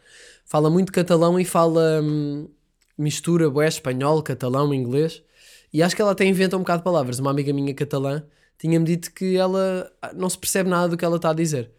Fala 0.47 0.71
muito 0.71 0.91
catalão 0.91 1.39
e 1.39 1.45
fala 1.45 2.01
hum, 2.03 2.49
mistura 2.97 3.51
bué, 3.51 3.69
espanhol, 3.69 4.23
catalão, 4.23 4.73
inglês. 4.73 5.23
E 5.71 5.83
acho 5.83 5.95
que 5.95 6.01
ela 6.01 6.13
até 6.13 6.25
inventa 6.25 6.57
um 6.57 6.61
bocado 6.61 6.79
de 6.79 6.85
palavras. 6.85 7.19
Uma 7.19 7.33
amiga 7.33 7.53
minha 7.53 7.75
catalã 7.75 8.23
tinha-me 8.57 8.87
dito 8.87 9.13
que 9.13 9.37
ela 9.37 9.93
ah, 10.01 10.15
não 10.15 10.31
se 10.31 10.39
percebe 10.39 10.71
nada 10.71 10.89
do 10.89 10.97
que 10.97 11.05
ela 11.05 11.17
está 11.17 11.31
a 11.31 11.35
dizer. 11.35 11.71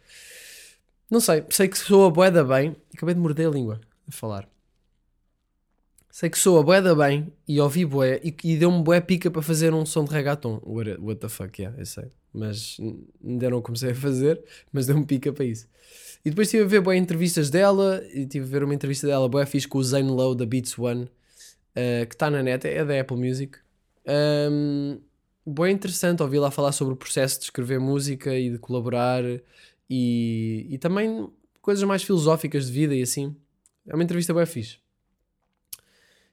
Não 1.10 1.20
sei, 1.20 1.44
sei 1.50 1.68
que 1.68 1.80
soa 1.80 2.12
bué 2.12 2.30
da 2.30 2.44
bem. 2.44 2.76
Acabei 2.94 3.16
de 3.16 3.22
morder 3.22 3.48
a 3.48 3.52
língua 3.52 3.82
a 4.08 4.12
falar. 4.12 4.48
Sei 6.18 6.32
que 6.32 6.40
soa 6.40 6.64
bué 6.64 6.82
da 6.82 6.96
bem 6.96 7.32
e 7.48 7.62
ouvi 7.62 7.86
bué 7.86 8.20
e, 8.24 8.36
e 8.44 8.58
deu-me 8.58 8.82
bué 8.82 9.00
pica 9.00 9.30
para 9.30 9.44
fazer 9.44 9.72
um 9.72 9.86
som 9.86 10.04
de 10.04 10.12
reggaeton. 10.12 10.60
What, 10.66 10.98
what 11.00 11.22
the 11.22 11.30
fuck, 11.30 11.62
yeah, 11.62 11.80
eu 11.80 11.86
sei 11.86 12.06
mas 12.34 12.78
ainda 13.24 13.50
não 13.52 13.62
comecei 13.62 13.92
a 13.92 13.96
fazer, 13.96 14.44
mas 14.72 14.88
deu-me 14.88 15.06
pica 15.06 15.32
para 15.32 15.46
isso. 15.46 15.68
E 16.26 16.30
depois 16.32 16.48
estive 16.48 16.64
a 16.64 16.68
ver 16.68 16.82
boas 16.82 16.98
entrevistas 16.98 17.52
dela, 17.52 18.04
e 18.14 18.22
estive 18.22 18.46
a 18.46 18.48
ver 18.48 18.64
uma 18.64 18.74
entrevista 18.74 19.06
dela 19.06 19.30
boa 19.30 19.46
fixe 19.46 19.68
com 19.68 19.78
o 19.78 19.84
Zane 19.84 20.10
Lowe 20.10 20.36
da 20.36 20.46
Beats 20.46 20.78
One, 20.78 21.04
uh, 21.04 22.08
que 22.08 22.16
está 22.16 22.32
na 22.32 22.42
net, 22.42 22.68
é 22.68 22.84
da 22.84 23.00
Apple 23.00 23.18
Music. 23.18 23.60
Um, 24.52 25.00
boa 25.46 25.70
interessante 25.70 26.24
ouvir 26.24 26.40
lá 26.40 26.50
falar 26.50 26.72
sobre 26.72 26.94
o 26.94 26.98
processo 26.98 27.38
de 27.40 27.46
escrever 27.46 27.80
música 27.80 28.36
e 28.36 28.50
de 28.50 28.58
colaborar 28.58 29.24
e, 29.88 30.68
e 30.68 30.78
também 30.80 31.30
coisas 31.62 31.84
mais 31.84 32.02
filosóficas 32.02 32.66
de 32.66 32.72
vida 32.72 32.96
e 32.96 33.04
assim. 33.04 33.36
É 33.88 33.94
uma 33.94 34.04
entrevista 34.04 34.34
boa 34.34 34.46
fixe. 34.46 34.80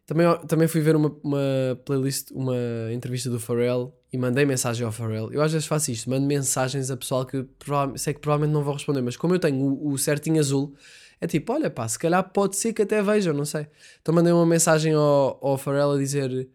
Também, 0.06 0.26
também 0.46 0.68
fui 0.68 0.82
ver 0.82 0.96
uma, 0.96 1.16
uma 1.22 1.80
playlist, 1.84 2.30
uma 2.30 2.54
entrevista 2.92 3.30
do 3.30 3.40
Pharrell 3.40 3.94
e 4.12 4.18
mandei 4.18 4.44
mensagem 4.44 4.84
ao 4.84 4.92
Pharrell. 4.92 5.32
Eu 5.32 5.40
às 5.40 5.52
vezes 5.52 5.66
faço 5.66 5.90
isto, 5.90 6.10
mando 6.10 6.26
mensagens 6.26 6.90
a 6.90 6.96
pessoal 6.96 7.24
que 7.24 7.46
sei 7.96 8.12
que 8.12 8.20
provavelmente 8.20 8.52
não 8.52 8.62
vão 8.62 8.74
responder, 8.74 9.00
mas 9.00 9.16
como 9.16 9.34
eu 9.34 9.38
tenho 9.38 9.58
o, 9.58 9.92
o 9.92 9.98
certinho 9.98 10.38
azul, 10.38 10.74
é 11.20 11.26
tipo, 11.26 11.52
olha 11.54 11.70
pá, 11.70 11.88
se 11.88 11.98
calhar 11.98 12.22
pode 12.32 12.56
ser 12.56 12.74
que 12.74 12.82
até 12.82 13.02
vejam, 13.02 13.32
não 13.32 13.46
sei. 13.46 13.66
Então 14.02 14.14
mandei 14.14 14.32
uma 14.32 14.44
mensagem 14.44 14.92
ao, 14.92 15.38
ao 15.40 15.56
Pharrell 15.56 15.92
a 15.92 15.98
dizer 15.98 16.48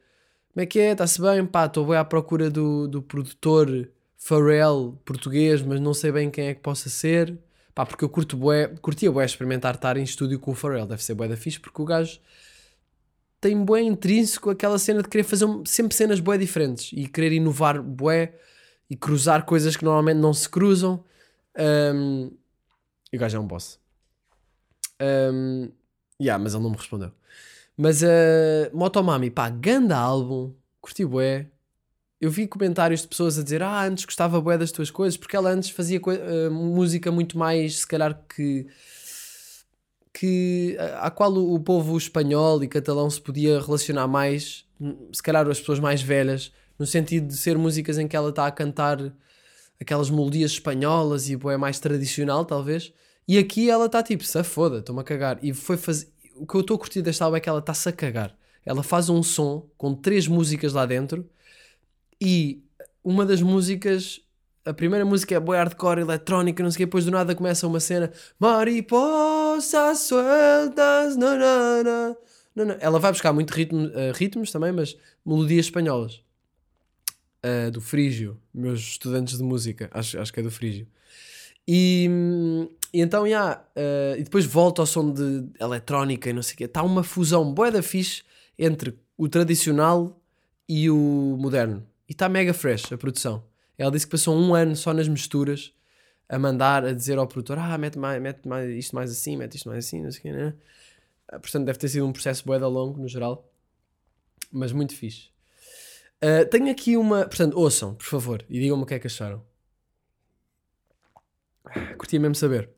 como 0.54 0.64
é 0.64 0.66
que 0.68 0.80
é, 0.80 0.91
está-se 0.91 1.20
bem, 1.20 1.43
pá, 1.45 1.66
estou 1.66 1.88
bem 1.88 1.97
à 1.97 2.06
procura 2.06 2.52
do, 2.52 2.88
do 2.88 3.02
produtor 3.02 3.89
Pharrell 4.16 5.00
português, 5.04 5.62
mas 5.64 5.80
não 5.80 5.93
sei 5.93 6.12
bem 6.12 6.30
quem 6.30 6.47
é 6.50 6.54
que 6.54 6.62
possa 6.62 6.88
ser. 6.88 7.36
Pá, 7.74 7.86
porque 7.86 8.04
eu 8.04 8.10
curto 8.10 8.38
bué, 8.38 8.68
curtia 8.82 9.12
bué 9.12 9.26
experimentar 9.26 9.76
estar 9.76 9.97
em 9.97 10.04
estúdio 10.04 10.38
com 10.38 10.52
o 10.52 10.56
Pharrell, 10.56 10.86
deve 10.86 11.04
ser 11.04 11.14
bué 11.14 11.28
da 11.28 11.38
fixe, 11.38 11.60
porque 11.60 11.82
o 11.82 11.86
gajo 11.86 12.20
tem 13.41 13.63
bué 13.63 13.81
intrínseco 13.81 14.49
aquela 14.49 14.77
cena 14.77 15.01
de 15.01 15.09
querer 15.09 15.23
fazer 15.23 15.47
sempre 15.65 15.95
cenas 15.95 16.19
bué 16.19 16.37
diferentes 16.37 16.91
e 16.93 17.07
querer 17.07 17.31
inovar 17.31 17.81
bué 17.81 18.35
e 18.89 18.95
cruzar 18.95 19.45
coisas 19.45 19.77
que 19.77 19.85
normalmente 19.85 20.17
não 20.17 20.33
se 20.33 20.49
cruzam. 20.49 21.03
Um, 21.57 22.31
e 23.11 23.17
o 23.17 23.19
gajo 23.19 23.37
é 23.37 23.39
um 23.39 23.47
boss. 23.47 23.79
Um, 25.01 25.71
yeah, 26.21 26.41
mas 26.41 26.53
ele 26.53 26.63
não 26.63 26.71
me 26.71 26.77
respondeu. 26.77 27.11
Mas 27.77 28.01
uh, 28.01 28.69
Motomami, 28.73 29.29
pá, 29.29 29.49
ganda 29.49 29.97
álbum, 29.97 30.53
curti 30.81 31.05
bué. 31.05 31.47
Eu 32.19 32.29
vi 32.29 32.45
comentários 32.47 33.01
de 33.01 33.07
pessoas 33.07 33.39
a 33.39 33.43
dizer 33.43 33.63
Ah, 33.63 33.85
antes 33.85 34.03
gostava 34.03 34.41
bué 34.41 34.57
das 34.57 34.73
tuas 34.73 34.91
coisas 34.91 35.15
Porque 35.15 35.37
ela 35.37 35.51
antes 35.51 35.69
fazia 35.69 36.01
uh, 36.01 36.51
música 36.51 37.09
muito 37.09 37.37
mais, 37.37 37.79
se 37.79 37.87
calhar, 37.87 38.21
que... 38.27 38.67
que 40.20 40.76
à 40.99 41.09
qual 41.09 41.32
o, 41.32 41.53
o 41.53 41.59
povo 41.61 41.97
espanhol 41.97 42.61
e 42.61 42.67
catalão 42.67 43.09
se 43.09 43.22
podia 43.22 43.57
relacionar 43.61 44.05
mais 44.05 44.65
Se 45.13 45.24
calhar 45.24 45.47
as 45.47 45.61
pessoas 45.61 45.80
mais 45.80 46.01
velhas 46.01 46.51
No 46.78 46.86
sentido 46.86 47.28
de 47.28 47.38
ser 47.38 47.57
músicas 47.57 47.97
em 47.97 48.05
que 48.05 48.17
ela 48.17 48.30
está 48.30 48.45
a 48.45 48.51
cantar 48.51 48.97
Aquelas 49.80 50.09
melodias 50.09 50.51
espanholas 50.51 51.30
E 51.30 51.38
bué 51.38 51.55
mais 51.55 51.80
tradicional, 51.80 52.43
talvez 52.43 52.91
E 53.26 53.38
aqui 53.38 53.70
ela 53.70 53.86
está 53.86 54.03
tipo, 54.03 54.26
se 54.26 54.43
foda, 54.43 54.80
estou-me 54.80 54.99
a 54.99 55.05
cagar. 55.05 55.39
E 55.41 55.53
foi 55.53 55.78
fazer... 55.78 56.09
O 56.36 56.45
que 56.45 56.55
eu 56.55 56.61
estou 56.61 56.76
a 56.76 56.80
curtir 56.80 57.01
desta 57.01 57.24
álbum 57.24 57.38
é 57.38 57.39
que 57.39 57.47
ela 57.47 57.59
está-se 57.59 57.88
a 57.88 57.93
cagar. 57.93 58.36
Ela 58.65 58.84
faz 58.84 59.09
um 59.09 59.24
som 59.24 59.65
com 59.78 59.93
três 59.93 60.28
músicas 60.28 60.74
lá 60.74 60.86
dentro 60.86 61.30
e 62.20 62.61
uma 63.01 63.26
das 63.26 63.41
músicas, 63.41 64.20
a 64.66 64.74
primeira 64.74 65.05
música 65.05 65.36
é 65.36 65.39
boa 65.39 65.57
hardcore, 65.57 66.01
eletrónica, 66.01 66.62
não 66.64 66.72
sei 66.72 66.76
o 66.76 66.78
quê, 66.80 66.86
depois 66.86 67.05
do 67.05 67.12
nada 67.12 67.34
começa 67.34 67.66
uma 67.68 67.80
cena 67.80 68.12
Mariposas 68.39 69.99
sueltas, 69.99 71.16
nanana. 71.16 72.18
Ela 72.80 72.99
vai 72.99 73.12
buscar 73.12 73.32
muito 73.32 73.51
ritmo, 73.51 73.89
eh, 73.93 74.12
ritmos 74.14 74.51
também, 74.51 74.72
mas 74.72 74.97
melodias 75.26 75.68
espanholas. 75.68 76.22
Eh, 77.41 77.72
do 77.72 77.80
Frígio, 77.80 78.38
meus 78.53 78.82
estudantes 78.82 79.38
de 79.38 79.43
música, 79.43 79.89
acho, 79.93 80.20
acho 80.20 80.34
que 80.34 80.41
é 80.41 80.43
do 80.43 80.51
Frígio. 80.51 80.86
E, 81.66 82.07
hum, 82.10 82.68
e 82.93 83.01
então, 83.01 83.26
yeah, 83.26 83.64
eh, 83.76 84.16
e 84.20 84.24
depois 84.24 84.45
volta 84.45 84.82
ao 84.82 84.86
som 84.86 85.12
de 85.14 85.45
eletrónica 85.60 86.30
e 86.30 86.34
não 86.34 86.41
sei 86.41 86.55
o 86.55 86.57
quê. 86.57 86.64
Está 86.66 86.84
uma 86.84 87.03
fusão 87.03 87.53
boa 87.53 87.72
da 87.72 87.82
fixe 87.82 88.24
entre 88.57 88.97
o 89.18 89.30
tradicional 89.30 90.22
e 90.68 90.89
o 90.89 91.38
moderno. 91.39 91.86
E 92.07 92.12
está 92.12 92.28
mega 92.28 92.53
fresh 92.53 92.91
a 92.91 92.97
produção. 92.97 93.49
Ela 93.80 93.91
disse 93.91 94.05
que 94.05 94.11
passou 94.11 94.36
um 94.38 94.53
ano 94.53 94.75
só 94.75 94.93
nas 94.93 95.07
misturas, 95.07 95.73
a 96.27 96.38
mandar, 96.38 96.86
a 96.86 96.93
dizer 96.93 97.17
ao 97.17 97.25
produtor: 97.25 97.57
Ah, 97.57 97.77
mete, 97.77 97.97
mais, 97.97 98.21
mete 98.21 98.45
mais, 98.45 98.69
isto 98.77 98.93
mais 98.93 99.09
assim, 99.09 99.38
mete 99.38 99.55
isto 99.55 99.69
mais 99.69 99.86
assim, 99.86 100.03
não 100.03 100.11
sei 100.11 100.19
o 100.19 100.21
quê, 100.23 100.32
né? 100.34 100.53
Ah, 101.30 101.39
Portanto, 101.39 101.65
deve 101.65 101.80
ter 101.80 101.88
sido 101.88 102.05
um 102.05 102.11
processo 102.11 102.45
boeda 102.45 102.67
longo, 102.67 102.99
no 102.99 103.07
geral. 103.07 103.49
Mas 104.51 104.73
muito 104.73 104.93
fixe. 104.93 105.30
Ah, 106.21 106.45
tenho 106.45 106.69
aqui 106.69 106.97
uma. 106.97 107.25
Portanto, 107.25 107.57
ouçam, 107.57 107.95
por 107.95 108.05
favor, 108.05 108.45
e 108.49 108.59
digam-me 108.59 108.84
o 108.84 108.86
que 108.86 108.95
é 108.95 108.99
que 108.99 109.07
acharam. 109.07 109.43
Ah, 111.63 111.95
Curtia 111.95 112.19
mesmo 112.19 112.36
saber. 112.36 112.69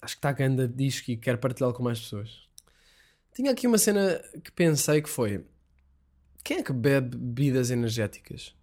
Acho 0.00 0.14
que 0.14 0.18
está 0.18 0.30
ganda 0.32 0.68
disco 0.68 1.10
e 1.10 1.16
quero 1.16 1.38
partilhá-lo 1.38 1.74
com 1.74 1.82
mais 1.82 1.98
pessoas. 1.98 2.48
Tinha 3.34 3.50
aqui 3.50 3.66
uma 3.66 3.78
cena 3.78 4.22
que 4.44 4.52
pensei 4.52 5.02
que 5.02 5.08
foi. 5.08 5.44
Quem 6.44 6.58
é 6.58 6.62
que 6.62 6.72
bebe 6.72 7.16
bebidas 7.16 7.70
energéticas? 7.70 8.54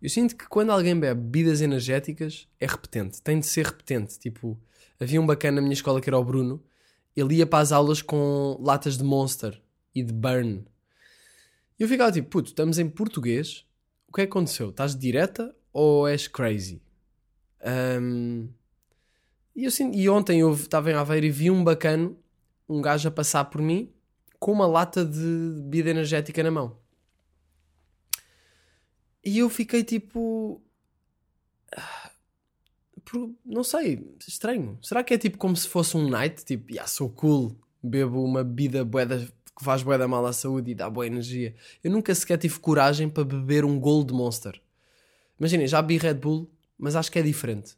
Eu 0.00 0.08
sinto 0.10 0.36
que 0.36 0.46
quando 0.46 0.70
alguém 0.70 0.98
bebe 0.98 1.20
bebidas 1.20 1.60
energéticas 1.60 2.46
é 2.60 2.66
repetente, 2.66 3.22
tem 3.22 3.40
de 3.40 3.46
ser 3.46 3.66
repetente. 3.66 4.18
Tipo, 4.18 4.58
havia 5.00 5.20
um 5.20 5.26
bacana 5.26 5.56
na 5.56 5.62
minha 5.62 5.72
escola 5.72 6.00
que 6.00 6.08
era 6.08 6.18
o 6.18 6.24
Bruno, 6.24 6.62
ele 7.16 7.36
ia 7.36 7.46
para 7.46 7.60
as 7.60 7.72
aulas 7.72 8.02
com 8.02 8.58
latas 8.60 8.98
de 8.98 9.04
Monster 9.04 9.60
e 9.94 10.02
de 10.02 10.12
Burn. 10.12 10.64
E 11.78 11.82
eu 11.82 11.88
ficava 11.88 12.12
tipo, 12.12 12.28
puto, 12.28 12.50
estamos 12.50 12.78
em 12.78 12.88
português, 12.88 13.64
o 14.08 14.12
que 14.12 14.20
é 14.22 14.26
que 14.26 14.30
aconteceu? 14.30 14.70
Estás 14.70 14.94
direta 14.94 15.54
ou 15.72 16.06
és 16.06 16.28
crazy? 16.28 16.82
Ahm, 17.62 18.48
e, 19.54 19.64
eu 19.64 19.70
sinto- 19.70 19.96
e 19.96 20.08
ontem 20.08 20.40
eu 20.40 20.52
estava 20.52 20.90
em 20.90 20.94
Aveiro 20.94 21.26
e 21.26 21.30
vi 21.30 21.50
um 21.50 21.64
bacano, 21.64 22.18
um 22.68 22.80
gajo 22.82 23.08
a 23.08 23.10
passar 23.10 23.46
por 23.46 23.60
mim 23.62 23.90
com 24.38 24.52
uma 24.52 24.66
lata 24.66 25.04
de 25.04 25.54
bebida 25.62 25.90
energética 25.90 26.42
na 26.42 26.50
mão. 26.50 26.78
E 29.26 29.38
eu 29.40 29.50
fiquei 29.50 29.82
tipo. 29.82 30.62
ah, 31.76 32.10
por- 33.04 33.30
não 33.44 33.64
sei, 33.64 34.06
estranho. 34.26 34.78
Será 34.80 35.02
que 35.02 35.12
é 35.14 35.18
tipo 35.18 35.36
como 35.36 35.56
se 35.56 35.66
fosse 35.68 35.96
um 35.96 36.08
night? 36.08 36.44
Tipo, 36.44 36.70
yeah, 36.70 36.86
sou 36.88 37.10
cool, 37.10 37.56
bebo 37.82 38.22
uma 38.24 38.44
bebida 38.44 38.84
bué 38.84 39.04
da- 39.04 39.18
que 39.18 39.64
faz 39.64 39.82
bué 39.82 39.98
da 39.98 40.06
mal 40.06 40.24
à 40.26 40.32
saúde 40.32 40.70
e 40.70 40.74
dá 40.74 40.88
boa 40.88 41.06
energia. 41.06 41.54
Eu 41.82 41.90
nunca 41.90 42.14
sequer 42.14 42.38
tive 42.38 42.58
coragem 42.60 43.08
para 43.08 43.24
beber 43.24 43.64
um 43.64 43.80
Gold 43.80 44.12
Monster. 44.12 44.60
Imaginem, 45.40 45.66
já 45.66 45.82
bebi 45.82 45.98
Red 45.98 46.14
Bull, 46.14 46.48
mas 46.78 46.94
acho 46.94 47.10
que 47.10 47.18
é 47.18 47.22
diferente. 47.22 47.76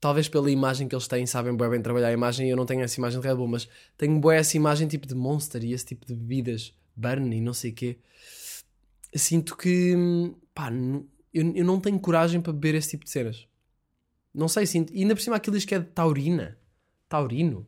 Talvez 0.00 0.28
pela 0.28 0.50
imagem 0.50 0.86
que 0.86 0.94
eles 0.94 1.08
têm, 1.08 1.24
sabem 1.26 1.54
bué 1.56 1.68
bem 1.70 1.80
trabalhar 1.80 2.08
a 2.08 2.12
imagem 2.12 2.46
e 2.46 2.50
eu 2.50 2.56
não 2.56 2.66
tenho 2.66 2.82
essa 2.82 3.00
imagem 3.00 3.18
de 3.20 3.26
Red 3.26 3.34
Bull, 3.36 3.48
mas 3.48 3.66
tenho 3.96 4.18
bué 4.20 4.36
essa 4.36 4.56
imagem 4.56 4.86
tipo 4.86 5.06
de 5.06 5.14
Monster 5.14 5.64
e 5.64 5.72
esse 5.72 5.86
tipo 5.86 6.04
de 6.06 6.14
bebidas, 6.14 6.74
Burn 6.94 7.34
e 7.34 7.40
não 7.40 7.54
sei 7.54 7.70
o 7.70 7.74
quê. 7.74 7.98
Sinto 9.16 9.56
que, 9.56 9.94
pá, 10.52 10.70
eu, 11.32 11.54
eu 11.54 11.64
não 11.64 11.80
tenho 11.80 12.00
coragem 12.00 12.40
para 12.40 12.52
beber 12.52 12.74
esse 12.74 12.90
tipo 12.90 13.04
de 13.04 13.10
cenas. 13.10 13.48
Não 14.32 14.48
sei, 14.48 14.66
sinto. 14.66 14.92
E 14.92 15.02
ainda 15.02 15.14
por 15.14 15.22
cima 15.22 15.36
aquilo 15.36 15.56
diz 15.56 15.64
que 15.64 15.74
é 15.74 15.78
de 15.78 15.86
taurina. 15.86 16.58
Taurino. 17.08 17.66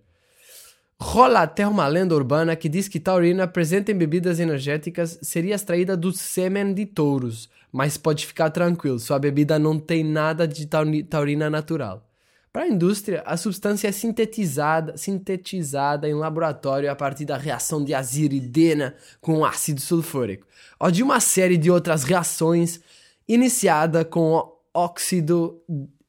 Rola 1.00 1.44
até 1.44 1.68
uma 1.68 1.88
lenda 1.88 2.16
urbana 2.16 2.56
que 2.56 2.68
diz 2.68 2.88
que 2.88 3.00
taurina 3.00 3.48
presente 3.48 3.92
em 3.92 3.96
bebidas 3.96 4.40
energéticas 4.40 5.20
seria 5.22 5.54
extraída 5.54 5.96
do 5.96 6.12
sêmen 6.12 6.74
de 6.74 6.88
touros, 6.88 7.50
mas 7.72 7.98
pode 7.98 8.26
ficar 8.26 8.50
tranquilo, 8.50 8.98
sua 8.98 9.20
bebida 9.20 9.60
não 9.60 9.78
tem 9.78 10.04
nada 10.04 10.48
de 10.48 10.66
tauri- 10.66 11.04
taurina 11.04 11.52
natural. 11.52 12.04
Para 12.52 12.64
a 12.64 12.68
indústria, 12.68 13.22
a 13.28 13.38
substância 13.38 13.88
é 13.88 13.92
sintetizada, 13.92 14.98
sintetizada 14.98 16.10
em 16.10 16.16
laboratório 16.16 16.90
a 16.90 16.96
partir 16.96 17.26
da 17.26 17.38
reação 17.38 17.86
de 17.86 17.94
aziridena 17.94 18.96
com 19.22 19.46
ácido 19.46 19.80
sulfúrico, 19.80 20.48
ou 20.80 20.90
de 20.90 21.04
uma 21.04 21.20
série 21.20 21.58
de 21.58 21.70
outras 21.70 22.04
reações 22.04 22.80
iniciada 23.28 24.04
com 24.04 24.52
óxido 24.74 25.62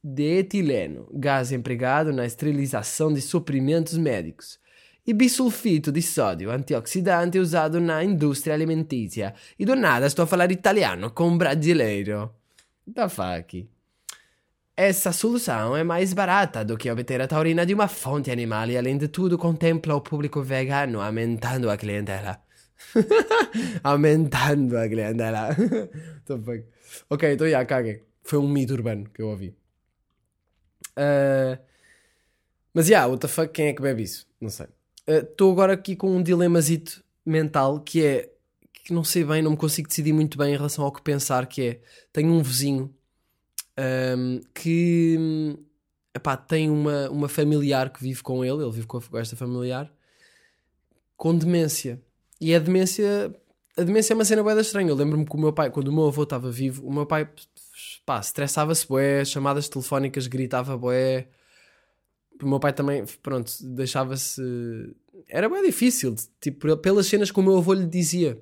de 0.02 0.38
etileno, 0.38 1.06
gás 1.12 1.52
empregado 1.52 2.10
na 2.10 2.24
esterilização 2.24 3.12
de 3.12 3.20
suprimentos 3.20 3.98
médicos, 3.98 4.58
e 5.08 5.14
bisulfito 5.14 5.90
di 5.90 6.02
sodio, 6.02 6.50
antioxidante 6.50 7.38
usado 7.38 7.80
na 7.80 8.04
indústria 8.04 8.52
alimentícia. 8.52 9.32
E 9.58 9.64
do 9.64 9.74
nada 9.74 10.06
estou 10.06 10.24
a 10.24 10.26
falar 10.26 10.52
italiano 10.52 11.12
com 11.12 11.28
um 11.28 11.38
brasileiro. 11.38 12.30
Da 12.86 13.08
fuck? 13.08 13.66
Essa 14.76 15.10
solução 15.10 15.74
é 15.74 15.82
mais 15.82 16.12
barata 16.12 16.62
do 16.62 16.76
que 16.76 16.90
obter 16.90 17.22
a 17.22 17.26
taurina 17.26 17.64
de 17.64 17.72
uma 17.72 17.88
fonte 17.88 18.30
animal 18.30 18.68
e, 18.68 18.76
além 18.76 18.98
de 18.98 19.08
tudo, 19.08 19.38
contempla 19.38 19.94
o 19.94 20.02
público 20.02 20.42
vegano, 20.42 21.00
aumentando 21.00 21.70
a 21.70 21.78
clientela. 21.78 22.42
aumentando 23.82 24.76
a 24.76 24.86
clientela. 24.86 25.48
Ok, 27.08 27.32
então 27.32 27.48
já, 27.48 27.64
caguem. 27.64 28.02
Foi 28.22 28.38
um 28.38 28.46
mito 28.46 28.74
urbano 28.74 29.08
que 29.08 29.22
eu 29.22 29.28
ouvi. 29.28 29.56
Ah, 30.94 31.58
mas 32.74 32.86
já, 32.86 33.06
what 33.06 33.20
the 33.22 33.28
fuck, 33.28 33.50
quem 33.50 33.68
é 33.68 33.72
que 33.72 33.80
bebe 33.80 34.02
isso? 34.02 34.26
Não 34.38 34.50
sei. 34.50 34.68
Estou 35.08 35.50
agora 35.50 35.72
aqui 35.72 35.96
com 35.96 36.14
um 36.14 36.22
dilemazito 36.22 37.02
mental 37.24 37.80
que 37.80 38.04
é 38.04 38.30
que 38.84 38.92
não 38.92 39.02
sei 39.02 39.24
bem, 39.24 39.42
não 39.42 39.52
me 39.52 39.56
consigo 39.56 39.88
decidir 39.88 40.12
muito 40.12 40.36
bem 40.36 40.52
em 40.52 40.56
relação 40.56 40.84
ao 40.84 40.92
que 40.92 41.02
pensar, 41.02 41.46
que 41.46 41.62
é 41.62 41.80
tenho 42.12 42.30
um 42.30 42.42
vizinho 42.42 42.94
ahm, 43.76 44.40
que 44.54 45.16
hum, 45.18 45.56
epá, 46.14 46.36
tem 46.36 46.70
uma, 46.70 47.08
uma 47.10 47.28
familiar 47.28 47.90
que 47.90 48.02
vive 48.02 48.22
com 48.22 48.44
ele, 48.44 48.62
ele 48.62 48.70
vive 48.70 48.86
com, 48.86 49.00
esta 49.18 49.36
familiar, 49.36 49.90
com 51.16 51.36
demência. 51.36 52.00
E 52.40 52.54
a 52.54 52.58
demência, 52.58 53.34
a 53.76 53.82
demência 53.82 54.12
é 54.12 54.14
uma 54.14 54.24
cena 54.24 54.42
bué 54.42 54.60
estranha. 54.60 54.88
Eu 54.90 54.96
lembro-me 54.96 55.24
que 55.24 55.34
o 55.34 55.38
meu 55.38 55.52
pai, 55.52 55.70
quando 55.70 55.88
o 55.88 55.92
meu 55.92 56.06
avô 56.08 56.22
estava 56.22 56.50
vivo, 56.50 56.86
o 56.86 56.92
meu 56.92 57.06
pai 57.06 57.28
pá, 58.06 58.20
estressava-se 58.20 58.86
bué, 58.86 59.24
chamadas 59.24 59.68
telefónicas 59.68 60.26
gritava 60.26 60.76
bué. 60.76 61.28
O 62.44 62.48
meu 62.48 62.60
pai 62.60 62.72
também, 62.72 63.04
pronto, 63.22 63.52
deixava-se. 63.62 64.42
Era 65.28 65.48
bem 65.48 65.62
difícil, 65.64 66.14
tipo, 66.40 66.76
pelas 66.78 67.06
cenas 67.06 67.30
que 67.30 67.40
o 67.40 67.42
meu 67.42 67.58
avô 67.58 67.72
lhe 67.72 67.86
dizia. 67.86 68.38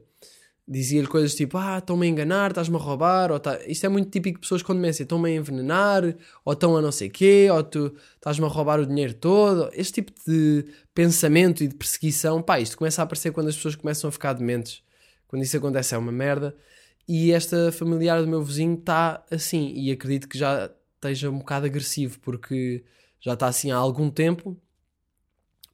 Dizia-lhe 0.69 1.07
coisas 1.07 1.35
tipo: 1.35 1.57
Ah, 1.57 1.79
estão-me 1.79 2.07
a 2.07 2.11
enganar, 2.11 2.51
estás-me 2.51 2.75
a 2.75 2.79
roubar. 2.79 3.31
Ou 3.31 3.39
tá... 3.39 3.61
Isto 3.67 3.87
é 3.87 3.89
muito 3.89 4.11
típico 4.11 4.39
de 4.39 4.41
pessoas 4.41 4.63
com 4.63 4.75
demência: 4.75 5.05
estão-me 5.05 5.31
a 5.31 5.35
envenenar, 5.35 6.03
ou 6.45 6.53
estão 6.53 6.77
a 6.77 6.83
não 6.83 6.91
sei 6.91 7.09
quê, 7.09 7.49
ou 7.53 7.63
tu 7.63 7.95
estás-me 8.17 8.45
a 8.45 8.49
roubar 8.49 8.81
o 8.81 8.87
dinheiro 8.87 9.15
todo. 9.15 9.71
Este 9.73 10.03
tipo 10.03 10.13
de 10.27 10.65
pensamento 10.93 11.63
e 11.63 11.69
de 11.69 11.75
perseguição, 11.77 12.43
pá, 12.43 12.59
isto 12.59 12.77
começa 12.77 13.01
a 13.01 13.05
aparecer 13.05 13.31
quando 13.33 13.49
as 13.49 13.57
pessoas 13.57 13.77
começam 13.77 14.09
a 14.09 14.13
ficar 14.13 14.33
dementes. 14.33 14.83
Quando 15.29 15.43
isso 15.43 15.57
acontece 15.57 15.95
é 15.95 15.99
uma 15.99 16.13
merda. 16.13 16.57
E 17.09 17.31
esta 17.31 17.71
familiar 17.71 18.21
do 18.21 18.27
meu 18.27 18.43
vizinho 18.43 18.75
está 18.75 19.25
assim, 19.31 19.73
e 19.75 19.93
acredito 19.93 20.29
que 20.29 20.37
já 20.37 20.71
esteja 20.97 21.31
um 21.31 21.39
bocado 21.39 21.67
agressivo, 21.67 22.19
porque 22.21 22.85
já 23.21 23.35
está 23.35 23.47
assim 23.49 23.71
há 23.71 23.77
algum 23.77 24.11
tempo. 24.11 24.57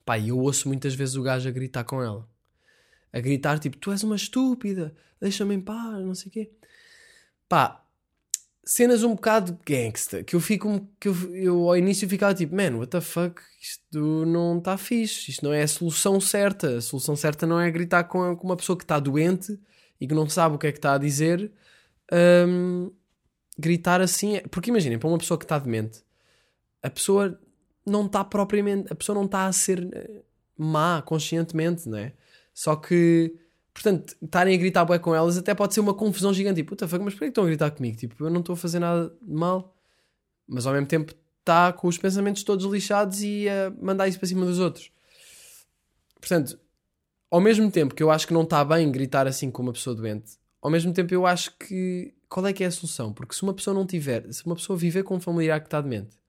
Pá, 0.04 0.18
e 0.18 0.28
eu 0.30 0.38
ouço 0.38 0.68
muitas 0.68 0.94
vezes 0.94 1.14
o 1.16 1.22
gajo 1.22 1.48
a 1.48 1.52
gritar 1.52 1.84
com 1.84 2.02
ela. 2.02 2.28
A 3.12 3.20
gritar 3.20 3.58
tipo, 3.58 3.76
tu 3.76 3.92
és 3.92 4.02
uma 4.02 4.16
estúpida, 4.16 4.94
deixa-me 5.20 5.54
em 5.54 5.60
paz, 5.60 6.04
não 6.04 6.14
sei 6.14 6.28
o 6.28 6.32
quê. 6.32 6.50
Pá, 7.48 7.84
cenas 8.64 9.02
um 9.02 9.14
bocado 9.14 9.58
gangsta, 9.66 10.22
que 10.24 10.34
eu 10.36 10.40
fico, 10.40 10.88
que 10.98 11.08
eu, 11.08 11.14
eu 11.34 11.68
ao 11.68 11.76
início 11.76 12.08
ficava 12.08 12.34
tipo, 12.34 12.54
man, 12.54 12.76
what 12.76 12.90
the 12.90 13.00
fuck, 13.00 13.40
isto 13.60 14.24
não 14.26 14.58
está 14.58 14.76
fixe, 14.78 15.30
isto 15.30 15.44
não 15.44 15.52
é 15.52 15.62
a 15.62 15.68
solução 15.68 16.20
certa. 16.20 16.78
A 16.78 16.80
solução 16.80 17.14
certa 17.16 17.46
não 17.46 17.60
é 17.60 17.70
gritar 17.70 18.04
com, 18.04 18.34
com 18.36 18.46
uma 18.48 18.56
pessoa 18.56 18.76
que 18.76 18.84
está 18.84 18.98
doente 18.98 19.58
e 20.00 20.06
que 20.06 20.14
não 20.14 20.28
sabe 20.28 20.56
o 20.56 20.58
que 20.58 20.66
é 20.66 20.72
que 20.72 20.78
está 20.78 20.94
a 20.94 20.98
dizer. 20.98 21.52
hum, 22.48 22.90
gritar 23.58 24.00
assim, 24.00 24.36
é- 24.36 24.40
porque 24.48 24.70
imaginem, 24.70 24.98
para 24.98 25.08
uma 25.08 25.18
pessoa 25.18 25.38
que 25.38 25.44
está 25.44 25.58
demente, 25.58 26.02
a 26.82 26.90
pessoa 26.90 27.38
não 27.86 28.06
está 28.06 28.24
propriamente, 28.24 28.92
a 28.92 28.96
pessoa 28.96 29.14
não 29.14 29.24
está 29.24 29.46
a 29.46 29.52
ser 29.52 29.88
eh, 29.92 30.22
má 30.56 31.02
conscientemente, 31.02 31.88
não 31.88 31.98
é? 31.98 32.12
Só 32.52 32.76
que, 32.76 33.34
portanto, 33.72 34.16
estarem 34.22 34.54
a 34.54 34.58
gritar 34.58 34.84
bué 34.84 34.98
com 34.98 35.14
elas 35.14 35.38
até 35.38 35.54
pode 35.54 35.74
ser 35.74 35.80
uma 35.80 35.94
confusão 35.94 36.32
gigante. 36.32 36.56
Tipo, 36.56 36.70
puta 36.70 36.88
fuck, 36.88 37.02
mas 37.02 37.14
porquê 37.14 37.26
que 37.26 37.30
estão 37.30 37.44
a 37.44 37.46
gritar 37.46 37.70
comigo? 37.70 37.96
Tipo, 37.96 38.24
eu 38.24 38.30
não 38.30 38.40
estou 38.40 38.54
a 38.54 38.56
fazer 38.56 38.78
nada 38.78 39.14
de 39.20 39.32
mal. 39.32 39.74
Mas 40.46 40.66
ao 40.66 40.72
mesmo 40.72 40.86
tempo 40.86 41.14
está 41.40 41.72
com 41.72 41.88
os 41.88 41.98
pensamentos 41.98 42.42
todos 42.42 42.64
lixados 42.66 43.22
e 43.22 43.48
a 43.48 43.72
mandar 43.80 44.08
isso 44.08 44.18
para 44.18 44.28
cima 44.28 44.44
dos 44.44 44.58
outros. 44.58 44.90
Portanto, 46.20 46.58
ao 47.30 47.40
mesmo 47.40 47.70
tempo 47.70 47.94
que 47.94 48.02
eu 48.02 48.10
acho 48.10 48.26
que 48.26 48.34
não 48.34 48.42
está 48.42 48.64
bem 48.64 48.90
gritar 48.92 49.26
assim 49.26 49.50
com 49.50 49.62
uma 49.62 49.72
pessoa 49.72 49.96
doente, 49.96 50.38
ao 50.60 50.70
mesmo 50.70 50.92
tempo 50.92 51.12
eu 51.14 51.26
acho 51.26 51.56
que 51.58 52.14
qual 52.28 52.46
é 52.46 52.52
que 52.52 52.62
é 52.62 52.66
a 52.66 52.70
solução? 52.70 53.12
Porque 53.12 53.34
se 53.34 53.42
uma 53.42 53.54
pessoa 53.54 53.74
não 53.74 53.86
tiver, 53.86 54.30
se 54.32 54.44
uma 54.46 54.54
pessoa 54.54 54.76
viver 54.76 55.02
com 55.02 55.16
um 55.16 55.20
familiar 55.20 55.60
que 55.60 55.66
está 55.66 55.80
demente 55.80 56.21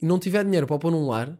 e 0.00 0.06
não 0.06 0.18
tiver 0.18 0.44
dinheiro 0.44 0.66
para 0.66 0.76
o 0.76 0.78
pôr 0.78 0.90
num 0.90 1.08
lar, 1.08 1.38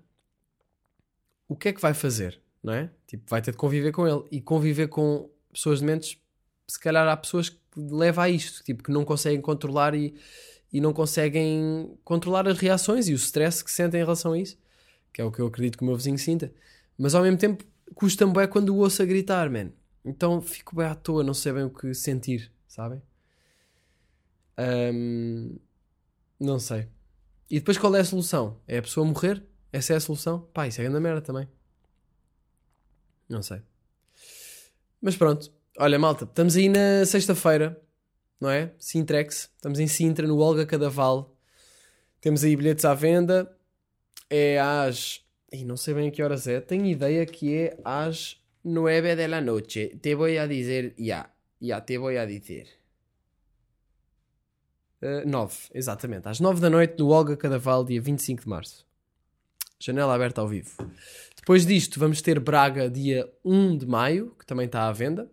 o 1.48 1.54
que 1.56 1.68
é 1.68 1.72
que 1.72 1.80
vai 1.80 1.94
fazer? 1.94 2.40
Não 2.62 2.72
é? 2.72 2.90
Tipo, 3.06 3.24
vai 3.28 3.40
ter 3.40 3.52
de 3.52 3.56
conviver 3.56 3.92
com 3.92 4.06
ele. 4.06 4.24
E 4.30 4.40
conviver 4.40 4.88
com 4.88 5.30
pessoas 5.52 5.80
dementes, 5.80 6.18
se 6.66 6.80
calhar 6.80 7.06
há 7.06 7.16
pessoas 7.16 7.48
que 7.48 7.58
levam 7.76 8.24
a 8.24 8.28
isto, 8.28 8.64
tipo, 8.64 8.82
que 8.82 8.90
não 8.90 9.04
conseguem 9.04 9.40
controlar 9.40 9.94
e, 9.94 10.14
e 10.72 10.80
não 10.80 10.92
conseguem 10.92 11.96
controlar 12.04 12.48
as 12.48 12.58
reações 12.58 13.08
e 13.08 13.12
o 13.12 13.16
stress 13.16 13.62
que 13.62 13.70
sentem 13.70 14.00
em 14.00 14.04
relação 14.04 14.32
a 14.32 14.38
isso, 14.38 14.58
que 15.12 15.20
é 15.20 15.24
o 15.24 15.30
que 15.30 15.40
eu 15.40 15.46
acredito 15.46 15.78
que 15.78 15.84
o 15.84 15.86
meu 15.86 15.96
vizinho 15.96 16.18
sinta. 16.18 16.52
Mas 16.98 17.14
ao 17.14 17.22
mesmo 17.22 17.38
tempo, 17.38 17.64
custa-me 17.94 18.32
bem 18.32 18.48
quando 18.48 18.70
o 18.70 18.78
ouço 18.78 19.02
a 19.02 19.04
gritar, 19.04 19.48
man. 19.50 19.70
Então 20.04 20.40
fico 20.40 20.74
bem 20.74 20.86
à 20.86 20.94
toa, 20.94 21.22
não 21.22 21.34
sei 21.34 21.52
bem 21.52 21.64
o 21.64 21.70
que 21.70 21.92
sentir, 21.94 22.50
sabem? 22.66 23.02
Ahm, 24.56 25.56
não 26.40 26.58
sei. 26.58 26.88
E 27.50 27.58
depois 27.58 27.78
qual 27.78 27.94
é 27.94 28.00
a 28.00 28.04
solução? 28.04 28.60
É 28.66 28.78
a 28.78 28.82
pessoa 28.82 29.06
morrer? 29.06 29.42
Essa 29.72 29.92
é 29.92 29.96
a 29.96 30.00
solução? 30.00 30.48
Pá, 30.52 30.66
isso 30.66 30.80
é 30.80 30.84
grande 30.84 31.00
merda 31.00 31.20
também. 31.20 31.48
Não 33.28 33.42
sei. 33.42 33.62
Mas 35.00 35.16
pronto. 35.16 35.52
Olha, 35.78 35.98
malta, 35.98 36.24
estamos 36.24 36.56
aí 36.56 36.68
na 36.68 37.04
sexta-feira, 37.04 37.80
não 38.40 38.50
é? 38.50 38.72
Sintrex. 38.78 39.50
Estamos 39.54 39.78
em 39.78 39.86
Sintra, 39.86 40.26
no 40.26 40.38
Olga 40.38 40.64
Cadaval. 40.64 41.36
Temos 42.20 42.42
aí 42.42 42.56
bilhetes 42.56 42.84
à 42.84 42.94
venda. 42.94 43.54
É 44.28 44.58
às. 44.58 45.24
Ih, 45.52 45.64
não 45.64 45.76
sei 45.76 45.94
bem 45.94 46.08
a 46.08 46.10
que 46.10 46.22
horas 46.22 46.46
é. 46.48 46.60
Tenho 46.60 46.86
ideia 46.86 47.24
que 47.26 47.54
é 47.54 47.78
às 47.84 48.40
9 48.64 49.14
de 49.14 49.28
la 49.28 49.40
noche. 49.40 49.98
Te 50.02 50.14
voy 50.14 50.38
a 50.38 50.46
dizer. 50.46 50.94
Ya. 50.98 51.30
Ya, 51.62 51.80
te 51.80 51.98
voy 51.98 52.16
a 52.16 52.26
dizer. 52.26 52.66
Uh, 55.02 55.28
9, 55.28 55.54
exatamente. 55.74 56.28
Às 56.28 56.40
9 56.40 56.60
da 56.60 56.70
noite 56.70 56.98
no 56.98 57.08
Olga 57.08 57.36
Cadaval, 57.36 57.84
dia 57.84 58.00
25 58.00 58.42
de 58.42 58.48
março. 58.48 58.86
Janela 59.78 60.14
aberta 60.14 60.40
ao 60.40 60.48
vivo. 60.48 60.70
Depois 61.36 61.66
disto, 61.66 62.00
vamos 62.00 62.22
ter 62.22 62.40
Braga, 62.40 62.88
dia 62.88 63.30
1 63.44 63.78
de 63.78 63.86
maio, 63.86 64.34
que 64.38 64.46
também 64.46 64.66
está 64.66 64.88
à 64.88 64.92
venda. 64.92 65.30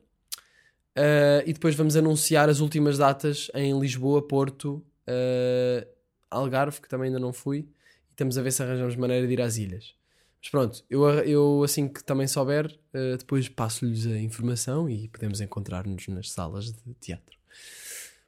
Uh, 0.95 1.41
e 1.45 1.53
depois 1.53 1.73
vamos 1.75 1.95
anunciar 1.95 2.49
as 2.49 2.59
últimas 2.59 2.97
datas 2.97 3.49
em 3.55 3.77
Lisboa, 3.79 4.21
Porto, 4.21 4.85
uh, 5.07 5.87
Algarve, 6.29 6.81
que 6.81 6.87
também 6.87 7.07
ainda 7.07 7.19
não 7.19 7.33
fui. 7.33 7.59
E 7.59 8.11
estamos 8.11 8.37
a 8.37 8.41
ver 8.41 8.51
se 8.51 8.61
arranjamos 8.61 8.95
maneira 8.95 9.25
de 9.25 9.33
ir 9.33 9.41
às 9.41 9.57
ilhas. 9.57 9.95
Mas 10.39 10.49
pronto, 10.51 10.83
eu, 10.89 11.03
eu 11.21 11.63
assim 11.63 11.87
que 11.87 12.03
também 12.03 12.27
souber, 12.27 12.67
uh, 12.93 13.17
depois 13.17 13.47
passo-lhes 13.49 14.05
a 14.05 14.19
informação 14.19 14.89
e 14.89 15.07
podemos 15.07 15.41
encontrar-nos 15.41 16.07
nas 16.09 16.31
salas 16.31 16.73
de 16.73 16.93
teatro. 16.99 17.37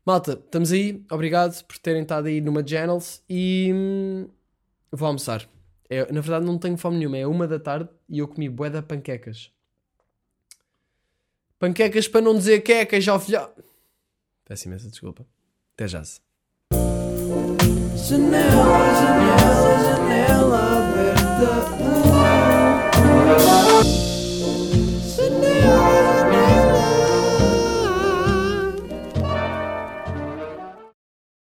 Malta, 0.06 0.34
estamos 0.34 0.72
aí. 0.72 1.04
Obrigado 1.10 1.64
por 1.64 1.80
terem 1.80 2.04
estado 2.04 2.28
aí 2.28 2.40
numa 2.40 2.66
Channels 2.66 3.24
e 3.28 3.72
hum, 3.74 4.28
vou 4.92 5.08
almoçar. 5.08 5.50
É, 5.90 6.12
na 6.12 6.22
verdade, 6.22 6.46
não 6.46 6.60
tenho 6.60 6.78
fome 6.78 6.98
nenhuma. 6.98 7.18
É 7.18 7.26
uma 7.26 7.48
da 7.48 7.60
tarde 7.60 7.90
e 8.08 8.20
eu 8.20 8.28
comi 8.28 8.48
bué 8.48 8.70
de 8.70 8.84
panquecas. 8.84 9.52
Panquecas 11.58 12.08
para 12.08 12.22
não 12.22 12.38
dizer 12.38 12.62
quecas, 12.62 13.04
já 13.04 13.20
filho. 13.20 13.50
Peço 14.46 14.68
imensa 14.68 14.88
desculpa. 14.90 15.26
Até 15.74 15.88
já. 15.88 16.04
-se. 16.04 16.22
Janela, 18.08 18.64
janela, 19.02 19.84
janela 19.84 20.92
aberta. 20.92 21.76